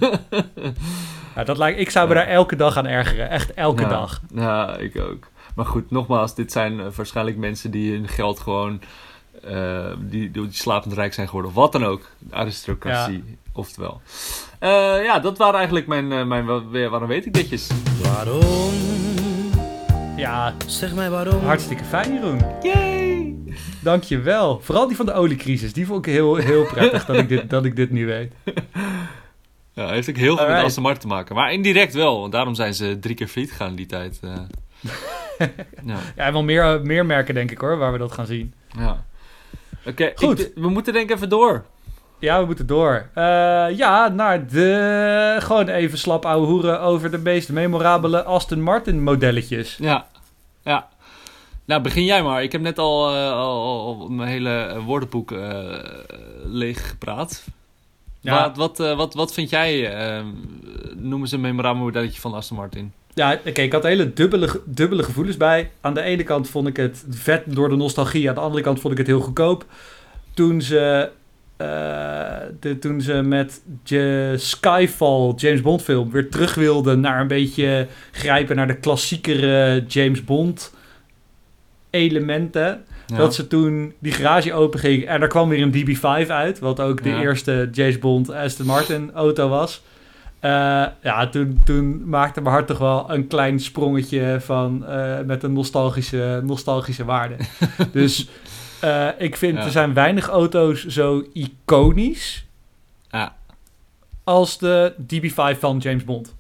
ja, 1.36 1.44
dat 1.44 1.58
lijkt, 1.58 1.80
ik 1.80 1.90
zou 1.90 2.08
me 2.08 2.14
daar 2.14 2.28
elke 2.28 2.56
dag 2.56 2.78
aan 2.78 2.88
ergeren. 2.88 3.30
Echt 3.30 3.54
elke 3.54 3.82
Ja. 3.82 3.88
dag. 3.90 4.22
Ja, 4.34 4.78
ik 4.78 5.00
ook. 5.00 5.28
Maar 5.56 5.66
goed, 5.66 5.92
nogmaals, 5.92 6.36
dit 6.36 6.52
zijn 6.52 6.80
eh, 6.80 6.86
waarschijnlijk 6.96 7.38
mensen 7.38 7.72
die 7.72 7.92
hun 7.92 8.08
geld 8.08 8.40
gewoon... 8.40 8.82
eh, 9.44 9.86
die, 10.00 10.32
die 10.32 10.48
slapend 10.52 10.94
rijk 10.94 11.14
zijn 11.14 11.28
geworden. 11.28 11.52
Of 11.52 11.58
wat 11.58 11.72
dan 11.72 11.86
ook. 11.86 12.10
Aristocratie, 12.32 13.24
oftewel. 13.54 14.02
Eh, 14.60 14.70
ja, 15.04 15.20
dat 15.20 15.38
waren 15.38 15.56
eigenlijk 15.56 15.88
mijn, 15.88 16.28
mijn 16.28 16.46
wa- 16.46 16.64
wa- 16.64 16.90
waarom 16.90 17.08
weet 17.08 17.26
ik 17.26 17.34
ditjes. 17.34 17.70
Waarom? 18.04 18.42
Ja, 20.24 20.54
Zeg 20.68 20.94
mij 20.96 21.10
waarom. 21.10 21.44
hartstikke 21.46 21.84
fijn 21.84 22.14
Jeroen. 22.14 22.42
Yay! 22.62 23.36
Dankjewel. 23.82 24.60
Vooral 24.62 24.88
die 24.88 24.96
van 24.96 25.06
de 25.06 25.14
oliecrisis. 25.14 25.74
Die 25.74 25.86
vond 25.86 26.06
ik 26.08 26.14
heel, 26.14 26.36
heel 26.36 26.66
prettig 26.66 27.06
dat, 27.06 27.16
ik 27.16 27.30
dit, 27.30 27.50
dat 27.50 27.66
ik 27.66 27.76
dit 27.76 27.92
nu 27.92 28.06
weet. 28.06 28.34
Ja, 29.76 29.88
heeft 29.90 30.10
ook 30.10 30.16
heel 30.16 30.26
veel 30.26 30.36
met 30.36 30.46
Alright. 30.46 30.66
Aston 30.66 30.84
Martin 30.84 31.02
te 31.02 31.08
maken. 31.08 31.36
Maar 31.36 31.54
indirect 31.54 31.94
wel, 31.94 32.20
want 32.20 32.32
daarom 32.32 32.56
zijn 32.56 32.74
ze 32.74 33.00
drie 33.00 33.16
keer 33.16 33.28
failliet 33.28 33.52
gegaan 33.52 33.70
in 33.70 33.76
die 33.76 33.86
tijd. 33.86 34.20
eh. 34.22 34.32
ja, 35.86 35.98
Ja, 36.16 36.26
en 36.26 36.34
wel 36.34 36.44
meer, 36.44 36.64
eh, 36.64 36.82
meer 36.82 37.06
merken 37.06 37.34
denk 37.34 37.52
ik 37.52 37.58
hoor, 37.58 37.78
waar 37.78 37.92
we 37.92 37.98
dat 37.98 38.12
gaan 38.12 38.26
zien. 38.26 38.54
ja. 38.78 39.06
Oké, 39.86 40.12
Goed. 40.16 40.40
ik- 40.40 40.52
we 40.56 40.70
moeten 40.70 40.94
denk 40.94 41.10
ik 41.10 41.16
even 41.16 41.30
door. 41.30 41.66
Ja, 42.20 42.40
we 42.40 42.46
moeten 42.46 42.68
door. 42.68 43.10
Eh, 43.14 43.24
ja, 43.78 44.08
naar 44.08 44.48
de... 44.48 45.36
Gewoon 45.40 45.68
even 45.68 45.98
slap 45.98 46.26
ouwe 46.26 46.46
hoeren 46.48 46.82
over 46.82 47.12
de 47.12 47.18
meest 47.18 47.50
memorabele 47.50 48.24
Aston 48.24 48.62
Martin 48.62 49.04
modelletjes. 49.04 49.78
Ja, 49.80 50.08
ja. 50.64 50.90
Nou, 51.66 51.82
begin 51.82 52.06
jij 52.06 52.24
maar. 52.24 52.44
Ik 52.44 52.52
heb 52.52 52.62
net 52.62 52.80
al, 52.80 53.16
eh, 53.16 53.32
al, 53.32 53.82
al 53.82 54.10
mijn 54.10 54.30
hele 54.30 54.82
woordenboek 54.86 55.32
eh 55.32 55.78
leeg 56.44 56.90
gepraat. 56.90 57.44
Ja. 58.20 58.44
Wat, 58.44 58.58
wat, 58.58 58.80
eh, 58.80 58.98
wat, 58.98 59.14
wat 59.14 59.34
vind 59.34 59.50
jij, 59.50 59.96
eh, 59.96 60.26
noem 60.96 61.22
eens 61.22 61.32
een 61.32 61.42
memorabel 61.42 61.82
modelletje 61.82 62.22
van 62.22 62.34
Aston 62.34 62.58
Martin? 62.58 62.94
Ja, 63.14 63.40
oké, 63.46 63.62
ik 63.62 63.72
had 63.72 63.84
hele 63.84 64.14
dubbele, 64.14 64.62
dubbele 64.66 65.04
gevoelens 65.04 65.38
bij. 65.38 65.72
Aan 65.82 65.94
de 65.94 66.02
ene 66.02 66.24
kant 66.24 66.50
vond 66.50 66.68
ik 66.68 66.78
het 66.78 67.06
vet 67.10 67.44
door 67.46 67.70
de 67.70 67.76
nostalgie. 67.76 68.30
Aan 68.30 68.36
de 68.36 68.42
andere 68.42 68.64
kant 68.64 68.80
vond 68.80 68.94
ik 68.94 69.00
het 69.00 69.08
heel 69.08 69.20
goedkoop. 69.20 69.66
Toen 70.34 70.62
ze, 70.62 71.10
de, 72.60 72.78
toen 72.80 73.02
ze 73.02 73.14
met 73.14 73.62
de 73.84 74.34
Skyfall, 74.38 75.34
James 75.36 75.62
Bond 75.62 75.82
film, 75.82 76.12
weer 76.12 76.30
terug 76.30 76.56
wilden 76.56 77.00
naar 77.00 77.22
een 77.22 77.28
beetje 77.28 77.88
grijpen 78.12 78.56
naar 78.56 78.68
de 78.68 78.78
klassiekere 78.78 79.84
James 79.88 80.24
Bond 80.24 80.74
elementen. 81.90 82.84
Ja. 83.08 83.18
Dat 83.18 83.36
ze 83.36 83.48
toen 83.48 83.94
die 84.00 84.12
garage 84.12 84.54
open 84.54 84.80
ging 84.80 85.06
en 85.06 85.22
er 85.22 85.28
kwam 85.28 85.50
weer 85.50 85.62
een 85.62 85.72
DB5 85.74 86.28
uit. 86.28 86.60
Wat 86.60 86.80
ook 86.80 87.04
de 87.04 87.10
Ja. 87.10 87.22
eerste 87.22 87.70
James 87.72 88.00
Bond 88.00 88.32
Aston 88.32 88.66
Martin 88.66 89.12
auto 89.14 89.50
was. 89.50 89.82
Eh, 90.40 90.52
ja, 91.04 91.28
toen, 91.32 91.62
toen 91.66 92.10
maakte 92.10 92.42
mijn 92.42 92.54
hart 92.54 92.68
toch 92.68 92.78
wel 92.78 93.06
een 93.12 93.28
klein 93.28 93.60
sprongetje 93.60 94.38
van, 94.40 94.86
eh, 94.86 95.20
met 95.26 95.44
een 95.44 95.54
nostalgische, 95.54 96.42
nostalgische 96.44 97.06
waarde. 97.06 97.36
dus 97.92 98.28
eh, 98.84 99.08
ik 99.18 99.36
vind 99.38 99.58
Ja. 99.58 99.64
er 99.64 99.72
zijn 99.72 99.94
weinig 99.94 100.28
auto's 100.28 100.86
zo 100.86 101.24
iconisch 101.34 102.46
Ja. 103.10 103.36
als 104.24 104.58
de 104.58 104.94
DB5 105.08 105.60
van 105.60 105.78
James 105.78 106.04
Bond. 106.04 106.36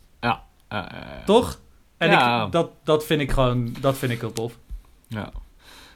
Eh, 0.67 0.79
Toch? 1.25 1.59
En 1.97 2.09
Ja. 2.09 2.45
ik, 2.45 2.51
dat, 2.51 2.69
dat 2.83 3.05
vind 3.05 3.21
ik 3.21 3.31
gewoon 3.31 3.75
dat 3.81 3.97
vind 3.97 4.11
ik 4.11 4.19
heel 4.19 4.33
tof. 4.33 4.57
ja. 5.07 5.31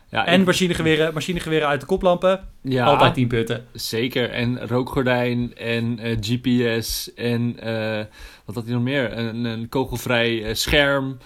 Ja, 0.10 0.26
En 0.26 0.40
ik- 0.40 0.46
machinegeweren, 0.46 1.14
machinegeweren 1.14 1.68
uit 1.68 1.80
de 1.82 1.86
koplampen, 1.88 2.48
ja, 2.62 2.86
altijd 2.86 3.14
10 3.14 3.28
punten. 3.28 3.66
Zeker. 3.74 4.30
En 4.30 4.68
rookgordijn 4.68 5.56
en 5.58 6.00
eh, 6.00 6.18
GPS 6.20 7.14
en 7.14 7.60
eh, 7.60 8.06
wat 8.46 8.56
had 8.56 8.64
hij 8.64 8.74
nog 8.74 8.84
meer? 8.84 9.18
Een, 9.18 9.46
een 9.46 9.70
kogelvrij 9.70 10.54
scherm 10.54 11.18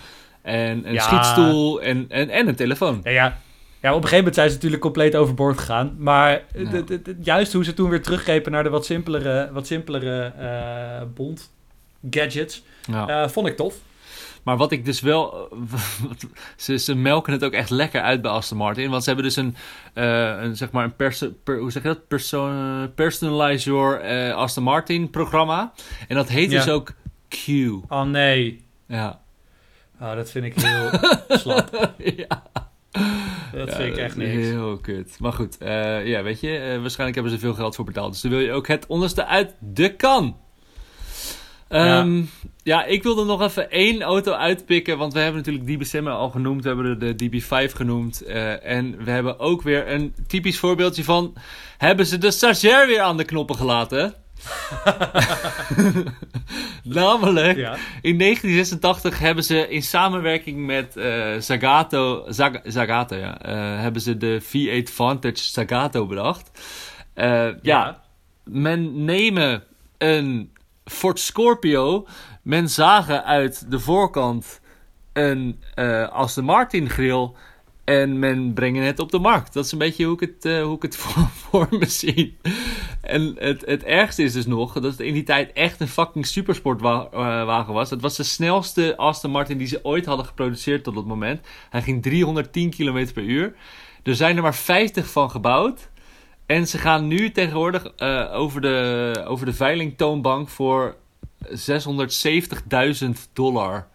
en 0.42 0.88
een 0.88 0.94
Ja. 0.94 1.02
schietstoel 1.02 1.82
en, 1.82 2.06
en, 2.10 2.30
en 2.30 2.48
een 2.48 2.56
telefoon. 2.56 3.00
Ja, 3.04 3.12
ja. 3.12 3.38
Ja, 3.82 3.90
op 3.90 3.96
een 3.96 4.10
gegeven 4.10 4.18
moment 4.18 4.36
zijn 4.36 4.48
ze 4.50 4.56
natuurlijk 4.56 4.82
compleet 4.82 5.16
overboord 5.16 5.58
gegaan. 5.58 5.96
Maar 5.98 6.44
Ja. 6.54 6.70
de- 6.70 6.84
de- 6.84 7.02
de- 7.02 7.18
juist 7.22 7.54
hoe 7.54 7.64
ze 7.64 7.74
toen 7.74 7.90
weer 7.90 8.02
teruggrepen 8.02 8.52
naar 8.52 8.64
de 8.64 8.70
wat 8.70 8.86
simpelere, 8.86 9.50
wat 9.54 9.68
simpelere 9.68 10.24
eh, 10.26 11.08
Bond 11.16 11.52
gadgets, 12.10 12.64
Ja. 12.86 13.08
eh, 13.24 13.30
vond 13.30 13.48
ik 13.48 13.56
tof. 13.56 13.76
Maar 14.44 14.58
wat 14.58 14.72
ik 14.72 14.86
dus 14.86 15.02
wel... 15.02 15.50
ze, 16.56 16.78
ze 16.78 16.96
melken 16.96 17.34
het 17.34 17.44
ook 17.44 17.52
echt 17.54 17.70
lekker 17.70 18.02
uit 18.02 18.22
bij 18.22 18.32
Aston 18.32 18.58
Martin. 18.58 18.90
Want 18.90 19.04
ze 19.04 19.10
hebben 19.10 19.26
dus 19.28 19.36
een, 19.36 19.56
eh, 19.94 20.42
een 20.42 20.56
zeg 20.56 20.72
maar, 20.72 20.84
een 20.84 20.96
perso- 20.96 21.32
per- 21.44 21.60
hoe 21.60 21.72
zeg 21.72 21.82
je 21.84 21.88
dat? 21.88 22.08
Perso 22.08 22.52
Personalize 22.96 23.70
Your 23.70 24.00
eh, 24.00 24.36
Aston 24.36 24.64
Martin 24.64 25.10
programma. 25.10 25.74
En 26.08 26.16
dat 26.16 26.30
heet 26.30 26.52
Ja. 26.52 26.58
dus 26.64 26.74
ook 26.74 26.94
Q. 27.30 27.48
Oh 27.88 28.02
nee, 28.04 28.66
Ja. 28.86 29.20
oh, 30.02 30.16
dat 30.16 30.32
vind 30.32 30.46
ik 30.46 30.54
heel 30.56 30.90
slap. 31.40 31.94
ja. 32.28 32.44
Dat 33.54 33.70
Ja, 33.70 33.76
vind 33.76 33.94
ik 33.94 33.98
echt 33.98 34.16
niks. 34.16 34.32
Heel 34.32 34.78
kut. 34.78 35.16
Maar 35.20 35.34
goed, 35.34 35.58
eh, 35.58 36.08
ja, 36.08 36.24
weet 36.24 36.40
je, 36.40 36.58
eh, 36.58 36.80
waarschijnlijk 36.82 37.16
hebben 37.16 37.34
ze 37.34 37.40
veel 37.40 37.54
geld 37.54 37.76
voor 37.76 37.86
betaald. 37.86 38.12
Dus 38.12 38.22
dan 38.22 38.32
wil 38.32 38.40
je 38.40 38.52
ook 38.52 38.68
het 38.68 38.86
onderste 38.88 39.26
uit 39.26 39.56
de 39.60 39.96
kan. 39.96 40.38
Ehm, 41.68 42.22
ja. 42.64 42.86
ik 42.86 43.04
wilde 43.04 43.24
nog 43.26 43.42
even 43.42 43.72
één 43.72 44.02
auto 44.02 44.32
uitpikken. 44.32 44.98
Want 44.98 45.14
we 45.14 45.20
hebben 45.20 45.44
natuurlijk 45.46 45.86
DB7 45.88 46.04
al 46.04 46.30
genoemd. 46.30 46.64
We 46.64 46.68
hebben 46.68 47.00
de, 47.00 47.16
de 47.16 47.30
DB5 47.30 47.74
genoemd. 47.76 48.22
eh, 48.22 48.66
en 48.66 49.04
we 49.04 49.12
hebben 49.12 49.40
ook 49.40 49.62
weer 49.62 49.92
een 49.92 50.16
typisch 50.28 50.60
voorbeeldje 50.60 51.04
van... 51.04 51.34
Hebben 51.78 52.06
ze 52.06 52.18
de 52.18 52.32
stagiair 52.32 52.88
weer 52.88 53.02
aan 53.02 53.18
de 53.18 53.26
knoppen 53.26 53.56
gelaten? 53.56 54.14
Namelijk... 56.84 57.58
Ja. 57.58 57.76
In 58.02 58.18
1986 58.18 59.20
hebben 59.20 59.44
ze 59.44 59.70
in 59.70 59.84
samenwerking 59.84 60.66
met 60.66 60.98
eh, 60.98 61.36
Zagato, 61.40 62.26
Zag- 62.28 62.60
Zagato 62.64 63.16
ja, 63.16 63.42
eh, 63.42 63.82
hebben 63.82 64.02
ze 64.02 64.18
de 64.18 64.42
V8 64.42 64.94
Vantage 64.94 65.44
Zagato 65.44 66.06
bedacht. 66.06 66.52
Eh, 67.14 67.48
ja. 67.62 68.02
men 68.44 69.06
nemen 69.06 69.64
een 69.98 70.52
Ford 70.86 71.20
Scorpio, 71.20 72.08
men 72.42 72.70
zagen 72.70 73.26
uit 73.26 73.72
de 73.72 73.80
voorkant 73.80 74.62
een 75.14 75.62
Aston 76.12 76.46
Martin 76.46 76.90
grill 76.90 77.32
en 77.84 78.20
men 78.20 78.54
brengen 78.54 78.84
het 78.84 79.00
op 79.00 79.12
de 79.12 79.20
markt. 79.20 79.54
Dat 79.54 79.66
is 79.66 79.72
een 79.72 79.78
beetje 79.78 80.06
hoe 80.06 80.14
ik 80.14 80.20
het, 80.20 80.46
eh, 80.46 80.64
hoe 80.64 80.76
ik 80.76 80.82
het 80.82 80.96
voor, 81.42 81.68
me 81.70 81.86
zie. 81.86 82.38
En 83.02 83.36
het, 83.40 83.66
het 83.66 83.84
ergste 83.84 84.24
is 84.24 84.34
dus 84.34 84.46
nog 84.46 84.74
dat 84.74 84.84
het 84.84 85.00
in 85.00 85.14
die 85.14 85.24
tijd 85.24 85.54
echt 85.54 85.80
een 85.80 85.88
fucking 85.88 86.26
supersportwagen 86.26 87.74
was. 87.74 87.90
Het 87.90 88.02
was 88.02 88.16
de 88.16 88.24
snelste 88.24 88.98
Aston 88.98 89.32
Martin 89.32 89.58
die 89.58 89.68
ze 89.68 89.86
ooit 89.86 90.06
hadden 90.06 90.26
geproduceerd 90.26 90.84
tot 90.84 90.96
dat 90.96 91.06
moment. 91.06 91.42
Hij 91.70 91.82
ging 91.82 92.02
310 92.02 92.70
km 92.70 93.14
per 93.14 93.24
uur. 93.24 93.56
Er 94.04 94.16
zijn 94.16 94.36
er 94.36 94.44
maar 94.44 94.56
50 94.56 95.10
van 95.12 95.32
gebouwd. 95.32 95.90
En 96.46 96.68
ze 96.68 96.78
gaan 96.78 97.08
nu 97.08 97.32
tegenwoordig 97.32 97.86
eh, 97.86 98.30
over, 98.34 98.62
de, 98.62 99.14
over 99.28 99.46
de 99.46 99.54
veilingtoonbank 99.54 100.50
voor 100.50 100.96
670.000 101.46 101.50
dollar. 103.34 103.88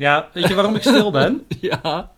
Ja, 0.00 0.28
weet 0.32 0.48
je 0.48 0.54
waarom 0.54 0.74
ik 0.74 0.80
stil 0.82 1.10
ben? 1.10 1.46
ja. 1.60 2.10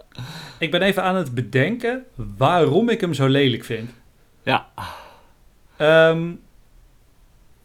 Ik 0.59 0.71
ben 0.71 0.83
even 0.83 1.03
aan 1.03 1.17
het 1.17 1.35
bedenken 1.35 2.05
waarom 2.37 2.89
ik 2.89 3.01
hem 3.01 3.15
zo 3.15 3.27
lelijk 3.27 3.65
vind. 3.65 3.91
Ja. 4.43 4.67
Ehm, 5.77 6.31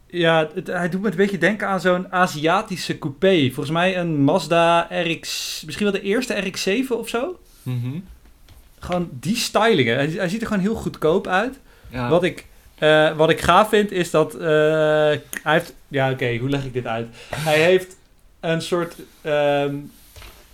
ja, 0.07 0.49
het- 0.53 0.67
hij 0.67 0.89
doet 0.89 1.01
me 1.01 1.09
een 1.09 1.15
beetje 1.15 1.37
denken 1.37 1.67
aan 1.67 1.81
zo'n 1.81 2.11
Aziatische 2.13 2.97
coupé. 2.99 3.45
Volgens 3.45 3.69
mij 3.69 3.97
een 3.97 4.15
Mazda 4.23 4.87
RX, 4.89 5.61
misschien 5.65 5.85
wel 5.91 6.01
de 6.01 6.07
eerste 6.07 6.33
RX-7 6.43 6.91
of 6.97 7.09
zo. 7.09 7.39
Mhm. 7.63 7.99
Gewoon 8.79 9.09
die 9.11 9.35
styling. 9.35 9.87
hè. 9.87 9.93
Hij, 9.93 10.07
hij 10.07 10.29
ziet 10.29 10.41
er 10.41 10.47
gewoon 10.47 10.61
heel 10.63 10.75
goedkoop 10.75 11.27
uit. 11.27 11.59
ja. 11.89 12.09
Wat, 12.09 12.23
ik, 12.23 12.45
eh, 12.77 13.15
wat 13.15 13.29
ik 13.29 13.41
gaaf 13.41 13.69
vind 13.69 13.91
is 13.91 14.11
dat 14.11 14.33
eh, 14.35 14.39
hij 14.47 15.19
heeft... 15.43 15.73
Ja, 15.87 16.11
oké, 16.11 16.37
hoe 16.37 16.49
leg 16.49 16.65
ik 16.65 16.73
dit 16.73 16.85
uit? 16.85 17.07
Hij 17.35 17.61
heeft 17.63 17.95
een 18.39 18.61
soort... 18.61 18.95
ehm, 19.21 19.75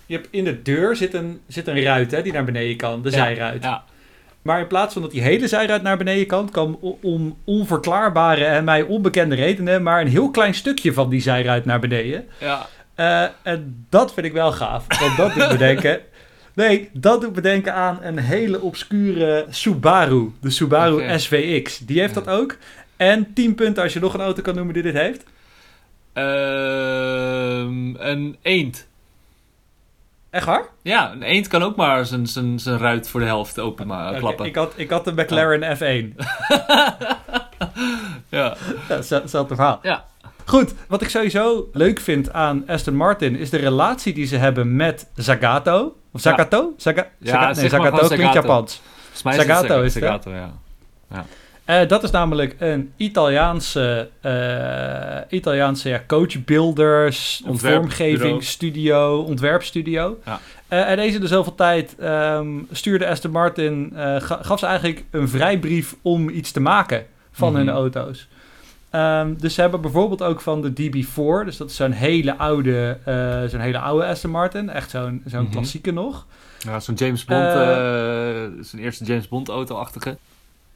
je 0.06 0.16
hebt 0.16 0.28
in 0.32 0.44
de 0.44 0.62
deur 0.62 0.96
zit 0.96 1.14
een, 1.14 1.40
zit 1.48 1.68
een 1.68 1.84
ruit 1.84 2.12
hè, 2.12 2.22
die 2.22 2.34
naar 2.34 2.44
beneden 2.46 2.78
kan, 2.78 3.02
de 3.02 3.10
Ja, 3.10 3.16
zijruit. 3.16 3.64
Ja. 3.64 3.84
Maar 4.42 4.60
in 4.60 4.68
plaats 4.68 4.94
van 4.94 5.02
dat 5.02 5.12
die 5.12 5.22
hele 5.22 5.48
zijruit 5.48 5.82
naar 5.82 5.98
beneden 5.98 6.26
kan, 6.28 6.50
kan 6.50 6.78
om 7.02 7.38
onverklaarbare 7.44 8.46
en 8.46 8.64
mij 8.64 8.82
onbekende 8.82 9.36
redenen, 9.36 9.84
maar 9.84 10.02
een 10.02 10.08
heel 10.08 10.32
klein 10.32 10.54
stukje 10.54 10.94
van 10.94 11.10
die 11.10 11.22
zijruit 11.22 11.66
naar 11.66 11.80
beneden. 11.80 12.26
ja. 12.40 12.68
Eh, 12.96 13.26
en 13.44 13.86
dat 13.90 14.14
vind 14.14 14.26
ik 14.26 14.34
wel 14.34 14.52
gaaf. 14.52 14.86
Want 15.00 15.18
dat 15.18 15.34
doet 15.34 15.52
me 15.52 15.58
denken. 15.58 16.00
Nee, 16.56 16.90
dat 16.94 17.22
doet 17.22 17.36
me 17.36 17.42
denken 17.42 17.74
aan 17.74 18.00
een 18.02 18.18
hele 18.18 18.62
obscure 18.62 19.46
Subaru. 19.50 20.32
De 20.42 20.50
Subaru. 20.50 21.20
SVX. 21.20 21.78
Die 21.78 22.00
heeft 22.00 22.14
Ja. 22.16 22.22
dat 22.22 22.34
ook. 22.40 22.58
En 22.98 23.34
10 23.34 23.56
punten 23.56 23.84
als 23.84 23.94
je 23.94 24.00
nog 24.00 24.14
een 24.14 24.20
auto 24.22 24.42
kan 24.42 24.56
noemen 24.56 24.74
die 24.74 24.84
dit 24.84 24.94
heeft. 24.94 25.24
Ehm, 26.14 27.96
een 27.96 28.38
eend. 28.42 28.88
Echt 30.34 30.46
waar? 30.46 30.64
Ja, 30.82 31.12
een 31.12 31.24
eend 31.24 31.48
kan 31.48 31.64
ook 31.64 31.76
maar 31.76 32.06
zijn, 32.06 32.28
zijn, 32.28 32.60
zijn 32.60 32.78
ruit 32.78 33.10
voor 33.10 33.20
de 33.20 33.26
helft 33.26 33.60
open 33.60 33.88
klappen. 34.18 34.46
ik, 34.46 34.56
had, 34.56 34.74
ik 34.76 34.90
had 34.90 35.06
de 35.06 35.12
McLaren 35.12 35.78
F1. 35.78 36.16
Ja. 38.30 38.56
Ja, 38.90 38.96
Hetzelfde 38.96 39.56
verhaal. 39.56 39.80
Ja. 39.82 40.06
Goed, 40.46 40.74
wat 40.88 41.02
ik 41.02 41.10
sowieso 41.10 41.70
leuk 41.74 42.00
vind 42.00 42.32
aan 42.34 42.64
Aston 42.68 42.96
Martin 42.96 43.36
is 43.36 43.50
de 43.50 43.58
relatie 43.58 44.14
die 44.14 44.26
ze 44.26 44.38
hebben 44.38 44.76
met 44.76 45.10
Zagato. 45.16 45.96
Of 46.14 46.22
Zagato? 46.22 46.74
Zaga 46.78 47.08
Ja, 47.20 47.32
Zaga- 47.32 47.46
nee, 47.62 47.70
Zagato 47.70 48.08
klinkt. 48.08 48.34
Japans. 48.34 48.82
Is 49.14 49.20
Zagato 49.36 49.82
is? 49.82 49.94
Zagato, 49.94 50.32
ja. 50.32 50.52
Eh, 51.66 51.88
dat 51.88 52.04
is 52.04 52.12
namelijk 52.12 52.56
een 52.60 52.92
Italiaanse, 52.98 54.10
eh, 54.22 55.38
Italiaanse 55.38 55.90
ja, 55.90 56.04
coachbuilders, 56.08 57.42
vormgevingsstudio, 57.46 59.20
ontwerpstudio. 59.22 60.20
Ja. 60.26 60.40
Eh, 60.68 60.90
en 60.90 60.96
deze 60.98 61.20
de 61.20 61.28
zoveel 61.28 61.56
tijd 61.56 61.96
ehm, 62.00 62.48
stuurde 62.72 63.08
Aston 63.08 63.32
Martin, 63.32 63.92
ga- 63.96 64.40
gaf 64.42 64.60
ze 64.60 64.66
eigenlijk 64.66 65.04
een 65.12 65.30
vrijbrief 65.30 65.96
om 66.02 66.30
iets 66.30 66.52
te 66.52 66.60
maken 66.60 67.06
van 67.32 67.50
Mhm. 67.50 67.58
hun 67.58 67.70
auto's. 67.70 68.28
Ehm, 68.90 69.34
dus 69.38 69.54
ze 69.54 69.62
hebben 69.62 69.82
bijvoorbeeld 69.82 70.24
ook 70.24 70.42
van 70.42 70.62
de 70.62 70.74
DB4, 70.74 71.46
dus 71.46 71.58
dat 71.58 71.70
is 71.70 71.76
zo'n 71.76 71.92
hele 71.92 72.38
oude, 72.38 72.98
zo'n 73.50 73.60
hele 73.60 73.80
oude 73.80 74.06
Aston 74.06 74.32
Martin, 74.32 74.70
echt 74.70 74.90
zo'n 74.90 75.22
zo'n 75.26 75.42
Mhm. 75.44 75.52
klassieke 75.52 75.92
nog. 75.92 76.26
Ja, 76.60 76.80
zo'n 76.80 76.96
James 76.96 77.26
Bond, 77.26 77.52
zijn 78.66 78.82
eerste 78.82 79.04
James 79.06 79.28
Bond 79.28 79.50
auto-achtige. 79.50 80.18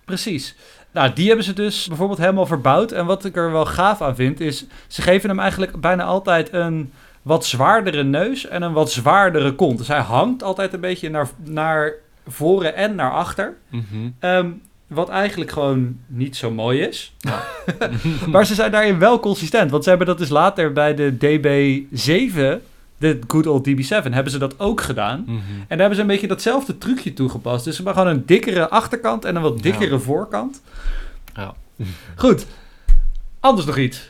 Precies. 0.06 0.56
Nou, 0.92 1.14
die 1.14 1.28
hebben 1.28 1.46
ze 1.46 1.54
dus 1.54 1.88
bijvoorbeeld 1.88 2.20
helemaal 2.20 2.46
verbouwd. 2.46 2.92
En 2.92 3.06
wat 3.06 3.26
ik 3.26 3.36
er 3.36 3.52
wel 3.52 3.66
gaaf 3.66 4.02
aan 4.02 4.16
vind, 4.16 4.40
is 4.40 4.66
ze 4.88 5.02
geven 5.02 5.30
hem 5.30 5.40
eigenlijk 5.40 5.82
bijna 5.82 6.04
altijd 6.04 6.54
een 6.54 6.92
wat 7.22 7.46
zwaardere 7.46 8.04
neus 8.04 8.48
en 8.48 8.62
een 8.62 8.74
wat 8.74 8.92
zwaardere 8.92 9.54
kont. 9.54 9.78
Dus 9.78 9.88
hij 9.88 10.00
hangt 10.00 10.44
altijd 10.44 10.74
een 10.74 10.80
beetje 10.80 11.10
naar, 11.10 11.28
naar 11.44 11.94
voren 12.28 12.76
en 12.76 12.96
naar 12.96 13.12
achter. 13.12 13.54
Mhm. 13.70 13.84
Ehm, 14.20 14.50
Wat 14.88 15.10
eigenlijk 15.10 15.52
gewoon 15.52 15.98
niet 16.08 16.36
zo 16.36 16.52
mooi 16.52 16.82
is. 16.82 17.14
maar 18.32 18.46
ze 18.46 18.54
zijn 18.54 18.72
daarin 18.72 19.00
wel 19.00 19.20
consistent. 19.20 19.72
Want 19.72 19.84
ze 19.84 19.90
hebben 19.90 20.08
dat 20.08 20.18
dus 20.18 20.30
later 20.30 20.72
bij 20.74 20.94
de 20.96 21.14
DB7, 21.18 22.64
de 22.98 23.20
good 23.28 23.48
old 23.48 23.68
DB7, 23.70 23.88
hebben 24.12 24.32
ze 24.32 24.38
dat 24.38 24.60
ook 24.60 24.82
gedaan. 24.82 25.24
Mhm. 25.26 25.36
En 25.38 25.66
daar 25.68 25.78
hebben 25.78 25.95
ze 25.95 26.02
een 26.02 26.08
beetje 26.08 26.28
datzelfde 26.28 26.78
trucje 26.78 27.14
toegepast. 27.14 27.66
Dus 27.66 27.76
ze 27.76 27.84
hebben 27.84 28.02
gewoon 28.02 28.18
een 28.18 28.26
dikkere 28.26 28.70
achterkant 28.70 29.26
en 29.26 29.36
een 29.36 29.41
wat 29.41 29.62
dikkere 29.62 30.00
voorkant. 30.00 30.62
Ja. 31.36 31.54
Goed. 32.16 32.45
Anders 33.39 33.66
nog 33.66 33.78
iets. 33.78 34.10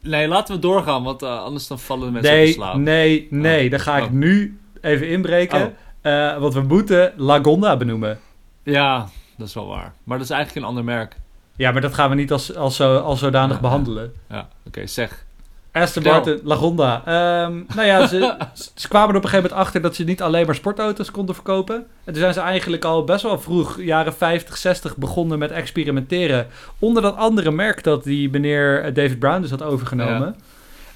Nee, 0.00 0.28
laten 0.28 0.54
we 0.54 0.60
doorgaan, 0.60 1.02
want 1.02 1.22
eh, 1.22 1.42
anders 1.42 1.66
dan 1.66 1.78
vallen 1.78 2.06
de 2.06 2.12
mensen 2.12 2.32
Nee, 2.32 2.52
slaap. 2.52 2.74
nee, 2.76 3.26
nee. 3.30 3.70
Dan 3.70 3.80
ga 3.80 3.96
ik 3.96 4.04
Oh. 4.04 4.10
nu 4.10 4.58
even 4.80 5.08
inbreken. 5.08 5.62
Oh. 5.66 5.72
Eh, 6.12 6.38
want 6.38 6.54
we 6.54 6.60
moeten 6.60 7.12
Lagonda 7.16 7.76
benoemen. 7.76 8.18
Ja, 8.62 9.08
dat 9.36 9.48
is 9.48 9.54
wel 9.54 9.66
waar. 9.66 9.92
Maar 10.04 10.18
dat 10.18 10.26
is 10.26 10.32
eigenlijk 10.32 10.62
een 10.64 10.68
ander 10.70 10.84
merk. 10.84 11.16
Ja, 11.56 11.72
maar 11.72 11.80
dat 11.80 11.94
gaan 11.94 12.08
we 12.10 12.14
niet 12.16 12.32
als, 12.32 12.54
als, 12.56 12.76
zo, 12.76 12.96
als 12.98 13.18
zodanig 13.18 13.54
Ja, 13.56 13.60
behandelen. 13.62 14.12
Ja, 14.30 14.48
oké, 14.66 14.86
zeg. 14.86 15.24
Aston. 15.72 16.02
Martin, 16.02 16.40
Lagonda. 16.44 17.02
Ehm 17.04 17.62
nou 17.74 17.86
ja, 17.86 18.06
ze, 18.06 18.36
ze 18.74 18.88
kwamen 18.88 19.10
er 19.10 19.16
op 19.16 19.22
een 19.22 19.28
gegeven 19.28 19.50
moment 19.50 19.66
achter 19.66 19.80
dat 19.80 19.94
ze 19.94 20.04
niet 20.04 20.22
alleen 20.22 20.46
maar 20.46 20.54
sportauto's 20.54 21.10
konden 21.10 21.34
verkopen. 21.34 21.76
En 21.76 22.12
toen 22.12 22.22
zijn 22.22 22.34
ze 22.34 22.40
eigenlijk 22.40 22.84
al 22.84 23.04
best 23.04 23.22
wel 23.22 23.40
vroeg, 23.40 23.80
jaren 23.80 24.14
50, 24.14 24.56
60, 24.56 24.96
begonnen 24.96 25.38
met 25.38 25.50
experimenteren. 25.50 26.46
Onder 26.78 27.02
dat 27.02 27.16
andere 27.16 27.50
merk 27.50 27.82
dat 27.82 28.04
die 28.04 28.30
meneer 28.30 28.82
eh, 28.82 28.94
David 28.94 29.18
Brown 29.18 29.40
dus 29.40 29.50
had 29.50 29.62
overgenomen. 29.62 30.36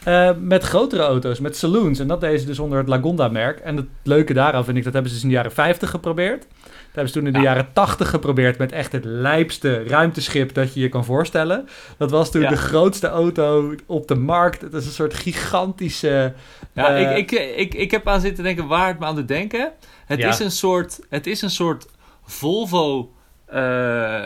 Eh, 0.04 0.30
met 0.40 0.62
grotere 0.62 1.02
auto's, 1.02 1.40
met 1.40 1.56
saloons. 1.56 1.98
En 1.98 2.06
dat 2.06 2.20
deden 2.20 2.40
ze 2.40 2.46
dus 2.46 2.58
onder 2.58 2.78
het 2.78 2.88
Lagonda-merk. 2.88 3.58
En 3.60 3.76
het 3.76 3.86
leuke 4.02 4.32
daaraan 4.32 4.64
vind 4.64 4.76
ik, 4.76 4.84
dat 4.84 4.92
hebben 4.92 5.10
ze 5.10 5.16
dus 5.16 5.24
in 5.24 5.30
de 5.30 5.36
jaren 5.36 5.52
50 5.52 5.90
geprobeerd. 5.90 6.40
Dat 6.62 7.00
hebben 7.00 7.08
ze 7.12 7.18
toen 7.18 7.26
in 7.26 7.32
de 7.32 7.38
Ja. 7.38 7.44
jaren 7.44 7.68
80 7.72 8.10
geprobeerd 8.10 8.58
met 8.58 8.72
echt 8.72 8.92
het 8.92 9.04
lijpste 9.04 9.82
ruimteschip 9.86 10.54
dat 10.54 10.74
je 10.74 10.80
je 10.80 10.88
kan 10.88 11.04
voorstellen. 11.04 11.68
Dat 11.96 12.10
was 12.10 12.30
toen 12.30 12.42
Ja. 12.42 12.48
de 12.48 12.56
grootste 12.56 13.06
auto 13.08 13.74
op 13.86 14.08
de 14.08 14.14
markt. 14.14 14.60
Het 14.60 14.72
is 14.74 14.86
een 14.86 14.92
soort 14.92 15.14
gigantische... 15.14 16.32
Ja, 16.74 16.88
Eh, 16.96 17.16
ik, 17.16 17.30
ik, 17.30 17.56
ik, 17.56 17.74
ik 17.74 17.90
heb 17.90 18.08
aan 18.08 18.20
zitten 18.20 18.44
denken 18.44 18.66
waar 18.66 18.88
het 18.88 18.98
me 18.98 19.04
aan 19.06 19.14
doet 19.14 19.28
denken. 19.28 19.72
Het, 20.06 20.18
Ja. 20.18 20.28
is, 20.28 20.38
een 20.38 20.50
soort, 20.50 21.00
het 21.08 21.26
is 21.26 21.42
een 21.42 21.50
soort 21.50 21.86
Volvo, 22.24 23.12
eh, 23.46 23.60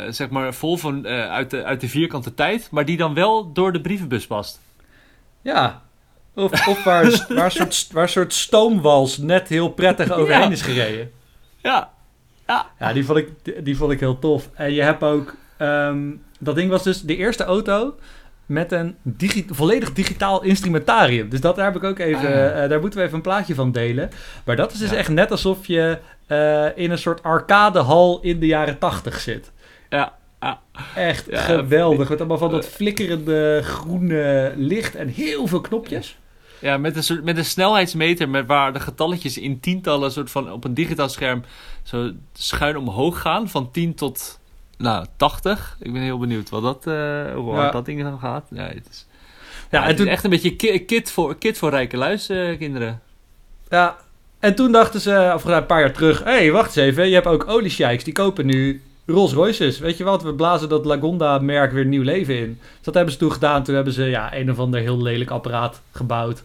zeg 0.08 0.30
maar 0.30 0.54
Volvo 0.54 1.02
eh, 1.02 1.30
uit, 1.30 1.50
de, 1.50 1.64
uit 1.64 1.80
de 1.80 1.88
vierkante 1.88 2.34
tijd, 2.34 2.68
maar 2.70 2.84
die 2.84 2.96
dan 2.96 3.14
wel 3.14 3.52
door 3.52 3.72
de 3.72 3.80
brievenbus 3.80 4.26
past. 4.26 4.60
Ja, 5.46 5.82
of, 6.34 6.66
of 6.68 6.84
waar, 6.84 7.02
waar, 7.28 7.44
een 7.44 7.50
soort, 7.50 7.88
waar 7.92 8.08
soort 8.08 8.32
stoomwals 8.34 9.18
net 9.18 9.48
heel 9.48 9.68
prettig 9.68 10.12
overheen 10.12 10.40
Ja. 10.42 10.50
is 10.50 10.62
gereden. 10.62 11.10
Ja, 11.62 11.90
Ja, 12.78 12.92
die 12.92 13.04
vond 13.04 13.18
ik, 13.18 13.64
die, 13.64 13.76
vond 13.76 13.92
ik 13.92 14.00
heel 14.00 14.18
tof. 14.18 14.48
En 14.54 14.72
je 14.72 14.82
hebt 14.82 15.02
ook... 15.02 15.34
ehm, 15.56 16.10
dat 16.38 16.54
ding 16.54 16.70
was 16.70 16.82
dus 16.82 17.00
de 17.02 17.16
eerste 17.16 17.44
auto 17.44 17.94
met 18.46 18.72
een 18.72 18.96
digi- 19.02 19.46
volledig 19.50 19.92
digitaal 19.92 20.42
instrumentarium. 20.42 21.28
Dus 21.28 21.40
dat, 21.40 21.56
daar, 21.56 21.64
heb 21.64 21.76
ik 21.76 21.84
ook 21.84 21.98
even, 21.98 22.26
Ah, 22.28 22.34
ja. 22.34 22.50
eh, 22.50 22.68
daar 22.68 22.80
moeten 22.80 22.98
we 22.98 23.04
even 23.04 23.16
een 23.16 23.22
plaatje 23.22 23.54
van 23.54 23.72
delen. 23.72 24.10
Maar 24.44 24.56
dat 24.56 24.72
is 24.72 24.78
dus 24.78 24.90
Ja. 24.90 24.96
echt 24.96 25.08
net 25.08 25.30
alsof 25.30 25.66
je 25.66 25.98
eh, 26.26 26.66
in 26.74 26.90
een 26.90 26.98
soort 26.98 27.22
arcadehal 27.22 28.18
in 28.22 28.40
de 28.40 28.46
jaren 28.46 28.78
tachtig 28.78 29.20
zit. 29.20 29.52
ja, 29.88 29.98
ja. 29.98 30.12
Echt 30.94 31.26
Ja, 31.30 31.40
geweldig. 31.40 32.08
Met 32.08 32.18
allemaal 32.18 32.38
van 32.38 32.50
dat 32.50 32.66
flikkerende 32.66 33.60
groene 33.64 34.52
licht 34.56 34.94
en 34.94 35.08
heel 35.08 35.46
veel 35.46 35.60
knopjes. 35.60 36.18
Ja, 36.60 36.76
met 36.78 36.96
een, 36.96 37.02
soort, 37.02 37.24
met 37.24 37.36
een 37.36 37.44
snelheidsmeter 37.44 38.28
met 38.28 38.46
waar 38.46 38.72
de 38.72 38.80
getalletjes 38.80 39.38
in 39.38 39.60
tientallen 39.60 40.12
soort 40.12 40.30
van 40.30 40.52
op 40.52 40.64
een 40.64 40.74
digitaal 40.74 41.08
scherm 41.08 41.42
zo 41.82 42.10
schuin 42.32 42.76
omhoog 42.76 43.20
gaan. 43.20 43.48
Van 43.48 43.70
10 43.70 43.94
tot 43.94 44.38
nou, 44.78 45.06
80. 45.16 45.76
Ik 45.80 45.92
ben 45.92 46.02
heel 46.02 46.18
benieuwd 46.18 46.48
wat 46.50 46.62
dat, 46.62 46.86
eh, 46.86 47.34
hoe 47.34 47.50
hard 47.52 47.64
Ja. 47.66 47.70
dat 47.70 47.84
ding 47.84 48.02
dan 48.02 48.18
gaat. 48.18 48.46
Ja, 48.50 48.64
het 48.66 48.88
is, 48.90 49.06
Ja, 49.70 49.82
het 49.82 49.96
toen, 49.96 50.06
is 50.06 50.12
echt 50.12 50.24
een 50.24 50.30
beetje 50.30 50.56
ki- 50.56 50.84
kit 50.84 51.10
voor, 51.10 51.36
kit 51.38 51.58
voor 51.58 51.70
rijke 51.70 51.96
luis, 51.96 52.28
eh, 52.28 52.58
kinderen. 52.58 53.00
Ja, 53.70 53.96
en 54.38 54.54
toen 54.54 54.72
dachten 54.72 55.00
ze, 55.00 55.30
of 55.34 55.44
een 55.44 55.66
paar 55.66 55.80
jaar 55.80 55.92
terug... 55.92 56.24
Hé, 56.24 56.30
hey, 56.30 56.52
wacht 56.52 56.66
eens 56.76 56.86
even. 56.86 57.08
Je 57.08 57.14
hebt 57.14 57.26
ook 57.26 57.48
oliesheiks. 57.48 58.04
Die 58.04 58.12
kopen 58.12 58.46
nu 58.46 58.82
Rolls 59.06 59.32
Royces. 59.32 59.78
Weet 59.78 59.96
je 59.96 60.04
wat? 60.04 60.22
We 60.22 60.34
blazen 60.34 60.68
dat 60.68 60.84
Lagonda-merk 60.84 61.72
weer 61.72 61.86
nieuw 61.86 62.02
leven 62.02 62.38
in. 62.38 62.58
Dus 62.60 62.82
dat 62.82 62.94
hebben 62.94 63.12
ze 63.12 63.18
toen 63.18 63.32
gedaan. 63.32 63.62
Toen 63.62 63.74
hebben 63.74 63.92
ze 63.92 64.04
ja, 64.04 64.34
een 64.34 64.50
of 64.50 64.58
ander 64.58 64.80
heel 64.80 65.02
lelijk 65.02 65.30
apparaat 65.30 65.82
gebouwd. 65.92 66.42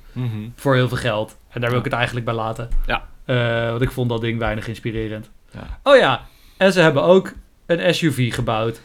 Voor 0.55 0.75
heel 0.75 0.87
veel 0.87 0.97
geld. 0.97 1.37
En 1.49 1.61
daar 1.61 1.69
wil 1.69 1.79
ik 1.79 1.85
het 1.85 1.93
eigenlijk 1.93 2.25
bij 2.25 2.35
laten. 2.35 2.69
Ja. 2.85 3.05
Eh, 3.25 3.69
want 3.69 3.81
ik 3.81 3.91
vond 3.91 4.09
dat 4.09 4.21
ding 4.21 4.39
weinig 4.39 4.67
inspirerend. 4.67 5.29
Ja. 5.51 5.79
Oh 5.83 5.97
ja, 5.97 6.25
en 6.57 6.73
ze 6.73 6.79
hebben 6.79 7.03
ook 7.03 7.33
een 7.65 7.95
SUV 7.95 8.33
gebouwd. 8.33 8.81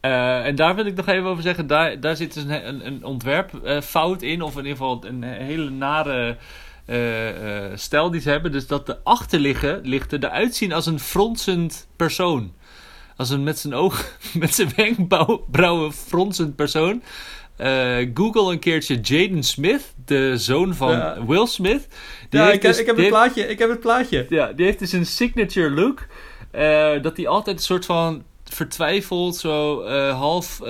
Eh, 0.00 0.46
en 0.46 0.54
daar 0.54 0.74
wil 0.74 0.86
ik 0.86 0.94
nog 0.94 1.06
even 1.06 1.28
over 1.28 1.42
zeggen. 1.42 1.66
Daar, 1.66 2.00
daar 2.00 2.16
zit 2.16 2.34
dus 2.34 2.42
een, 2.42 2.68
een, 2.68 2.86
een 2.86 3.04
ontwerpfout 3.04 4.22
in. 4.22 4.42
Of 4.42 4.52
in 4.52 4.56
ieder 4.56 4.76
geval 4.76 5.04
een 5.04 5.22
hele 5.22 5.70
nare 5.70 6.36
eh, 6.84 7.66
eh, 7.66 7.72
stijl 7.74 8.10
die 8.10 8.20
ze 8.20 8.30
hebben. 8.30 8.52
Dus 8.52 8.66
dat 8.66 8.86
de 8.86 8.98
achterlichten 9.04 9.80
lichten 9.84 10.24
eruit 10.24 10.54
zien 10.54 10.72
als 10.72 10.86
een 10.86 11.00
fronsend 11.00 11.88
persoon. 11.96 12.52
Als 13.18 13.30
een 13.30 13.42
met 13.42 13.58
zijn 13.58 13.74
oog, 13.74 14.04
met 14.34 14.54
zijn 14.54 14.70
wenkbrauwen 14.76 15.92
fronsend 15.92 16.56
persoon. 16.56 17.02
Eh, 17.56 17.96
Google 18.14 18.52
een 18.52 18.58
keertje 18.58 19.00
Jaden 19.00 19.42
Smith, 19.42 19.82
de 20.04 20.32
zoon 20.36 20.74
van 20.74 20.90
Ja. 20.90 21.26
Will 21.26 21.46
Smith. 21.46 21.86
Die 22.28 22.40
ja, 22.40 22.44
heeft 22.46 22.56
ik, 22.56 22.62
heb- 22.62 22.70
dus- 22.72 22.80
ik 22.80 22.86
heb 22.86 22.94
het 22.96 23.04
heeft- 23.04 23.16
plaatje. 23.16 23.46
Ik 23.48 23.58
heb 23.58 23.68
het 23.70 23.80
plaatje. 23.80 24.26
ja, 24.28 24.52
die 24.52 24.64
heeft 24.64 24.78
dus 24.78 24.92
een 24.92 25.06
signature 25.06 25.70
look. 25.70 26.06
eh, 26.50 27.02
dat 27.02 27.16
hij 27.16 27.26
altijd 27.28 27.56
een 27.56 27.62
soort 27.62 27.84
van 27.86 28.22
vertwijfeld, 28.44 29.36
zo 29.36 29.80
eh, 29.82 30.18
half, 30.18 30.60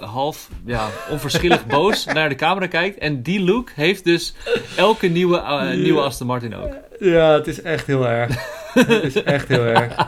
half 0.00 0.48
ja, 0.66 0.88
onverschillig 1.10 1.66
boos 1.76 2.04
naar 2.04 2.28
de 2.28 2.34
camera 2.34 2.66
kijkt. 2.66 2.98
En 2.98 3.22
die 3.22 3.40
look 3.40 3.70
heeft 3.70 4.04
dus 4.04 4.34
elke 4.76 5.06
nieuwe, 5.06 5.42
nieuwe 5.74 6.00
Aston 6.00 6.26
Martin 6.26 6.54
ook. 6.56 6.72
Ja, 6.98 7.32
het 7.32 7.46
is 7.46 7.62
echt 7.62 7.86
heel 7.86 8.06
erg. 8.08 8.34
het 8.74 8.88
is 9.04 9.22
echt 9.22 9.48
heel 9.48 9.64
erg. 9.64 9.94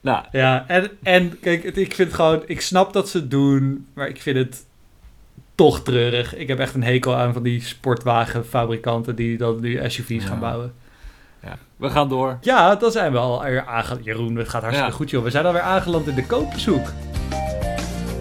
Ja, 0.00 0.12
nou, 0.12 0.24
Ja, 0.32 0.64
en, 0.68 0.90
en 1.02 1.38
kijk, 1.40 1.62
het, 1.62 1.76
ik 1.76 1.94
vind 1.94 2.14
gewoon, 2.14 2.42
ik 2.46 2.60
snap 2.60 2.92
dat 2.92 3.08
ze 3.08 3.18
het 3.18 3.30
doen, 3.30 3.86
maar 3.94 4.08
ik 4.08 4.22
vind 4.22 4.36
het 4.36 4.64
toch 5.54 5.80
treurig. 5.82 6.34
Ik 6.36 6.48
heb 6.48 6.58
echt 6.58 6.74
een 6.74 6.82
hekel 6.82 7.14
aan 7.16 7.32
van 7.32 7.42
die 7.42 7.60
sportwagenfabrikanten 7.62 9.14
die 9.16 9.36
dan 9.38 9.60
die 9.60 9.88
SUV's 9.88 10.22
Ja. 10.22 10.28
gaan 10.28 10.40
bouwen. 10.40 10.72
ja, 11.42 11.58
we 11.76 11.90
gaan 11.90 12.08
door. 12.08 12.38
Ja, 12.40 12.74
dan 12.74 12.90
zijn 12.92 13.12
we 13.12 13.18
al 13.18 13.42
weer 13.42 13.66
aangeland. 13.66 14.04
Jeroen, 14.04 14.36
het 14.36 14.48
gaat 14.48 14.62
hartstikke 14.62 14.90
Ja. 14.92 14.96
goed 14.96 15.10
joh. 15.10 15.22
We 15.24 15.30
zijn 15.30 15.46
alweer 15.46 15.62
aangeland 15.62 16.06
in 16.06 16.14
de 16.14 16.26
koopjeshoek. 16.26 16.86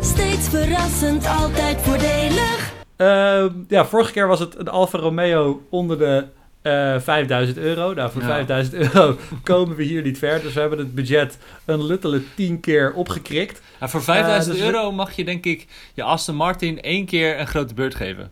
Steeds 0.01 0.49
verrassend, 0.49 1.27
altijd 1.27 1.81
voordelig. 1.81 2.73
Ehm, 2.95 3.49
ja, 3.67 3.85
vorige 3.85 4.11
keer 4.11 4.27
was 4.27 4.39
het 4.39 4.57
een 4.59 4.67
Alfa 4.69 4.97
Romeo 4.97 5.61
onder 5.69 5.97
de 5.97 6.25
eh 6.67 6.99
5000 7.01 7.57
euro. 7.57 7.93
Nou, 7.93 8.11
voor 8.11 8.21
Ja. 8.21 8.27
5000 8.27 8.73
euro 8.73 9.17
komen 9.43 9.75
we 9.75 9.83
hier 9.83 10.01
niet 10.01 10.17
ver. 10.17 10.41
Dus 10.41 10.53
we 10.53 10.59
hebben 10.59 10.79
het 10.79 10.95
budget 10.95 11.37
een 11.65 11.85
luttele 11.85 12.21
10 12.35 12.59
keer 12.59 12.93
opgekrikt. 12.93 13.61
Ja, 13.79 13.89
voor 13.89 14.03
5000 14.03 14.55
Eh, 14.55 14.61
dus 14.61 14.71
euro 14.71 14.91
mag 14.91 15.11
je 15.11 15.25
denk 15.25 15.45
ik 15.45 15.67
je 15.93 16.03
Aston 16.03 16.35
Martin 16.35 16.81
één 16.81 17.05
keer 17.05 17.39
een 17.39 17.47
grote 17.47 17.73
beurt 17.73 17.95
geven. 17.95 18.31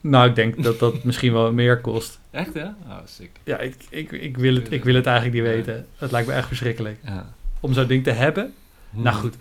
Nou, 0.00 0.28
ik 0.28 0.34
denk 0.34 0.62
dat 0.62 0.78
dat 0.78 1.04
misschien 1.04 1.32
wel 1.32 1.52
meer 1.52 1.80
kost. 1.80 2.18
Echt 2.30 2.54
hè? 2.54 2.64
Oh, 2.64 2.98
sick. 3.04 3.30
Ja, 3.44 3.58
ik, 3.58 3.74
ik, 3.88 4.12
ik, 4.12 4.36
wil 4.36 4.54
het, 4.54 4.72
ik 4.72 4.84
wil 4.84 4.94
het 4.94 5.06
eigenlijk 5.06 5.36
niet 5.36 5.54
weten. 5.54 5.86
Het 5.96 6.10
lijkt 6.10 6.28
me 6.28 6.34
echt 6.34 6.46
verschrikkelijk. 6.46 6.98
Ja. 7.04 7.32
Om 7.60 7.72
zo'n 7.72 7.86
ding 7.86 8.04
te 8.04 8.10
hebben. 8.10 8.54
Nou 8.90 9.16
goed. 9.16 9.34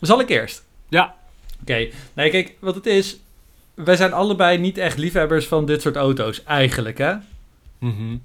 Zal 0.00 0.20
ik 0.20 0.28
eerst? 0.28 0.64
Ja. 0.88 1.14
Oké. 1.60 1.88
Nee, 2.14 2.30
kijk, 2.30 2.54
wat 2.58 2.74
het 2.74 2.86
is... 2.86 3.18
Wij 3.84 3.96
zijn 3.96 4.12
allebei 4.12 4.58
niet 4.58 4.78
echt 4.78 4.98
liefhebbers 4.98 5.46
van 5.46 5.66
dit 5.66 5.82
soort 5.82 5.96
auto's. 5.96 6.44
Eigenlijk, 6.44 6.98
hè? 6.98 7.14
Mhm. 7.78 8.16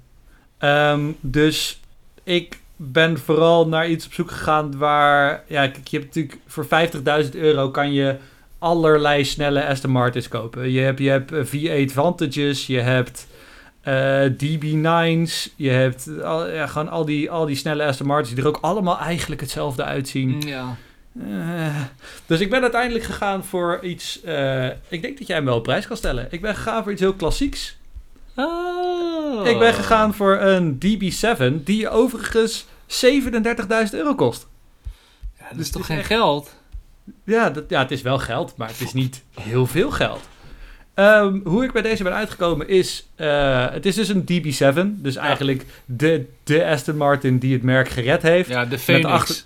Ehm, 0.58 1.10
dus 1.20 1.80
ik 2.24 2.58
ben 2.76 3.18
vooral 3.18 3.68
naar 3.68 3.88
iets 3.88 4.06
op 4.06 4.12
zoek 4.12 4.30
gegaan 4.30 4.78
waar... 4.78 5.44
Ja, 5.48 5.66
kijk, 5.66 5.88
je 5.88 5.98
hebt 5.98 6.14
natuurlijk 6.14 6.40
voor 6.46 6.66
50.000 7.24 7.30
euro 7.34 7.70
kan 7.70 7.92
je 7.92 8.16
allerlei 8.58 9.24
snelle 9.24 9.66
Aston 9.66 9.90
Martins 9.90 10.28
kopen. 10.28 10.70
Je 10.70 10.80
hebt, 10.80 10.98
je 10.98 11.10
hebt 11.10 11.32
eh, 11.32 11.86
V8 11.86 11.92
Vantages, 11.92 12.66
je 12.66 12.80
hebt 12.80 13.26
eh, 13.80 14.24
DB9's, 14.24 15.50
je 15.56 15.70
hebt 15.70 16.22
al, 16.22 16.50
ja, 16.50 16.66
gewoon 16.66 16.88
al 16.88 17.04
die, 17.04 17.30
al 17.30 17.46
die 17.46 17.56
snelle 17.56 17.84
Aston 17.84 18.06
Martins 18.06 18.34
die 18.34 18.42
er 18.42 18.48
ook 18.48 18.58
allemaal 18.60 18.98
eigenlijk 18.98 19.40
hetzelfde 19.40 19.84
uitzien. 19.84 20.40
Ja. 20.40 20.76
Eh, 21.20 21.76
dus 22.26 22.40
ik 22.40 22.50
ben 22.50 22.62
uiteindelijk 22.62 23.04
gegaan 23.04 23.44
voor 23.44 23.78
iets... 23.82 24.22
eh, 24.22 24.66
ik 24.88 25.02
denk 25.02 25.18
dat 25.18 25.26
jij 25.26 25.36
hem 25.36 25.44
wel 25.44 25.56
op 25.56 25.62
prijs 25.62 25.86
kan 25.86 25.96
stellen. 25.96 26.26
Ik 26.30 26.40
ben 26.40 26.54
gegaan 26.54 26.82
voor 26.82 26.92
iets 26.92 27.00
heel 27.00 27.14
klassieks. 27.14 27.76
Oh. 28.36 29.46
Ik 29.46 29.58
ben 29.58 29.74
gegaan 29.74 30.14
voor 30.14 30.36
een 30.40 30.78
DB7 30.86 31.62
die 31.64 31.88
overigens 31.88 32.66
37.000 33.04 33.90
euro 33.90 34.14
kost. 34.14 34.46
Ja, 35.38 35.44
dat 35.48 35.56
Dus 35.58 35.66
is 35.66 35.70
toch 35.72 35.80
het 35.88 35.90
is 35.90 35.96
geen 35.96 35.96
echt- 35.98 36.06
geld? 36.06 36.54
Ja, 37.24 37.50
dat, 37.50 37.64
ja, 37.68 37.80
het 37.82 37.90
is 37.90 38.02
wel 38.02 38.18
geld, 38.18 38.56
maar 38.56 38.68
het 38.68 38.80
is 38.80 38.92
niet 38.92 39.22
heel 39.40 39.66
veel 39.66 39.90
geld. 39.90 40.20
Ehm, 40.94 41.38
hoe 41.44 41.64
ik 41.64 41.72
bij 41.72 41.82
deze 41.82 42.02
ben 42.02 42.14
uitgekomen 42.14 42.68
is... 42.68 43.06
eh, 43.14 43.70
het 43.70 43.86
is 43.86 43.94
dus 43.94 44.08
een 44.08 44.22
DB7. 44.24 44.86
Dus 45.02 45.16
eigenlijk 45.16 45.64
de, 45.84 46.26
de 46.44 46.64
Aston 46.66 46.96
Martin 46.96 47.38
die 47.38 47.52
het 47.52 47.62
merk 47.62 47.88
gered 47.88 48.22
heeft. 48.22 48.48
Ja, 48.48 48.64
de 48.64 48.78
Phoenix. 48.78 49.06
achter- 49.08 49.42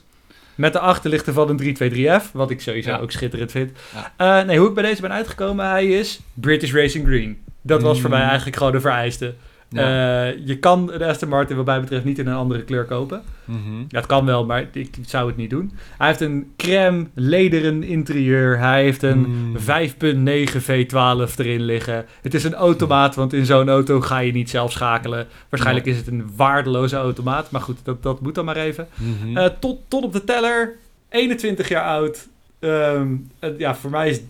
Met 0.59 0.73
de 0.73 0.79
achterlichten 0.79 1.35
van 1.35 1.49
een 1.49 1.57
323F. 1.57 2.33
Wat 2.33 2.51
ik 2.51 2.61
sowieso 2.61 2.91
Ja. 2.91 2.99
ook 2.99 3.11
schitterend 3.11 3.51
vind. 3.51 3.71
Ja. 4.17 4.41
Eh, 4.41 4.47
nee, 4.47 4.59
hoe 4.59 4.69
ik 4.69 4.75
bij 4.75 4.83
deze 4.83 5.01
ben 5.01 5.13
uitgekomen, 5.13 5.69
hij 5.71 5.87
is 5.87 6.21
British 6.35 6.73
Racing 6.73 7.07
Green. 7.07 7.39
Dat 7.63 7.83
was 7.83 8.01
voor 8.01 8.11
Mm. 8.11 8.17
mij 8.17 8.25
eigenlijk 8.27 8.57
gewoon 8.57 8.73
de 8.73 8.81
vereiste. 8.81 9.35
Ja. 9.71 10.27
Eh, 10.27 10.47
je 10.47 10.59
kan 10.59 10.87
de 10.87 11.07
Aston 11.07 11.29
Martin 11.29 11.57
wat 11.57 11.67
mij 11.67 11.81
betreft 11.81 12.05
niet 12.05 12.19
in 12.19 12.27
een 12.27 12.35
andere 12.35 12.63
kleur 12.63 12.85
kopen. 12.85 13.23
Ja, 13.89 13.99
het 13.99 14.07
kan 14.07 14.25
wel, 14.27 14.45
maar 14.47 14.69
ik 14.73 14.95
zou 15.07 15.27
het 15.27 15.37
niet 15.37 15.51
doen. 15.51 15.73
Hij 15.99 16.07
heeft 16.07 16.21
een 16.21 16.53
crème 16.57 17.07
lederen 17.15 17.83
interieur. 17.83 18.59
Hij 18.59 18.83
heeft 18.83 19.03
een 19.03 19.19
Mm. 19.19 19.57
5.9 19.59 20.61
V12 20.63 21.37
erin 21.39 21.63
liggen. 21.63 22.07
Het 22.23 22.35
is 22.35 22.45
een 22.45 22.55
automaat, 22.55 23.15
want 23.15 23.33
in 23.33 23.47
zo'n 23.47 23.69
auto 23.69 24.01
ga 24.01 24.19
je 24.19 24.33
niet 24.33 24.51
zelf 24.51 24.73
schakelen. 24.73 25.27
Waarschijnlijk 25.49 25.87
is 25.87 25.97
het 25.97 26.07
een 26.07 26.31
waardeloze 26.37 26.97
automaat. 26.97 27.51
Maar 27.51 27.61
goed, 27.61 27.79
dat, 27.83 28.03
dat 28.03 28.21
moet 28.21 28.35
dan 28.35 28.45
maar 28.45 28.57
even. 28.57 28.89
Mhm. 28.95 29.37
Eh, 29.37 29.47
tot, 29.61 29.79
tot 29.89 30.05
op 30.05 30.13
de 30.13 30.25
teller. 30.25 30.77
21 31.09 31.69
jaar 31.69 31.85
oud. 31.85 32.29
Ehm, 32.59 33.15
eh, 33.39 33.59
ja, 33.59 33.75
voor 33.75 33.91
mij 33.91 34.09
is... 34.11 34.21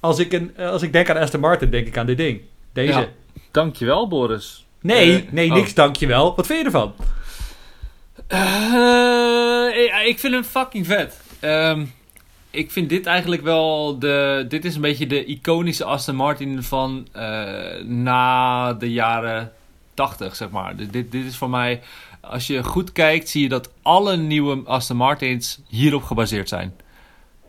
Als 0.00 0.18
ik, 0.18 0.32
een, 0.32 0.50
eh, 0.56 0.70
als 0.70 0.82
ik 0.82 0.92
denk 0.92 1.10
aan 1.10 1.16
Aston 1.16 1.40
Martin, 1.40 1.70
denk 1.70 1.86
ik 1.86 1.96
aan 1.98 2.06
dit 2.06 2.16
ding. 2.16 2.40
Deze. 2.72 2.98
Ja. 2.98 3.06
Dankjewel, 3.50 4.08
Boris. 4.08 4.66
Nee, 4.80 5.16
Eh, 5.16 5.32
nee, 5.32 5.48
oh. 5.50 5.54
niks, 5.54 5.74
dankjewel. 5.74 6.34
Wat 6.36 6.46
vind 6.46 6.58
je 6.58 6.64
ervan? 6.64 6.94
Eh, 8.28 10.06
ik- 10.08 10.18
vind 10.18 10.32
hem 10.34 10.44
fucking 10.44 10.86
vet. 10.86 11.20
Ehm, 11.40 11.84
ik 12.50 12.70
vind 12.70 12.88
dit 12.88 13.06
eigenlijk 13.06 13.42
wel 13.42 13.98
de. 13.98 14.44
Dit 14.48 14.64
is 14.64 14.74
een 14.74 14.80
beetje 14.80 15.06
de 15.06 15.24
iconische 15.24 15.84
Aston 15.84 16.14
Martin 16.16 16.62
van 16.62 17.08
eh, 17.12 17.82
na 17.84 18.72
de 18.72 18.92
jaren 18.92 19.52
80, 19.94 20.36
zeg 20.36 20.50
maar. 20.50 20.76
Dus 20.76 20.88
dit, 20.88 21.12
dit 21.12 21.24
is 21.24 21.36
voor 21.36 21.50
mij. 21.50 21.80
Als 22.20 22.46
je 22.46 22.62
goed 22.62 22.92
kijkt, 22.92 23.28
zie 23.28 23.42
je 23.42 23.48
dat 23.48 23.70
alle 23.82 24.16
nieuwe 24.16 24.62
Aston 24.64 24.96
Martins 24.96 25.58
hierop 25.68 26.02
gebaseerd 26.02 26.48
zijn. 26.48 26.74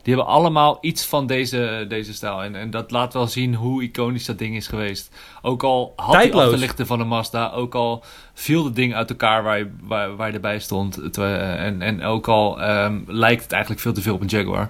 Die 0.10 0.18
hebben 0.18 0.34
allemaal 0.36 0.78
iets 0.82 1.06
van 1.06 1.28
deze, 1.28 1.86
deze 1.90 2.14
stijl. 2.14 2.44
En, 2.44 2.56
en 2.56 2.70
dat 2.70 2.92
laat 2.92 3.14
wel 3.14 3.28
zien 3.28 3.56
hoe 3.56 3.84
iconisch 3.84 4.26
dat 4.26 4.38
ding 4.38 4.56
is 4.56 4.68
geweest. 4.68 5.16
Ook 5.42 5.64
al 5.64 5.94
had 5.96 6.12
hij 6.14 6.22
Tijdloos. 6.22 6.44
achterlichten 6.44 6.88
van 6.88 7.00
een 7.00 7.08
Mazda. 7.08 7.52
Ook 7.52 7.76
al 7.76 8.04
viel 8.34 8.66
het 8.66 8.76
ding 8.76 8.94
uit 8.96 9.10
elkaar 9.10 9.44
waar 9.44 9.58
je, 9.58 9.70
waar, 9.82 10.16
waar 10.16 10.28
je 10.28 10.34
erbij 10.34 10.60
stond. 10.60 10.96
Het, 10.96 11.18
eh, 11.18 11.66
en, 11.66 11.82
en 11.82 12.04
ook 12.04 12.28
al 12.28 12.62
ehm, 12.62 13.00
lijkt 13.08 13.42
het 13.44 13.52
eigenlijk 13.52 13.82
veel 13.82 13.94
te 13.94 14.02
veel 14.02 14.14
op 14.14 14.22
een 14.22 14.28
Jaguar. 14.28 14.70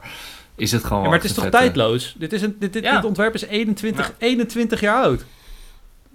Is 0.55 0.71
het 0.71 0.83
gewoon 0.83 1.03
Ja, 1.03 1.09
maar 1.09 1.17
het 1.17 1.27
is 1.27 1.33
toch 1.33 1.43
vette- 1.43 1.57
tijdloos? 1.59 2.15
Dit, 2.17 2.33
is 2.33 2.41
een, 2.41 2.55
dit, 2.59 2.73
dit, 2.73 2.83
Ja. 2.83 2.95
dit 2.95 3.05
ontwerp 3.05 3.33
is 3.33 3.45
21, 3.45 4.13
21 4.17 4.79
jaar 4.79 5.03
oud. 5.03 5.25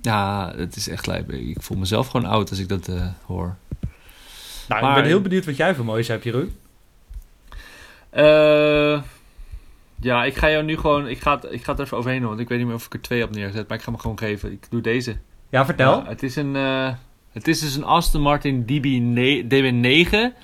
Ja, 0.03 0.53
het 0.57 0.77
is 0.77 0.89
echt 0.89 1.07
lijp. 1.07 1.33
Ik 1.33 1.63
voel 1.63 1.77
mezelf 1.79 2.07
gewoon 2.09 2.27
oud 2.31 2.51
als 2.51 2.59
ik 2.59 2.69
dat 2.69 2.89
eh, 2.89 3.07
hoor. 3.27 3.57
Nou, 4.69 4.81
Maar- 4.83 4.91
ik 4.91 4.97
ben 5.03 5.05
heel 5.11 5.21
benieuwd 5.23 5.45
wat 5.45 5.57
jij 5.57 5.75
voor 5.75 5.85
moois 5.85 6.09
hebt, 6.09 6.25
Jeroen. 6.25 6.57
Eh, 8.15 9.03
ja, 10.01 10.25
ik 10.25 10.37
ga 10.37 10.51
jou 10.51 10.65
nu 10.65 10.77
gewoon... 10.77 11.09
Ik 11.09 11.21
ga, 11.21 11.35
het, 11.35 11.45
ik 11.53 11.65
ga 11.65 11.71
het 11.71 11.79
er 11.79 11.85
even 11.87 11.97
overheen 11.99 12.21
doen, 12.21 12.29
want 12.29 12.41
ik 12.41 12.49
weet 12.49 12.59
niet 12.59 12.67
meer 12.67 12.77
of 12.77 12.87
ik 12.87 12.93
er 12.93 13.01
twee 13.01 13.23
op 13.23 13.31
neerzet. 13.31 13.69
Maar 13.69 13.77
ik 13.79 13.85
ga 13.85 13.91
hem 13.91 14.01
gewoon 14.01 14.19
geven. 14.19 14.53
Ik 14.53 14.67
doe 14.71 14.81
deze. 14.81 15.17
Ja, 15.49 15.65
vertel. 15.65 16.03
Ja, 16.03 16.09
het, 16.09 16.23
is 16.23 16.37
een, 16.37 16.57
eh, 16.57 16.93
het 17.33 17.49
is 17.49 17.61
dus 17.61 17.77
een 17.77 17.85
Aston 17.85 18.21
Martin 18.21 18.65
DB 18.65 18.85
ne- 19.01 19.43
DB9. 19.43 20.37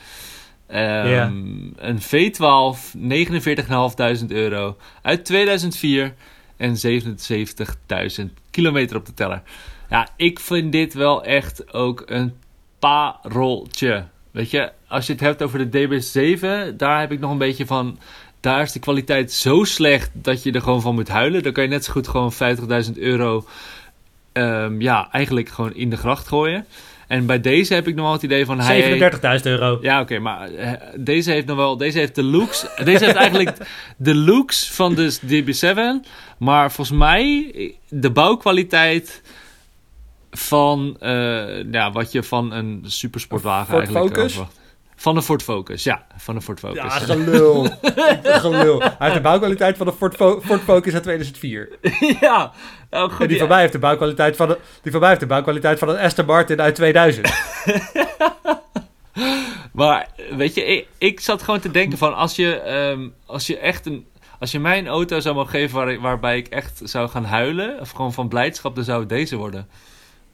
Ehm. 0.67 1.33
Een 1.77 2.01
V12, 2.01 2.95
49.500 2.99 4.27
euro. 4.29 4.77
Uit 5.03 5.25
2004 5.25 6.15
en 6.57 6.77
77.000 6.77 8.33
kilometer 8.51 8.97
op 8.97 9.07
de 9.07 9.15
teller. 9.15 9.43
Ja, 9.91 10.09
ik 10.17 10.41
vind 10.41 10.73
dit 10.73 10.95
wel 10.95 11.25
echt 11.25 11.73
ook 11.73 12.03
een 12.07 12.35
pareltje. 12.79 14.05
Weet 14.31 14.51
je, 14.51 14.73
als 14.91 15.07
je 15.07 15.13
het 15.13 15.21
hebt 15.21 15.43
over 15.43 15.71
de 15.71 15.79
DB7, 15.79 16.77
daar 16.77 17.01
heb 17.01 17.13
ik 17.13 17.21
nog 17.21 17.31
een 17.31 17.39
beetje 17.39 17.67
van... 17.67 17.99
Daar 18.41 18.63
is 18.63 18.73
de 18.73 18.79
kwaliteit 18.79 19.33
zo 19.33 19.65
slecht 19.65 20.11
dat 20.13 20.43
je 20.43 20.53
er 20.53 20.63
gewoon 20.63 20.81
van 20.81 20.95
moet 20.95 21.09
huilen. 21.09 21.43
Dan 21.43 21.53
kan 21.53 21.63
je 21.63 21.69
net 21.69 21.85
zo 21.85 21.93
goed 21.93 22.09
gewoon 22.09 22.33
50.000 22.87 22.93
euro 22.95 23.45
ehm, 24.33 24.81
ja, 24.81 25.09
eigenlijk 25.13 25.49
gewoon 25.49 25.75
in 25.75 25.91
de 25.91 25.97
gracht 25.97 26.29
gooien. 26.29 26.67
En 27.07 27.27
bij 27.27 27.41
deze 27.41 27.75
heb 27.75 27.89
ik 27.89 27.95
nog 27.95 28.05
wel 28.05 28.13
het 28.13 28.23
idee 28.23 28.45
van... 28.45 28.61
Hij, 28.61 29.11
37.000 29.39 29.43
euro. 29.43 29.79
ja, 29.83 30.01
oké, 30.01 30.19
maar 30.19 30.51
eh, 30.55 30.73
deze 30.97 31.31
heeft 31.31 31.47
nog 31.47 31.57
wel... 31.57 31.77
Deze 31.77 31.99
heeft 31.99 32.15
de 32.15 32.23
looks... 32.23 32.67
deze 32.85 33.05
heeft 33.05 33.17
eigenlijk 33.17 33.57
de 33.97 34.15
looks 34.15 34.71
van 34.71 34.95
de 34.95 35.19
DB7. 35.27 36.09
Maar 36.39 36.73
volgens 36.73 36.99
mij 36.99 37.53
de 37.89 38.11
bouwkwaliteit 38.11 39.23
van... 40.31 40.97
eh, 41.01 41.73
ja, 41.73 41.93
wat 41.93 42.13
je 42.13 42.23
van 42.23 42.53
een 42.53 42.83
supersportwagen 42.87 43.67
Ford 43.67 43.85
eigenlijk 43.85 44.15
Focus? 44.15 44.33
verwacht. 44.33 44.60
Van 45.01 45.15
de 45.15 45.23
Ford 45.23 45.43
Focus, 45.43 45.83
ja. 45.83 46.07
Van 46.17 46.35
de 46.35 46.41
Ford 46.41 46.59
Focus. 46.59 46.77
Ja, 46.77 46.89
gelul. 46.89 47.69
gelul. 48.23 48.81
Hij 48.81 48.95
heeft 48.99 49.15
de 49.15 49.21
bouwkwaliteit 49.21 49.77
van 49.77 49.87
de 49.87 49.93
Ford, 49.93 50.15
Fo- 50.17 50.41
Ford 50.41 50.61
Focus 50.61 50.95
uit 50.95 51.03
2004. 51.03 51.69
ja. 52.21 52.53
Nou, 52.91 53.11
goed, 53.11 53.21
En 53.21 53.27
die 53.27 53.37
ja. 53.37 53.43
van 53.43 53.49
mij 53.49 53.61
heeft 53.61 53.73
de 53.73 53.79
bouwkwaliteit 53.79 54.37
van, 54.37 54.49
de, 54.49 54.59
die 54.83 54.91
van 54.91 55.01
mij 55.01 55.09
heeft 55.09 55.21
de 55.21 55.27
bouwkwaliteit 55.27 55.79
van 55.79 55.89
een 55.89 55.99
Aston 55.99 56.27
Martin 56.27 56.61
uit 56.61 56.75
2000. 56.75 57.29
Maar 59.73 60.09
weet 60.37 60.55
je, 60.55 60.65
ik, 60.65 60.87
ik 60.99 61.21
zat 61.21 61.43
gewoon 61.43 61.61
te 61.61 61.71
denken 61.71 61.99
van 61.99 62.17
als 62.17 62.37
je, 62.37 62.55
ehm, 62.55 63.09
als 63.27 63.47
je 63.47 63.59
echt 63.59 63.87
een. 63.87 64.07
Als 64.39 64.51
je 64.51 64.61
mij 64.61 64.79
een 64.79 64.89
auto 64.89 65.21
zou 65.21 65.35
mogen 65.35 65.51
geven 65.51 65.77
waar, 65.77 66.01
waarbij 66.01 66.39
ik 66.39 66.49
echt 66.49 66.81
zou 66.85 67.09
gaan 67.09 67.25
huilen, 67.25 67.81
of 67.81 67.91
gewoon 67.91 68.13
van 68.13 68.29
blijdschap, 68.29 68.75
dan 68.75 68.85
zou 68.85 69.01
het 69.01 69.09
deze 69.09 69.37
worden. 69.37 69.69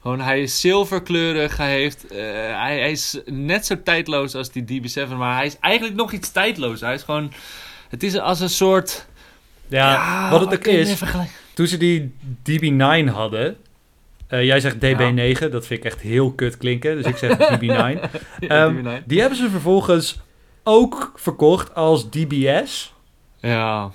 Gewoon, 0.07 0.21
hij 0.21 0.41
is 0.43 0.61
zilverkleurig, 0.61 1.57
hij, 1.57 1.71
heeft, 1.71 2.07
eh, 2.07 2.19
hij, 2.61 2.79
hij 2.79 2.91
is 2.91 3.21
net 3.25 3.67
zo 3.67 3.83
tijdloos 3.83 4.35
als 4.35 4.51
die 4.51 4.65
DB7, 4.83 5.09
maar 5.17 5.37
hij 5.37 5.47
is 5.47 5.59
eigenlijk 5.61 5.95
nog 5.97 6.13
iets 6.13 6.31
tijdloos. 6.31 6.81
Hij 6.81 6.95
is 6.95 7.03
gewoon, 7.03 7.33
het 7.89 8.03
is 8.03 8.19
als 8.19 8.41
een 8.41 8.49
soort... 8.51 9.07
Ja, 9.69 10.31
wat 10.31 10.41
het 10.41 10.53
ook 10.55 10.65
is, 10.67 11.03
toen 11.55 11.67
ze 11.67 11.77
die 11.77 12.15
DB9 12.51 13.13
hadden... 13.13 13.57
eh, 14.27 14.45
jij 14.45 14.61
zegt 14.61 14.77
DB9, 14.77 15.51
dat 15.51 15.67
vind 15.67 15.71
ik 15.81 15.85
echt 15.85 16.01
heel 16.01 16.33
kut 16.33 16.57
klinken. 16.57 16.97
Dus 16.97 17.07
ik 17.07 17.17
zeg 17.17 17.37
DB9. 17.37 17.69
Ehm, 18.49 18.77
DB9. 19.01 19.05
die 19.05 19.21
hebben 19.21 19.39
ze 19.39 19.51
vervolgens 19.51 20.19
ook 20.63 21.13
verkocht 21.15 21.75
als 21.75 22.11
DBS. 22.11 22.95
Ja, 23.41 23.91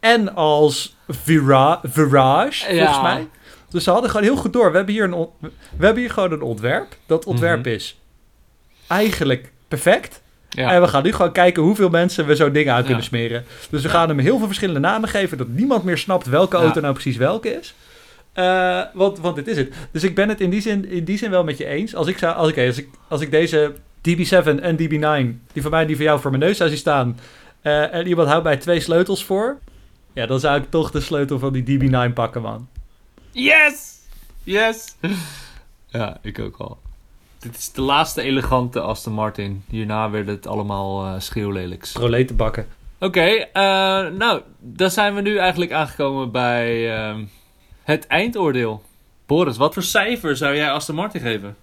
En 0.00 0.34
als 0.34 0.96
Vira 1.08 1.80
Virage, 1.82 2.64
volgens 2.64 2.96
Ja. 2.96 3.02
mij. 3.02 3.26
Dus 3.70 3.84
ze 3.84 3.90
hadden 3.90 4.10
gewoon 4.10 4.24
heel 4.26 4.36
goed 4.36 4.52
door. 4.52 4.70
We 4.70 4.76
hebben 4.76 4.94
hier, 4.94 5.04
een 5.04 5.26
we 5.76 5.84
hebben 5.84 6.02
hier 6.02 6.10
gewoon 6.12 6.32
een 6.32 6.42
ontwerp. 6.42 6.96
Dat 7.06 7.24
ontwerp 7.24 7.60
Mhm. 7.60 7.68
is 7.68 7.98
eigenlijk 8.86 9.52
perfect. 9.68 10.22
ja. 10.48 10.72
En 10.72 10.80
we 10.80 10.88
gaan 10.88 11.02
nu 11.02 11.12
gewoon 11.12 11.32
kijken 11.32 11.62
hoeveel 11.62 11.88
mensen 11.88 12.26
we 12.26 12.34
zo'n 12.36 12.52
ding 12.52 12.70
uit 12.70 12.84
kunnen 12.84 13.02
Ja. 13.02 13.08
smeren. 13.08 13.44
Dus 13.70 13.82
we 13.82 13.88
gaan 13.88 14.08
hem 14.08 14.18
heel 14.18 14.36
veel 14.38 14.46
verschillende 14.46 14.80
namen 14.80 15.08
geven. 15.08 15.38
Dat 15.38 15.48
niemand 15.48 15.84
meer 15.84 15.98
snapt 15.98 16.26
welke 16.26 16.56
Ja. 16.56 16.62
auto 16.62 16.80
nou 16.80 16.92
precies 16.92 17.16
welke 17.16 17.48
is. 17.48 17.74
Eh, 18.32 18.80
want, 18.94 19.18
want 19.18 19.36
dit 19.36 19.46
is 19.48 19.56
het. 19.56 19.72
Dus 19.90 20.02
ik 20.04 20.14
ben 20.14 20.28
het 20.28 20.40
in 20.40 20.50
die 20.50 20.60
zin, 20.60 20.88
in 20.90 21.04
die 21.04 21.18
zin 21.18 21.30
wel 21.30 21.44
met 21.44 21.58
je 21.58 21.64
eens. 21.66 21.94
Als 21.94 22.06
ik, 22.06 22.18
zou, 22.18 22.34
als, 22.36 22.56
als, 22.56 22.78
ik, 22.78 22.88
als 23.08 23.20
ik 23.20 23.30
deze 23.30 23.72
DB7 24.08 24.60
en 24.60 24.76
DB9, 24.76 25.38
die 25.52 25.62
van 25.62 25.70
mij 25.70 25.86
die 25.86 25.96
van 25.96 26.04
jou 26.04 26.20
voor 26.20 26.30
mijn 26.30 26.42
neus 26.42 26.56
zou 26.56 26.68
zien 26.68 26.78
staan. 26.78 27.18
eh, 27.62 27.94
en 27.94 28.06
iemand 28.06 28.28
houdt 28.28 28.44
bij 28.44 28.56
twee 28.56 28.80
sleutels 28.80 29.24
voor. 29.24 29.58
Ja, 30.14 30.26
dan 30.26 30.40
zou 30.40 30.60
ik 30.60 30.70
toch 30.70 30.90
de 30.90 31.00
sleutel 31.00 31.38
van 31.38 31.52
die 31.52 31.62
DB9 31.62 32.12
pakken, 32.14 32.42
man. 32.42 32.68
Yes! 33.32 33.98
Yes! 34.44 34.94
Ja, 35.92 36.18
ik 36.22 36.38
ook 36.38 36.56
al. 36.56 36.78
Dit 37.38 37.56
is 37.56 37.72
de 37.72 37.80
laatste 37.80 38.22
elegante 38.22 38.80
Aston 38.80 39.12
Martin. 39.12 39.64
Hierna 39.68 40.10
werd 40.10 40.26
het 40.26 40.46
allemaal 40.46 41.04
eh 41.06 41.20
schreeuwlelijks. 41.20 41.92
Proleten 41.92 42.36
bakken. 42.36 42.66
Oké, 42.98 43.20
eh, 43.20 43.62
nou, 44.08 44.40
dan 44.58 44.90
zijn 44.90 45.14
we 45.14 45.20
nu 45.20 45.36
eigenlijk 45.38 45.72
aangekomen 45.72 46.30
bij 46.30 46.96
ehm, 46.98 47.24
het 47.82 48.06
eindoordeel. 48.06 48.82
Boris, 49.26 49.56
wat 49.56 49.74
voor 49.74 49.82
cijfer 49.82 50.36
zou 50.36 50.54
jij 50.56 50.70
Aston 50.70 50.94
Martin 50.94 51.20
geven? 51.20 51.56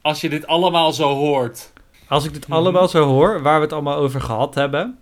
Als 0.00 0.20
je 0.20 0.28
dit 0.28 0.46
allemaal 0.46 0.92
zo 0.92 1.14
hoort. 1.14 1.72
Als 2.08 2.24
ik 2.24 2.32
dit 2.32 2.48
Mhm. 2.48 2.56
allemaal 2.56 2.88
zo 2.88 3.04
hoor, 3.04 3.42
waar 3.42 3.56
we 3.56 3.64
het 3.64 3.72
allemaal 3.72 3.96
over 3.96 4.20
gehad 4.20 4.54
hebben. 4.54 4.98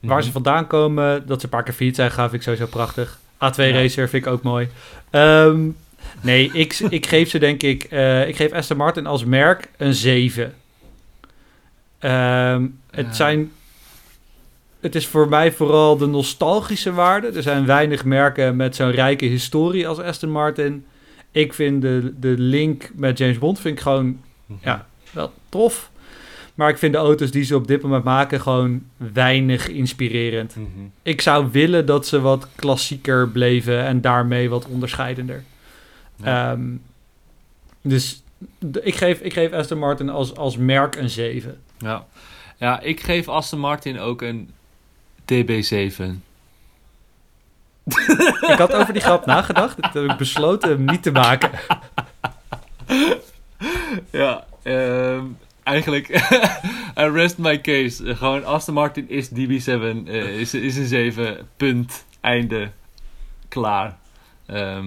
Waar 0.00 0.16
Mhm. 0.16 0.26
ze 0.26 0.32
vandaan 0.32 0.66
komen, 0.66 1.26
dat 1.26 1.38
ze 1.40 1.44
een 1.44 1.50
paar 1.52 1.62
keer 1.62 1.74
fiets 1.74 1.96
zijn, 1.96 2.10
gaf 2.10 2.32
ik 2.32 2.42
sowieso 2.42 2.66
prachtig. 2.66 3.18
A2 3.44 3.56
Ja. 3.56 3.70
Racer 3.70 4.08
vind 4.08 4.26
ik 4.26 4.32
ook 4.32 4.42
mooi. 4.42 4.68
Ehm, 5.10 5.68
nee, 6.20 6.50
ik, 6.52 6.78
ik 6.78 7.06
geef 7.06 7.30
ze 7.30 7.38
denk 7.38 7.62
ik... 7.62 7.84
eh, 7.84 8.28
ik 8.28 8.36
geef 8.36 8.52
Aston 8.52 8.76
Martin 8.76 9.06
als 9.06 9.24
merk 9.24 9.68
een 9.76 9.94
7. 9.94 10.54
Ehm, 11.98 12.66
het 12.90 13.16
zijn... 13.16 13.52
Het 14.80 14.94
is 14.94 15.06
voor 15.06 15.28
mij 15.28 15.52
vooral 15.52 15.96
de 15.96 16.06
nostalgische 16.06 16.92
waarde. 16.92 17.26
Er 17.28 17.42
zijn 17.42 17.66
weinig 17.66 18.04
merken 18.04 18.56
met 18.56 18.76
zo'n 18.76 18.90
rijke 18.90 19.24
historie 19.24 19.88
als 19.88 19.98
Aston 19.98 20.30
Martin. 20.30 20.86
Ik 21.30 21.52
vind 21.54 21.82
de, 21.82 22.14
de 22.20 22.34
link 22.38 22.90
met 22.94 23.18
James 23.18 23.38
Bond 23.38 23.60
vind 23.60 23.76
ik 23.76 23.82
gewoon 23.82 24.20
ja, 24.60 24.86
wel 25.12 25.32
tof. 25.48 25.89
Maar 26.60 26.68
ik 26.68 26.78
vind 26.78 26.92
de 26.92 26.98
auto's 26.98 27.30
die 27.30 27.44
ze 27.44 27.56
op 27.56 27.66
dit 27.66 27.82
moment 27.82 28.04
maken 28.04 28.40
gewoon 28.40 28.82
weinig 28.96 29.68
inspirerend. 29.68 30.56
Ik 31.02 31.20
zou 31.20 31.48
willen 31.50 31.86
dat 31.86 32.06
ze 32.06 32.20
wat 32.20 32.48
klassieker 32.54 33.28
bleven 33.28 33.84
en 33.84 34.00
daarmee 34.00 34.50
wat 34.50 34.66
onderscheidender. 34.66 35.44
Ja. 36.16 36.52
Ehm, 36.52 36.68
dus 37.82 38.22
ik 38.82 38.94
geef, 38.94 39.20
ik 39.20 39.32
geef 39.32 39.52
Aston 39.52 39.78
Martin 39.78 40.08
als, 40.08 40.36
als 40.36 40.56
merk 40.56 40.96
een 40.96 41.10
7. 41.10 41.60
Ja. 41.78 42.06
ja, 42.56 42.80
ik 42.80 43.00
geef 43.00 43.28
Aston 43.28 43.58
Martin 43.58 43.98
ook 43.98 44.22
een 44.22 44.50
DB7. 45.22 46.04
Ik 48.40 48.58
had 48.58 48.72
over 48.72 48.92
die 48.92 49.02
grap 49.02 49.26
nagedacht. 49.26 49.82
Dat 49.82 49.94
heb 49.94 50.04
ik 50.04 50.16
besloten 50.16 50.70
hem 50.70 50.84
niet 50.84 51.02
te 51.02 51.12
maken. 51.12 51.50
Ja, 54.10 54.44
ehm, 54.62 55.24
eigenlijk, 55.62 56.08
I 57.02 57.04
rest 57.12 57.38
my 57.38 57.60
case. 57.60 58.14
Gewoon 58.16 58.44
Aston 58.44 58.74
Martin 58.74 59.08
is 59.08 59.28
DB7, 59.28 59.68
eh, 60.06 60.40
is, 60.40 60.54
is 60.54 60.76
een 60.76 60.86
7, 60.86 61.36
punt, 61.56 62.04
einde, 62.20 62.70
klaar. 63.48 63.96
Ehm, 64.46 64.86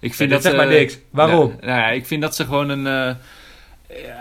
ik 0.00 0.14
vind 0.14 0.30
dat 0.30 0.42
dat 0.42 0.52
zegt 0.52 0.62
ze- 0.62 0.68
maar 0.70 0.78
niks. 0.80 0.98
Waarom? 1.10 1.48
Nou, 1.48 1.60
nou 1.66 1.78
ja, 1.80 1.90
ik 1.90 2.06
vind 2.06 2.22
dat 2.22 2.34
ze 2.36 2.44
gewoon 2.44 2.68
een... 2.68 2.86
eh, 2.86 3.14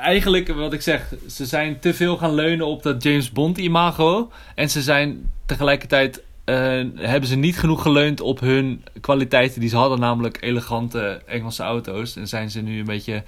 eigenlijk, 0.01 0.47
wat 0.53 0.73
ik 0.73 0.81
zeg, 0.81 1.13
ze 1.29 1.45
zijn 1.45 1.79
te 1.79 1.93
veel 1.93 2.17
gaan 2.17 2.33
leunen 2.33 2.65
op 2.65 2.83
dat 2.83 3.03
James 3.03 3.31
Bond 3.31 3.57
imago. 3.57 4.31
En 4.55 4.69
ze 4.69 4.81
zijn 4.81 5.31
tegelijkertijd... 5.45 6.21
eh, 6.45 6.55
hebben 6.95 7.29
ze 7.29 7.35
niet 7.35 7.59
genoeg 7.59 7.81
geleund 7.81 8.21
op 8.21 8.39
hun 8.39 8.83
kwaliteiten 9.01 9.59
die 9.59 9.69
ze 9.69 9.75
hadden, 9.77 9.99
namelijk 9.99 10.37
elegante 10.41 11.21
Engelse 11.25 11.63
auto's. 11.63 12.15
En 12.15 12.27
zijn 12.27 12.49
ze 12.51 12.61
nu 12.61 12.79
een 12.79 12.85
beetje, 12.85 13.23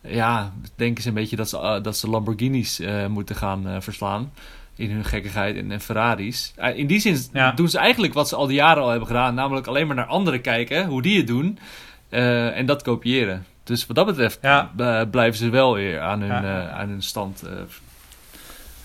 ja, 0.00 0.52
denken 0.76 1.02
ze 1.02 1.08
een 1.08 1.14
beetje 1.14 1.36
dat 1.36 1.48
ze, 1.48 1.58
eh, 1.58 1.82
dat 1.82 1.96
ze 1.96 2.08
Lamborghinis 2.10 2.80
eh, 2.80 3.06
moeten 3.06 3.36
gaan 3.36 3.68
eh, 3.68 3.76
verslaan. 3.80 4.32
In 4.76 4.90
hun 4.90 5.04
gekkigheid 5.04 5.56
en, 5.56 5.72
en 5.72 5.80
Ferraris. 5.80 6.54
In 6.74 6.86
die 6.86 7.00
zin 7.00 7.18
Ja. 7.32 7.52
doen 7.52 7.68
ze 7.68 7.78
eigenlijk 7.78 8.14
wat 8.14 8.28
ze 8.28 8.36
al 8.36 8.46
die 8.46 8.56
jaren 8.56 8.82
al 8.82 8.88
hebben 8.88 9.06
gedaan, 9.08 9.34
namelijk 9.34 9.66
alleen 9.66 9.86
maar 9.86 9.96
naar 9.96 10.06
anderen 10.06 10.40
kijken, 10.40 10.86
hoe 10.86 11.02
die 11.02 11.16
het 11.16 11.26
doen. 11.26 11.58
eh, 12.08 12.56
en 12.58 12.66
dat 12.66 12.82
kopiëren. 12.82 13.46
Dus 13.64 13.86
wat 13.86 13.96
dat 13.96 14.06
betreft 14.06 14.38
Ja. 14.42 14.70
blijven 15.10 15.38
ze 15.38 15.48
wel 15.48 15.74
weer 15.74 16.00
aan 16.00 16.20
hun, 16.20 16.42
Ja. 16.42 16.68
eh, 16.68 16.78
aan 16.78 16.88
hun 16.88 17.02
stand. 17.02 17.42
eh 17.42 17.52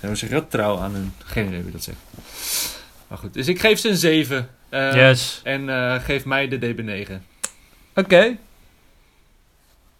hoe 0.07 0.15
zeg 0.15 0.29
je 0.29 0.35
dat? 0.35 0.49
Trouw 0.51 0.79
aan 0.79 0.93
hun. 0.93 1.13
Geen 1.23 1.45
idee 1.45 1.57
hoe 1.57 1.65
je 1.65 1.71
dat 1.71 1.83
zegt. 1.83 1.97
Maar 3.07 3.17
goed, 3.17 3.33
dus 3.33 3.47
ik 3.47 3.59
geef 3.59 3.79
ze 3.79 3.89
een 3.89 3.97
7. 3.97 4.47
eh, 4.69 4.93
yes. 4.95 5.39
En 5.43 5.69
eh, 5.69 5.95
geef 6.03 6.25
mij 6.25 6.47
de 6.47 6.57
DB9. 6.59 7.11
Oké. 7.95 8.37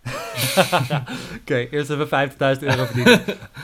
Oké, 1.41 1.55
eerst 1.71 1.89
even 1.89 2.29
50.000 2.57 2.63
euro 2.63 2.85
verdienen. 2.85 3.21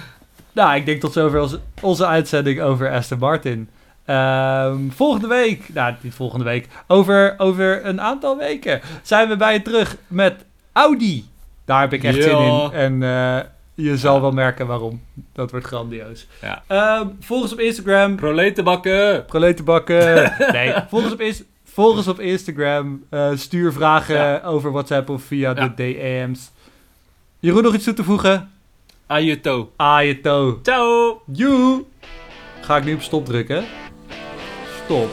nou, 0.51 0.75
ik 0.75 0.85
denk 0.85 1.01
tot 1.01 1.13
zover 1.13 1.41
onze, 1.41 1.59
onze 1.81 2.05
uitzending 2.05 2.61
over 2.61 2.91
Aston 2.91 3.19
Martin. 3.19 3.69
Ehm, 4.05 4.89
volgende 4.89 5.27
week, 5.27 5.73
nou 5.73 5.93
niet 6.01 6.13
volgende 6.13 6.45
week, 6.45 6.67
over, 6.87 7.35
over 7.37 7.85
een 7.85 8.01
aantal 8.01 8.37
weken 8.37 8.81
zijn 9.01 9.27
we 9.27 9.35
bij 9.35 9.53
je 9.53 9.61
terug 9.61 9.95
met 10.07 10.45
Audi. 10.71 11.25
Daar 11.65 11.81
heb 11.81 11.93
ik 11.93 12.03
echt 12.03 12.23
zin 12.23 12.37
in. 12.37 12.69
En 12.71 13.03
eh, 13.03 13.39
je 13.73 13.97
zal 13.97 14.21
wel 14.21 14.31
merken 14.31 14.67
waarom. 14.67 15.01
Dat 15.33 15.51
wordt 15.51 15.65
grandioos. 15.65 16.27
Ja. 16.41 16.63
Ehm, 16.67 17.07
volg 17.19 17.41
ons 17.41 17.53
op 17.53 17.59
Instagram. 17.59 18.15
Proletenbakken! 18.15 19.25
Proletenbakken. 19.25 20.33
nee, 20.51 20.73
volg 20.89 21.03
ons 21.03 21.13
op, 21.13 21.21
Inst- 21.21 21.43
volg 21.79 21.97
ons 21.97 22.07
op 22.07 22.19
Instagram. 22.19 23.03
Eh, 23.09 23.31
stuur 23.35 23.73
vragen 23.73 24.15
Ja. 24.15 24.41
over 24.43 24.71
WhatsApp 24.71 25.09
of 25.09 25.23
via 25.23 25.53
Ja. 25.55 25.67
de 25.67 25.73
DM's. 25.75 26.51
Jeroen, 27.39 27.63
nog 27.63 27.73
iets 27.73 27.83
toe 27.83 27.93
te 27.93 28.03
voegen? 28.03 28.51
Ajuto. 29.07 29.71
Ajeto. 29.75 30.59
Ciao! 30.63 31.21
Joe. 31.31 31.83
Ga 32.61 32.77
ik 32.77 32.83
nu 32.83 32.93
op 32.93 33.01
stop 33.01 33.25
drukken? 33.25 33.63
Stop. 34.85 35.09